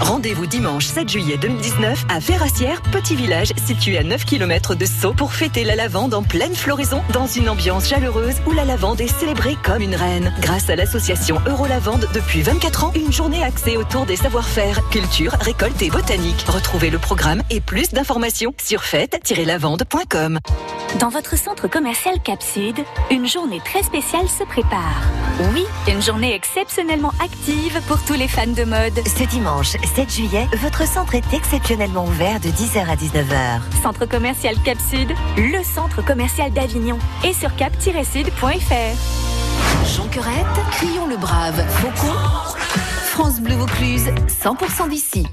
Rendez-vous 0.00 0.46
dimanche 0.46 0.86
7 0.86 1.08
juillet 1.08 1.36
2019 1.38 2.06
à 2.08 2.20
Ferrassière, 2.20 2.80
petit 2.92 3.16
village 3.16 3.52
situé 3.66 3.98
à 3.98 4.04
9 4.04 4.24
km 4.24 4.74
de 4.74 4.86
Sceaux 4.86 5.12
pour 5.12 5.32
fêter 5.32 5.64
la 5.64 5.74
lavande 5.74 6.14
en 6.14 6.22
pleine 6.22 6.54
floraison 6.54 7.02
dans 7.12 7.26
une 7.26 7.48
ambiance 7.48 7.88
chaleureuse 7.88 8.36
où 8.46 8.52
la 8.52 8.64
lavande 8.64 9.00
est 9.00 9.08
célébrée 9.08 9.56
comme 9.62 9.82
une 9.82 9.94
reine. 9.94 10.32
Grâce 10.40 10.70
à 10.70 10.76
l'association 10.76 11.38
Eurolavande, 11.46 12.08
depuis 12.14 12.42
24 12.42 12.84
ans, 12.84 12.92
une 12.94 13.12
journée 13.12 13.42
axée 13.42 13.76
autour 13.76 14.06
des 14.06 14.16
savoir-faire, 14.16 14.88
culture, 14.90 15.32
récolte 15.40 15.82
et 15.82 15.90
botanique. 15.90 16.44
Retrouvez 16.46 16.90
le 16.90 16.98
programme 16.98 17.42
et 17.50 17.60
plus 17.60 17.90
d'informations 17.90 18.54
sur 18.62 18.84
fête-lavande.com. 18.84 20.38
Dans 21.00 21.10
votre 21.10 21.36
centre 21.36 21.68
commercial 21.68 22.14
Cap 22.22 22.42
Sud, 22.42 22.76
une 23.10 23.26
journée 23.26 23.60
très 23.64 23.82
spéciale 23.82 24.26
se 24.26 24.42
prépare. 24.44 25.02
Oui, 25.52 25.66
une 25.86 26.02
journée 26.02 26.34
exceptionnellement 26.34 27.12
active 27.22 27.80
pour 27.86 28.02
tous 28.04 28.14
les 28.14 28.26
fans 28.26 28.46
de 28.46 28.64
mode. 28.64 28.98
Ce 29.06 29.24
dimanche 29.24 29.74
7 29.94 30.10
juillet, 30.12 30.46
votre 30.62 30.86
centre 30.86 31.14
est 31.14 31.32
exceptionnellement 31.32 32.04
ouvert 32.04 32.40
de 32.40 32.48
10h 32.48 32.86
à 32.86 32.96
19h. 32.96 33.82
Centre 33.82 34.06
commercial 34.06 34.54
Cap 34.64 34.78
Sud, 34.78 35.12
le 35.36 35.62
centre 35.62 36.04
commercial 36.04 36.52
d'Avignon 36.52 36.98
et 37.24 37.32
sur 37.32 37.54
cap-sud.fr. 37.56 37.94
Jean 39.96 40.08
Querette, 40.08 40.46
crions 40.72 41.06
le 41.06 41.16
brave. 41.16 41.64
Faucon, 41.68 42.14
France 43.10 43.40
Bleu 43.40 43.54
Vaucluse, 43.54 44.10
100% 44.28 44.88
d'ici. 44.88 45.26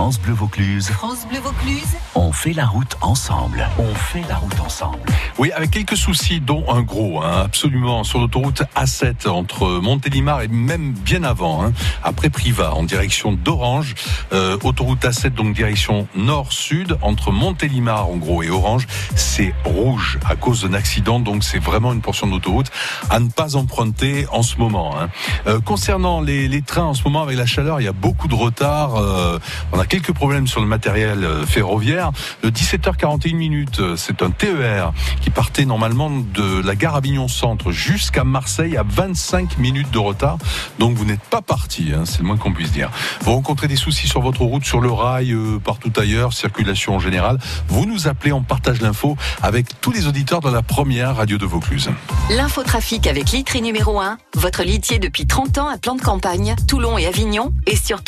France 0.00 0.18
Bleu 0.18 0.32
Vaucluse. 0.32 0.88
France 0.92 1.26
Bleu 1.28 1.40
Vaucluse, 1.40 1.94
On 2.14 2.32
fait 2.32 2.54
la 2.54 2.64
route 2.64 2.96
ensemble. 3.02 3.68
On 3.78 3.94
fait 3.94 4.22
la 4.30 4.36
route 4.36 4.58
ensemble. 4.64 4.98
Oui, 5.36 5.52
avec 5.52 5.72
quelques 5.72 5.96
soucis, 5.98 6.40
dont 6.40 6.64
un 6.72 6.80
gros, 6.80 7.22
hein, 7.22 7.42
absolument, 7.44 8.02
sur 8.02 8.18
l'autoroute 8.18 8.62
A7 8.76 9.28
entre 9.28 9.68
Montélimar 9.68 10.40
et 10.40 10.48
même 10.48 10.92
bien 10.92 11.22
avant, 11.22 11.62
hein, 11.62 11.74
après 12.02 12.30
Privas, 12.30 12.70
en 12.70 12.82
direction 12.82 13.32
d'Orange. 13.32 13.94
Euh, 14.32 14.56
autoroute 14.64 15.02
A7, 15.04 15.34
donc 15.34 15.54
direction 15.54 16.08
nord-sud, 16.14 16.96
entre 17.02 17.30
Montélimar, 17.30 18.08
en 18.08 18.16
gros, 18.16 18.42
et 18.42 18.48
Orange, 18.48 18.86
c'est 19.16 19.52
rouge 19.66 20.18
à 20.26 20.34
cause 20.34 20.62
d'un 20.62 20.72
accident, 20.72 21.20
donc 21.20 21.44
c'est 21.44 21.58
vraiment 21.58 21.92
une 21.92 22.00
portion 22.00 22.26
d'autoroute 22.26 22.70
à 23.10 23.20
ne 23.20 23.28
pas 23.28 23.54
emprunter 23.54 24.26
en 24.32 24.42
ce 24.42 24.56
moment. 24.56 24.94
hein. 24.98 25.10
Euh, 25.46 25.60
concernant 25.60 26.22
les, 26.22 26.48
les 26.48 26.62
trains, 26.62 26.84
en 26.84 26.94
ce 26.94 27.04
moment, 27.04 27.20
avec 27.20 27.36
la 27.36 27.44
chaleur, 27.46 27.82
il 27.82 27.84
y 27.84 27.88
a 27.88 27.92
beaucoup 27.92 28.28
de 28.28 28.34
retard. 28.34 28.96
euh, 28.96 29.38
on 29.72 29.78
a 29.78 29.89
quelques 29.90 30.12
problèmes 30.12 30.46
sur 30.46 30.60
le 30.60 30.68
matériel 30.68 31.24
euh, 31.24 31.44
ferroviaire. 31.44 32.12
Le 32.44 32.50
17h41 32.50 33.34
minutes, 33.34 33.80
euh, 33.80 33.96
c'est 33.96 34.22
un 34.22 34.30
TER 34.30 34.92
qui 35.20 35.30
partait 35.30 35.64
normalement 35.64 36.10
de 36.10 36.62
la 36.64 36.76
gare 36.76 36.94
Avignon 36.94 37.26
Centre 37.26 37.72
jusqu'à 37.72 38.22
Marseille 38.22 38.76
à 38.76 38.84
25 38.88 39.58
minutes 39.58 39.90
de 39.90 39.98
retard. 39.98 40.38
Donc 40.78 40.96
vous 40.96 41.04
n'êtes 41.04 41.22
pas 41.22 41.42
parti, 41.42 41.90
hein, 41.92 42.04
c'est 42.04 42.20
le 42.20 42.26
moins 42.26 42.36
qu'on 42.36 42.52
puisse 42.52 42.70
dire. 42.70 42.88
Vous 43.22 43.32
rencontrez 43.32 43.66
des 43.66 43.74
soucis 43.74 44.06
sur 44.06 44.20
votre 44.20 44.42
route, 44.42 44.64
sur 44.64 44.80
le 44.80 44.92
rail, 44.92 45.32
euh, 45.32 45.58
partout 45.58 45.92
ailleurs, 45.96 46.34
circulation 46.34 46.94
en 46.94 47.00
général. 47.00 47.38
Vous 47.66 47.84
nous 47.84 48.06
appelez, 48.06 48.32
on 48.32 48.42
partage 48.42 48.80
l'info 48.80 49.16
avec 49.42 49.80
tous 49.80 49.90
les 49.90 50.06
auditeurs 50.06 50.40
de 50.40 50.50
la 50.50 50.62
première 50.62 51.16
radio 51.16 51.36
de 51.36 51.46
Vaucluse. 51.46 51.90
L'infotrafic 52.30 53.08
avec 53.08 53.32
Litry 53.32 53.60
numéro 53.60 53.98
1, 53.98 54.18
votre 54.36 54.62
litier 54.62 55.00
depuis 55.00 55.26
30 55.26 55.58
ans 55.58 55.68
à 55.68 55.78
plan 55.78 55.96
de 55.96 56.00
campagne, 56.00 56.54
Toulon 56.68 56.96
et 56.96 57.06
Avignon, 57.06 57.52
et 57.66 57.74
sur 57.74 58.04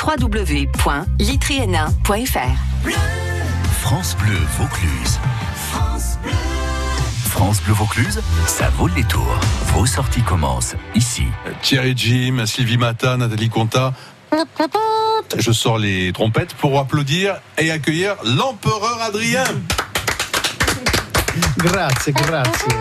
www.litryn1.fr. 1.62 2.92
France 3.80 4.16
Bleu 4.16 4.38
Vaucluse. 4.58 5.18
France 7.26 7.62
Bleu 7.62 7.74
Vaucluse, 7.74 8.20
ça 8.46 8.68
vaut 8.70 8.88
le 8.88 8.94
détour. 8.94 9.26
Vos 9.74 9.86
sorties 9.86 10.22
commencent 10.22 10.76
ici. 10.94 11.24
Thierry 11.62 11.94
Jim, 11.96 12.44
Sylvie 12.46 12.76
Mata, 12.76 13.16
Nathalie 13.16 13.48
Conta. 13.48 13.92
Je 15.36 15.52
sors 15.52 15.78
les 15.78 16.12
trompettes 16.12 16.54
pour 16.54 16.78
applaudir 16.78 17.40
et 17.58 17.70
accueillir 17.70 18.16
l'empereur 18.24 19.00
Adrien. 19.02 19.44
Grazie, 21.62 22.12
grazie. 22.12 22.74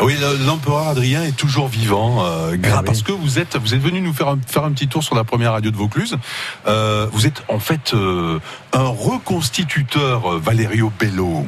Oui, 0.00 0.16
le- 0.18 0.46
l'empereur 0.46 0.88
Adrien 0.88 1.22
est 1.24 1.36
toujours 1.36 1.68
vivant, 1.68 2.24
euh, 2.24 2.56
gra- 2.56 2.82
parce 2.82 3.02
que 3.02 3.12
vous 3.12 3.38
êtes, 3.38 3.56
vous 3.56 3.74
êtes 3.74 3.80
venu 3.82 4.00
nous 4.00 4.14
faire 4.14 4.28
un, 4.28 4.38
faire 4.46 4.64
un 4.64 4.72
petit 4.72 4.88
tour 4.88 5.04
sur 5.04 5.14
la 5.14 5.24
première 5.24 5.52
radio 5.52 5.70
de 5.70 5.76
Vaucluse. 5.76 6.16
Euh, 6.66 7.06
vous 7.12 7.26
êtes 7.26 7.42
en 7.48 7.58
fait 7.58 7.92
euh, 7.92 8.38
un 8.72 8.86
reconstituteur, 8.86 10.32
euh, 10.34 10.40
Valerio 10.42 10.90
Bello. 10.98 11.46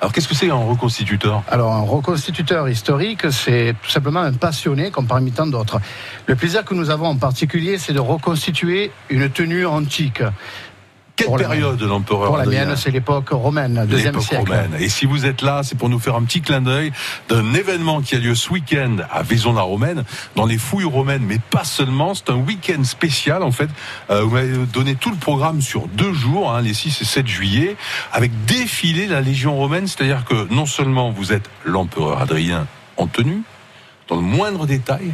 Alors 0.00 0.12
qu'est-ce 0.14 0.28
que 0.28 0.34
c'est 0.34 0.50
un 0.50 0.54
reconstituteur? 0.54 1.42
Alors, 1.48 1.72
un 1.74 1.82
reconstituteur 1.82 2.66
historique, 2.70 3.30
c'est 3.30 3.74
tout 3.82 3.90
simplement 3.90 4.20
un 4.20 4.32
passionné, 4.32 4.90
comme 4.90 5.06
parmi 5.06 5.30
tant 5.30 5.46
d'autres. 5.46 5.78
Le 6.26 6.36
plaisir 6.36 6.64
que 6.64 6.72
nous 6.74 6.88
avons 6.88 7.06
en 7.08 7.16
particulier, 7.16 7.76
c'est 7.76 7.92
de 7.92 8.00
reconstituer 8.00 8.92
une 9.10 9.28
tenue 9.28 9.66
antique. 9.66 10.22
Quelle 11.24 11.36
période 11.36 11.82
l'empereur 11.82 12.26
Pour 12.26 12.36
la 12.36 12.42
Adrien 12.42 12.66
mienne, 12.66 12.76
c'est 12.76 12.90
l'époque 12.90 13.30
romaine, 13.30 13.86
deuxième 13.88 14.20
siècle. 14.20 14.50
romaine. 14.50 14.74
Et 14.78 14.88
si 14.88 15.06
vous 15.06 15.26
êtes 15.26 15.42
là, 15.42 15.62
c'est 15.62 15.76
pour 15.76 15.88
nous 15.88 15.98
faire 15.98 16.16
un 16.16 16.22
petit 16.22 16.40
clin 16.40 16.60
d'œil 16.60 16.92
d'un 17.28 17.54
événement 17.54 18.00
qui 18.00 18.14
a 18.14 18.18
lieu 18.18 18.34
ce 18.34 18.50
week-end 18.50 18.96
à 19.10 19.22
Vaison-la-Romaine, 19.22 20.04
dans 20.36 20.46
les 20.46 20.58
fouilles 20.58 20.84
romaines, 20.84 21.22
mais 21.24 21.38
pas 21.38 21.64
seulement. 21.64 22.14
C'est 22.14 22.30
un 22.30 22.36
week-end 22.36 22.82
spécial, 22.84 23.42
en 23.42 23.52
fait. 23.52 23.68
Euh, 24.10 24.22
vous 24.22 24.30
m'avez 24.30 24.56
donné 24.72 24.94
tout 24.94 25.10
le 25.10 25.16
programme 25.16 25.60
sur 25.60 25.88
deux 25.88 26.12
jours, 26.12 26.52
hein, 26.52 26.62
les 26.62 26.74
6 26.74 27.02
et 27.02 27.04
7 27.04 27.26
juillet, 27.26 27.76
avec 28.12 28.32
défilé 28.46 29.06
la 29.06 29.20
Légion 29.20 29.56
romaine. 29.56 29.86
C'est-à-dire 29.86 30.24
que 30.24 30.52
non 30.52 30.66
seulement 30.66 31.10
vous 31.10 31.32
êtes 31.32 31.48
l'empereur 31.64 32.20
Adrien 32.20 32.66
en 32.96 33.06
tenue, 33.06 33.42
dans 34.08 34.16
le 34.16 34.22
moindre 34.22 34.66
détail, 34.66 35.12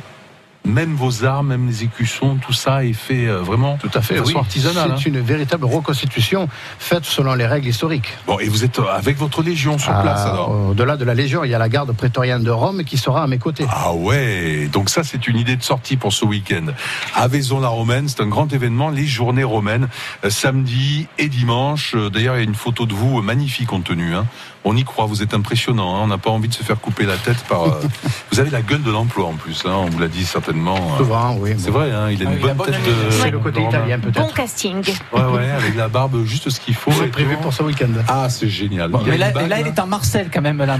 même 0.67 0.95
vos 0.95 1.25
armes, 1.25 1.49
même 1.49 1.67
les 1.67 1.85
écussons, 1.85 2.37
tout 2.37 2.53
ça 2.53 2.85
est 2.85 2.93
fait 2.93 3.27
euh, 3.27 3.41
vraiment 3.41 3.79
Tout 3.81 3.91
à 3.95 4.01
fait, 4.03 4.15
de 4.15 4.19
façon 4.21 4.33
oui. 4.33 4.39
artisanale. 4.39 4.91
hein. 4.93 4.97
C'est 4.99 5.09
une 5.09 5.21
véritable 5.21 5.65
reconstitution 5.65 6.49
faite 6.79 7.05
selon 7.05 7.35
les 7.35 7.47
règles 7.47 7.69
historiques. 7.69 8.13
Bon, 8.27 8.39
et 8.39 8.49
vous 8.49 8.65
êtes 8.65 8.79
euh, 8.79 8.85
avec 8.93 9.17
votre 9.17 9.43
Légion 9.43 9.79
sur 9.79 9.93
place 10.01 10.21
Ah, 10.25 10.31
alors? 10.31 10.51
Au-delà 10.71 10.97
de 10.97 11.05
la 11.05 11.15
Légion, 11.15 11.45
il 11.45 11.51
y 11.51 11.55
a 11.55 11.59
la 11.59 11.69
garde 11.69 11.93
prétorienne 11.93 12.43
de 12.43 12.51
Rome 12.51 12.85
qui 12.85 12.97
sera 12.99 13.23
à 13.23 13.27
mes 13.27 13.39
côtés. 13.39 13.67
Ah 13.71 13.93
ouais, 13.95 14.69
donc 14.73 14.91
ça 14.91 15.05
c'est 15.05 15.27
une 15.29 15.37
idée 15.39 15.57
de 15.57 15.63
sortie 15.63 15.97
pour 15.97 16.13
ce 16.13 16.25
week-end. 16.25 16.67
À 17.15 17.29
Vaison-la-Romaine, 17.29 18.09
c'est 18.09 18.21
un 18.23 18.27
grand 18.29 18.53
événement, 18.53 18.91
les 18.91 19.07
journées 19.07 19.45
romaines, 19.45 19.89
euh, 20.25 20.31
samedi 20.31 21.07
et 21.19 21.29
dimanche. 21.29 21.95
D'ailleurs, 22.13 22.37
il 22.37 22.39
y 22.39 22.43
a 22.43 22.45
une 22.45 22.55
photo 22.55 22.87
de 22.87 22.95
vous 22.95 23.23
magnifique 23.23 23.73
en 23.73 23.81
tenue. 23.81 24.15
Hein. 24.15 24.27
On 24.65 24.77
y 24.77 24.83
croit, 24.85 25.07
vous 25.07 25.23
êtes 25.23 25.33
impressionnant. 25.33 25.97
hein. 25.97 26.01
On 26.03 26.07
n'a 26.09 26.19
pas 26.19 26.31
envie 26.31 26.49
de 26.49 26.55
se 26.55 26.65
faire 26.65 26.81
couper 26.81 27.05
la 27.05 27.17
tête 27.17 27.39
par. 27.49 27.63
vous 28.33 28.41
avez 28.41 28.51
la 28.51 28.63
gueule 28.63 28.83
de 28.83 28.91
l'emploi 28.91 29.27
en 29.27 29.35
plus, 29.35 29.63
on 29.65 29.85
vous 29.87 29.99
l'a 30.01 30.09
dit 30.09 30.25
certainement. 30.25 30.56
Euh. 30.65 30.99
Souvent, 30.99 31.37
oui. 31.39 31.55
C'est 31.59 31.71
vrai, 31.71 31.91
hein, 31.93 32.11
il 32.11 32.23
a 32.23 32.29
Ah, 32.29 32.33
une 32.33 32.39
il 32.39 32.45
a 32.45 32.55
bonne 32.55 32.57
bonne 32.57 32.67
tête 32.67 32.83
de. 32.85 33.11
C'est 33.11 33.31
le 33.31 33.39
côté 33.39 33.63
italien 33.63 33.99
peut-être. 33.99 34.21
Bon 34.21 34.29
casting. 34.33 34.83
Ouais, 35.13 35.21
ouais, 35.23 35.51
avec 35.51 35.77
la 35.77 35.89
barbe 35.89 36.25
juste 36.25 36.49
ce 36.51 36.61
qu'il 36.61 36.75
faut. 36.75 36.91
C'est 36.93 37.07
prévu 37.09 37.37
pour 37.39 37.53
ce 37.53 37.63
week-end. 37.63 37.89
Ah, 38.09 38.29
c'est 38.29 38.49
génial. 38.49 38.89
Bon, 38.91 39.01
mais 39.07 39.17
là, 39.19 39.31
bague, 39.31 39.49
là, 39.49 39.61
il 39.61 39.67
est 39.67 39.79
en 39.79 39.87
Marcel 39.87 40.29
quand 40.33 40.41
même. 40.43 40.61
Ouais, 40.61 40.67
là 40.67 40.77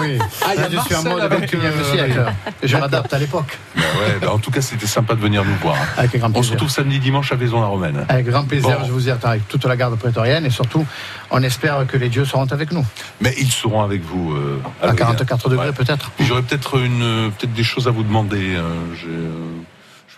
oui. 0.00 0.18
Ah, 0.42 0.50
il 0.54 0.60
y 0.60 0.64
a 0.64 0.68
Là, 0.68 0.68
je 0.70 0.78
suis 0.86 0.94
en 0.94 1.02
Marcel 1.02 1.12
mode 1.12 1.22
avec, 1.32 1.52
21e 1.52 1.64
euh, 1.64 1.84
siècle. 1.94 2.24
Je 2.62 2.76
m'adapte 2.76 3.12
à 3.14 3.18
l'époque. 3.18 3.58
Bah 3.76 3.82
ouais, 4.00 4.16
bah 4.20 4.32
en 4.32 4.38
tout 4.38 4.50
cas, 4.50 4.60
c'était 4.60 4.86
sympa 4.86 5.14
de 5.14 5.20
venir 5.20 5.44
nous 5.44 5.54
voir. 5.62 5.76
hein. 5.76 5.86
Avec 5.98 6.18
grand 6.18 6.28
On 6.28 6.30
se 6.30 6.32
plaisir. 6.38 6.52
retrouve 6.52 6.70
samedi, 6.70 6.98
dimanche 6.98 7.32
à 7.32 7.36
Vaison-la-Romaine. 7.36 8.04
Avec 8.08 8.26
grand 8.26 8.44
plaisir, 8.44 8.78
Bon. 8.80 8.86
je 8.86 8.92
vous 8.92 9.08
y 9.08 9.10
attends 9.10 9.28
avec 9.30 9.46
toute 9.48 9.64
la 9.64 9.76
garde 9.76 9.96
prétorienne 9.96 10.44
et 10.46 10.50
surtout, 10.50 10.84
on 11.30 11.42
espère 11.42 11.86
que 11.86 11.96
les 11.96 12.08
dieux 12.08 12.24
seront 12.24 12.44
avec 12.50 12.72
nous. 12.72 12.84
Mais 13.20 13.34
ils 13.38 13.50
seront 13.50 13.82
avec 13.82 14.02
vous. 14.04 14.32
euh, 14.32 14.60
À 14.82 14.86
Adrien. 14.88 14.96
44 15.06 15.48
degrés 15.48 15.66
Ouais. 15.68 15.72
peut-être. 15.72 16.10
J'aurais 16.20 16.42
peut-être 16.42 16.78
une, 16.78 17.02
euh, 17.02 17.28
peut-être 17.30 17.52
des 17.54 17.62
choses 17.64 17.86
à 17.88 17.90
vous 17.90 18.02
demander. 18.02 18.54
euh, 18.56 18.62
j'ai, 18.92 19.28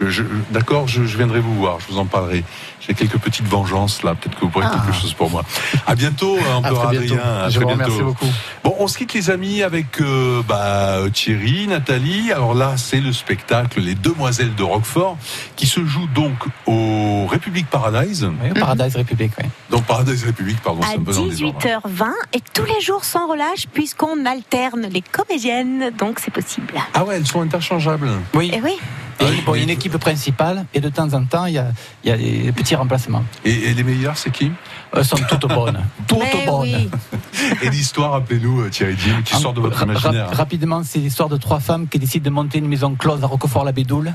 je- 0.01 0.09
je- 0.11 0.23
D'accord, 0.51 0.87
je, 0.89 1.05
je 1.05 1.17
viendrai 1.17 1.41
vous 1.41 1.55
voir, 1.55 1.79
je 1.81 1.93
vous 1.93 1.99
en 1.99 2.07
parlerai. 2.07 2.45
J'ai 2.81 2.95
quelques 2.95 3.19
petites 3.19 3.47
vengeances 3.49 4.03
là, 4.05 4.15
peut-être 4.15 4.37
que 4.37 4.43
vous 4.45 4.49
pourrez 4.51 4.67
Ah. 4.69 4.77
quelque 4.85 4.95
chose 4.99 5.13
pour 5.15 5.29
moi. 5.31 5.43
À 5.87 5.95
bientôt, 5.97 6.37
très 6.37 6.71
bientôt. 6.71 7.15
Adrien. 7.15 7.19
À 7.45 7.49
Je 7.49 7.57
très 7.59 7.65
vous 7.65 7.77
bientôt. 7.77 7.83
remercie 7.93 8.03
beaucoup. 8.03 8.27
Bon, 8.63 8.77
on 8.79 8.87
se 8.87 8.97
quitte 8.99 9.13
les 9.15 9.31
amis 9.31 9.63
avec 9.63 10.01
euh, 10.01 10.43
bah, 10.47 10.99
Thierry, 11.13 11.67
Nathalie. 11.67 12.31
Alors 12.33 12.55
là, 12.55 12.75
c'est 12.77 13.01
le 13.01 13.13
spectacle 13.13 13.81
Les 13.81 13.95
Demoiselles 13.97 14.55
de 14.55 14.63
Roquefort 14.63 15.17
qui 15.57 15.67
se 15.67 15.85
joue 15.85 16.07
donc 16.15 16.35
au 16.67 17.27
République 17.27 17.67
Paradise. 17.69 18.29
Oui, 18.43 18.51
Paradise 18.59 18.95
République, 18.97 19.33
oui. 19.43 19.49
Donc 19.71 19.85
Paradise 19.85 20.23
République, 20.25 20.61
pardon, 20.63 20.83
à 20.83 20.87
c'est 20.87 20.97
un 20.99 21.03
peu 21.03 21.13
dans 21.13 21.25
le 21.25 21.31
désordre. 21.31 21.59
18h20 21.59 22.11
et 22.35 22.41
tous 22.53 22.65
les 22.65 22.81
jours 22.81 23.05
sans 23.05 23.27
relâche 23.29 23.67
puisqu'on 23.73 24.25
alterne 24.27 24.87
les 24.93 25.03
comédiennes, 25.03 25.91
donc 25.99 26.21
c'est 26.21 26.31
possible. 26.33 26.75
Ah 26.95 27.05
ouais, 27.05 27.17
elles 27.17 27.27
sont 27.27 27.41
interchangeables. 27.41 28.11
Oui. 28.35 28.51
Et 28.55 28.61
oui. 28.63 28.77
Et 29.21 29.41
bon, 29.47 29.55
il 29.55 29.59
y 29.59 29.61
a 29.61 29.65
une 29.65 29.71
équipe 29.71 29.97
principale 29.97 30.67
et 30.75 30.81
de 30.81 30.89
temps 30.89 31.13
en 31.15 31.25
temps, 31.25 31.47
il 31.47 31.55
y 31.55 31.59
a, 31.59 31.69
il 32.05 32.11
y 32.11 32.13
a 32.13 32.17
des 32.17 32.53
petits 32.53 32.75
remplacements. 32.75 33.25
Et, 33.45 33.51
et 33.71 33.75
les 33.75 33.83
meilleures, 33.83 34.17
c'est 34.19 34.31
qui? 34.31 34.53
Elles 34.95 35.05
sont 35.05 35.17
toutes 35.17 35.49
bonnes. 35.49 35.79
Toutes 36.07 36.19
Mais 36.19 36.47
bonnes. 36.47 36.61
oui. 36.63 36.91
Et 37.63 37.71
l'histoire, 37.71 38.13
rappelez-nous, 38.13 38.63
euh, 38.63 38.71
Thierry 38.71 38.95
Jim, 38.99 39.21
qui 39.25 39.35
sort 39.37 39.53
de 39.53 39.61
votre 39.61 39.77
ra- 39.79 39.85
imaginaire. 39.85 40.31
rapidement, 40.31 40.83
c'est 40.85 40.99
l'histoire 41.01 41.29
de 41.29 41.37
trois 41.37 41.61
femmes 41.61 41.87
qui 41.89 41.99
décident 41.99 42.25
de 42.25 42.31
monter 42.31 42.59
une 42.59 42.69
maison 42.69 42.95
close 42.95 43.23
à 43.23 43.27
Roquefort-la-Bédoule. 43.27 44.15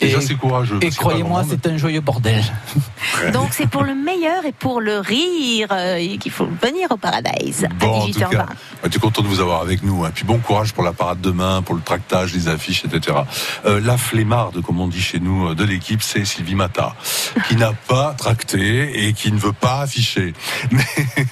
Déjà, 0.00 0.20
c'est 0.20 0.34
courageux. 0.34 0.78
Et 0.82 0.90
croyez-moi, 0.90 1.44
c'est 1.48 1.66
un 1.66 1.76
joyeux 1.76 2.00
bordel. 2.00 2.42
Donc 3.32 3.50
c'est 3.52 3.68
pour 3.68 3.84
le 3.84 3.94
meilleur 3.94 4.44
et 4.44 4.52
pour 4.52 4.80
le 4.80 4.98
rire 4.98 5.68
euh, 5.70 6.16
qu'il 6.18 6.32
faut 6.32 6.48
venir 6.62 6.88
au 6.90 6.96
Paradise 6.96 7.66
Bon, 7.78 7.86
à 7.86 7.96
en 8.04 8.06
tout 8.06 8.12
18h20. 8.18 8.30
cas, 8.30 8.46
on 8.82 8.86
est 8.88 8.98
content 8.98 9.22
de 9.22 9.28
vous 9.28 9.40
avoir 9.40 9.60
avec 9.62 9.82
nous. 9.82 10.04
hein. 10.04 10.10
Puis 10.14 10.24
bon 10.24 10.38
courage 10.38 10.72
pour 10.72 10.82
la 10.84 10.92
parade 10.92 11.20
demain, 11.20 11.62
pour 11.62 11.74
le 11.74 11.80
tractage, 11.80 12.34
les 12.34 12.48
affiches, 12.48 12.84
etc. 12.84 13.18
Euh, 13.66 13.80
la 13.80 13.96
flemmarde, 13.96 14.60
comme 14.62 14.80
on 14.80 14.88
dit 14.88 15.00
chez 15.00 15.20
nous, 15.20 15.48
euh, 15.50 15.54
de 15.54 15.64
l'équipe, 15.64 16.02
c'est 16.02 16.24
Sylvie 16.24 16.54
Mata, 16.56 16.94
qui 17.48 17.56
n'a 17.56 17.72
pas 17.72 18.14
tracté 18.18 19.06
et 19.06 19.12
qui 19.12 19.32
ne 19.32 19.38
veut 19.38 19.52
pas 19.52 19.80
afficher. 19.80 20.34
Mais 20.70 20.84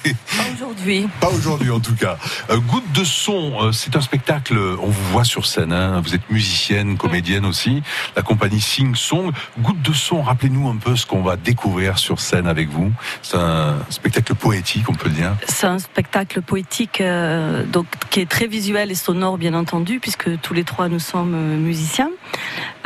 Pas 0.04 0.44
aujourd'hui. 0.54 1.08
pas 1.20 1.28
aujourd'hui 1.28 1.70
en 1.70 1.80
tout 1.80 1.94
cas. 1.94 2.16
Euh, 2.50 2.58
Goutte 2.58 2.90
de 2.92 3.04
son, 3.04 3.52
euh, 3.60 3.72
c'est 3.72 3.96
un 3.96 4.00
spectacle, 4.00 4.56
on 4.80 4.86
vous 4.88 5.04
voit 5.12 5.24
sur 5.24 5.46
scène, 5.46 5.72
hein. 5.72 6.00
vous 6.04 6.14
êtes 6.14 6.30
musicienne, 6.30 6.96
comédienne 6.96 7.44
aussi, 7.44 7.82
la 8.16 8.22
compagnie 8.22 8.51
Sing 8.60 8.94
Song. 8.94 9.32
Goutte 9.60 9.82
de 9.82 9.92
son, 9.92 10.22
rappelez-nous 10.22 10.68
un 10.68 10.76
peu 10.76 10.96
ce 10.96 11.06
qu'on 11.06 11.22
va 11.22 11.36
découvrir 11.36 11.98
sur 11.98 12.20
scène 12.20 12.46
avec 12.46 12.68
vous. 12.68 12.92
C'est 13.22 13.36
un 13.36 13.76
spectacle 13.88 14.34
poétique, 14.34 14.88
on 14.88 14.94
peut 14.94 15.08
le 15.08 15.14
dire. 15.14 15.34
C'est 15.46 15.66
un 15.66 15.78
spectacle 15.78 16.42
poétique 16.42 17.00
euh, 17.00 17.64
donc, 17.64 17.86
qui 18.10 18.20
est 18.20 18.28
très 18.28 18.46
visuel 18.46 18.90
et 18.90 18.94
sonore, 18.94 19.38
bien 19.38 19.54
entendu, 19.54 20.00
puisque 20.00 20.40
tous 20.40 20.54
les 20.54 20.64
trois 20.64 20.88
nous 20.88 20.98
sommes 20.98 21.34
euh, 21.34 21.56
musiciens. 21.56 22.10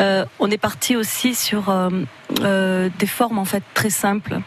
Euh, 0.01 0.25
on 0.39 0.51
est 0.51 0.59
parti 0.59 0.97
aussi 0.97 1.35
sur 1.35 1.71
euh, 1.71 2.89
des 2.99 3.07
formes 3.07 3.39
en 3.39 3.45
fait 3.45 3.63
très 3.75 3.91
simples 3.91 4.41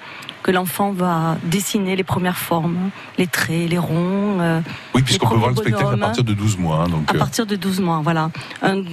que 0.43 0.51
l'enfant 0.51 0.91
va 0.91 1.37
dessiner 1.43 1.95
les 1.95 2.03
premières 2.03 2.37
formes, 2.37 2.91
les 3.17 3.27
traits, 3.27 3.69
les 3.69 3.77
ronds. 3.77 4.61
Oui, 4.95 5.01
puisqu'on 5.01 5.27
peut 5.27 5.35
voir 5.35 5.49
le 5.49 5.55
spectacle 5.57 5.93
à 5.93 5.97
partir 5.97 6.23
de 6.23 6.33
12 6.33 6.57
mois. 6.57 6.83
hein, 6.83 6.89
donc, 6.89 7.09
À 7.09 7.13
partir 7.13 7.45
de 7.45 7.55
12 7.55 7.81
mois, 7.81 7.99
voilà. 8.01 8.29
Un, 8.61 8.83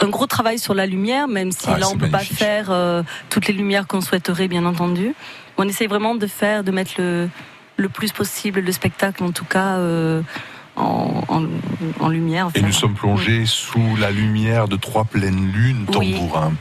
un 0.00 0.08
gros 0.08 0.26
travail 0.26 0.58
sur 0.58 0.74
la 0.74 0.86
lumière, 0.86 1.28
même 1.28 1.52
si 1.52 1.66
Ah, 1.68 1.78
là 1.78 1.88
on 1.88 1.96
peut 1.96 2.08
pas 2.10 2.18
faire 2.20 2.66
euh, 2.70 3.02
toutes 3.30 3.46
les 3.46 3.54
lumières 3.54 3.86
qu'on 3.86 4.00
souhaiterait, 4.00 4.48
bien 4.48 4.64
entendu. 4.64 5.14
On 5.58 5.66
essaye 5.68 5.86
vraiment 5.86 6.14
de 6.14 6.26
faire, 6.26 6.64
de 6.64 6.70
mettre 6.70 6.92
le, 6.98 7.28
le 7.76 7.88
plus 7.88 8.12
possible 8.12 8.60
le 8.60 8.72
spectacle, 8.72 9.22
en 9.22 9.30
tout 9.32 9.44
cas, 9.44 9.76
euh, 9.76 10.22
en, 10.76 11.22
en, 11.28 11.44
en 12.00 12.08
lumière. 12.08 12.48
Et 12.54 12.62
nous 12.62 12.72
sommes 12.72 12.94
plongés 12.94 13.46
sous 13.46 13.96
la 14.00 14.10
lumière 14.10 14.66
de 14.68 14.76
trois 14.76 15.04
pleines 15.04 15.52
lunes 15.52 15.86
Oui. 15.96 16.12
tambourin. 16.14 16.52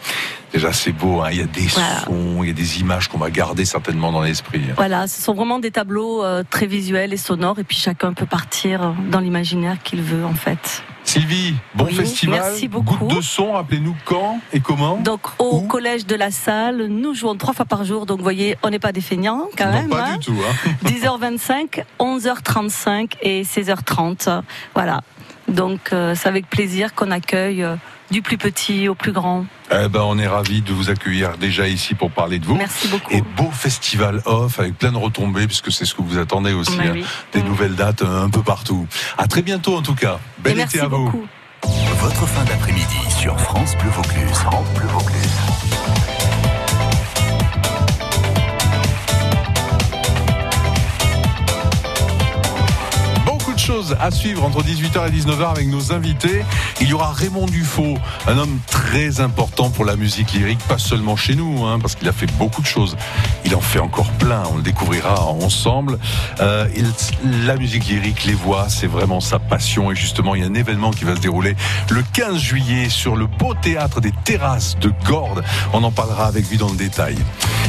Déjà, 0.52 0.72
c'est 0.72 0.92
beau, 0.92 1.22
hein. 1.22 1.30
il 1.32 1.40
y 1.40 1.42
a 1.42 1.46
des 1.48 1.62
Voilà. 1.66 2.02
sons, 2.02 2.44
il 2.44 2.48
y 2.48 2.52
a 2.52 2.54
des 2.54 2.80
images 2.80 3.08
qu'on 3.08 3.18
va 3.18 3.32
garder 3.32 3.66
certainement 3.66 4.12
dans 4.12 4.22
l'esprit. 4.22 4.62
Voilà, 4.76 5.08
ce 5.08 5.20
sont 5.20 5.34
vraiment 5.34 5.58
des 5.58 5.72
tableaux 5.72 6.24
euh, 6.24 6.44
très 6.48 6.68
visuels 6.68 7.12
et 7.12 7.18
sonores, 7.18 7.58
et 7.58 7.64
puis 7.64 7.76
chacun 7.78 8.14
peut 8.14 8.28
partir 8.28 8.94
dans 9.10 9.20
l'imaginaire 9.20 9.78
qu'il 9.84 10.04
veut, 10.04 10.24
en 10.24 10.36
fait. 10.36 10.84
Sylvie, 11.14 11.54
bon 11.76 11.86
Oui, 11.86 11.94
festival. 11.94 12.40
merci 12.42 12.68
beaucoup. 12.68 12.96
Goutte 12.96 13.18
de 13.18 13.22
son, 13.22 13.52
rappelez-nous 13.52 13.96
quand 14.04 14.40
et 14.52 14.60
comment 14.60 14.98
Donc 14.98 15.22
au 15.38 15.62
collège 15.62 16.08
de 16.08 16.16
la 16.16 16.32
salle, 16.32 16.88
nous 16.88 17.14
jouons 17.14 17.36
trois 17.36 17.54
fois 17.54 17.66
par 17.66 17.84
jour. 17.84 18.08
Donc 18.08 18.18
vous 18.18 18.24
voyez, 18.24 18.58
on 18.64 18.72
n'est 18.72 18.80
pas 18.80 18.92
des 18.92 19.00
feignants 19.02 19.44
quand 19.56 19.68
Non, 19.68 19.74
même. 19.74 19.90
pas 19.90 20.06
hein. 20.08 20.18
du 20.18 20.26
tout. 20.26 20.36
Hein. 20.66 20.72
10h25, 20.90 21.84
11h35 22.00 23.12
et 23.22 23.44
16h30. 23.44 24.42
Voilà. 24.74 25.02
Donc 25.48 25.94
euh, 25.94 26.16
c'est 26.16 26.30
avec 26.30 26.50
plaisir 26.50 26.96
qu'on 26.96 27.12
accueille 27.12 27.62
euh, 27.62 27.76
du 28.14 28.22
plus 28.22 28.38
petit 28.38 28.88
au 28.88 28.96
plus 28.96 29.12
grand. 29.12 29.46
Eh 29.72 29.90
ben, 29.90 30.02
on 30.02 30.18
est 30.20 30.28
ravis 30.28 30.62
de 30.62 30.72
vous 30.72 30.90
accueillir 30.90 31.38
déjà 31.38 31.68
ici 31.68 31.96
pour 31.96 32.12
parler 32.12 32.38
de 32.38 32.46
vous. 32.46 32.56
Merci 32.56 32.88
beaucoup. 32.88 33.12
Et 33.12 33.22
beau 33.22 33.50
festival 33.52 34.22
off 34.26 34.60
avec 34.60 34.78
plein 34.78 34.92
de 34.92 34.98
retombées, 34.98 35.48
puisque 35.48 35.72
c'est 35.72 35.84
ce 35.84 35.96
que 35.96 36.04
vous 36.04 36.20
attendez 36.20 36.54
aussi. 36.54 36.78
Hein. 36.80 36.92
oui. 36.94 37.04
Des 37.34 37.42
nouvelles 37.42 37.76
dates 37.76 38.04
euh, 38.04 38.24
un 38.24 38.30
peu 38.30 38.44
partout. 38.44 38.88
À 39.18 39.28
très 39.28 39.42
bientôt 39.42 39.76
en 39.76 39.82
tout 39.82 39.96
cas. 39.96 40.20
Bel 40.38 40.52
Et 40.52 40.62
été 40.62 40.78
merci 40.78 40.80
à 40.80 40.88
vous. 40.88 41.06
beaucoup. 41.06 41.26
Votre 42.00 42.28
fin 42.28 42.44
d'après-midi 42.44 42.98
sur 43.10 43.40
France 43.40 43.76
Bleu 43.78 43.90
Vaucluse. 43.90 44.38
France 44.38 44.68
Bleu 44.76 44.88
Vaucluse. 44.88 45.53
Choses 53.64 53.96
à 54.02 54.12
suivre 54.12 54.44
entre 54.44 54.62
18h 54.62 55.08
et 55.08 55.12
19h 55.12 55.52
avec 55.52 55.68
nos 55.70 55.94
invités. 55.94 56.44
Il 56.82 56.90
y 56.90 56.94
aura 56.94 57.14
Raymond 57.14 57.46
Dufaux, 57.46 57.98
un 58.28 58.38
homme 58.38 58.60
très 58.68 59.22
important 59.22 59.70
pour 59.70 59.86
la 59.86 59.96
musique 59.96 60.34
lyrique, 60.34 60.60
pas 60.68 60.78
seulement 60.78 61.16
chez 61.16 61.34
nous, 61.34 61.64
hein, 61.64 61.80
parce 61.80 61.96
qu'il 61.96 62.10
a 62.10 62.12
fait 62.12 62.30
beaucoup 62.38 62.62
de 62.62 62.68
choses. 62.68 62.98
Il 63.46 63.56
en 63.56 63.62
fait 63.62 63.80
encore 63.80 64.12
plein, 64.20 64.44
on 64.52 64.58
le 64.58 64.64
découvrira 64.64 65.28
ensemble. 65.28 65.98
Euh, 66.42 66.68
la 67.46 67.56
musique 67.56 67.88
lyrique, 67.88 68.26
les 68.26 68.34
voix, 68.34 68.68
c'est 68.68 68.88
vraiment 68.88 69.22
sa 69.22 69.40
passion. 69.40 69.94
Et 69.94 69.96
justement, 69.96 70.36
il 70.36 70.42
y 70.42 70.44
a 70.44 70.48
un 70.48 70.56
événement 70.56 70.92
qui 70.92 71.06
va 71.06 71.16
se 71.16 71.22
dérouler 71.22 71.56
le 71.90 72.04
15 72.12 72.38
juillet 72.38 72.90
sur 72.90 73.16
le 73.16 73.28
beau 73.28 73.54
théâtre 73.54 74.02
des 74.02 74.12
terrasses 74.26 74.78
de 74.80 74.92
Gordes. 75.06 75.42
On 75.72 75.86
en 75.86 75.92
parlera 75.92 76.26
avec 76.26 76.50
lui 76.50 76.58
dans 76.58 76.70
le 76.70 76.76
détail. 76.76 77.16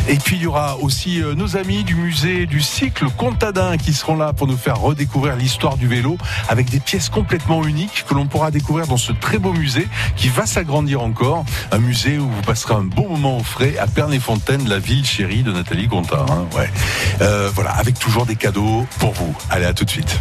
Et 0.08 0.16
puis 0.16 0.36
il 0.36 0.42
y 0.42 0.46
aura 0.46 0.76
aussi 0.78 1.22
euh, 1.22 1.34
nos 1.34 1.56
amis 1.56 1.82
du 1.82 1.94
musée 1.94 2.46
du 2.46 2.60
cycle 2.60 3.06
Contadin 3.16 3.78
qui 3.78 3.94
seront 3.94 4.16
là 4.16 4.32
pour 4.32 4.46
nous 4.46 4.56
faire 4.56 4.78
redécouvrir 4.78 5.36
l'histoire 5.36 5.76
du 5.76 5.83
vélo 5.86 6.18
avec 6.48 6.70
des 6.70 6.80
pièces 6.80 7.08
complètement 7.08 7.64
uniques 7.64 8.04
que 8.08 8.14
l'on 8.14 8.26
pourra 8.26 8.50
découvrir 8.50 8.86
dans 8.86 8.96
ce 8.96 9.12
très 9.12 9.38
beau 9.38 9.52
musée 9.52 9.88
qui 10.16 10.28
va 10.28 10.46
s'agrandir 10.46 11.02
encore. 11.02 11.44
Un 11.72 11.78
musée 11.78 12.18
où 12.18 12.28
vous 12.28 12.42
passerez 12.42 12.74
un 12.74 12.82
bon 12.84 13.08
moment 13.08 13.38
au 13.38 13.42
frais 13.42 13.76
à 13.78 13.86
Pernes-les-Fontaines, 13.86 14.68
la 14.68 14.78
ville 14.78 15.04
chérie 15.06 15.42
de 15.42 15.52
Nathalie 15.52 15.88
Contat. 15.88 16.26
hein. 16.28 16.46
Euh, 17.20 17.50
voilà, 17.54 17.70
avec 17.72 17.98
toujours 17.98 18.26
des 18.26 18.36
cadeaux 18.36 18.86
pour 18.98 19.12
vous. 19.12 19.34
Allez, 19.50 19.66
à 19.66 19.74
tout 19.74 19.84
de 19.84 19.90
suite. 19.90 20.20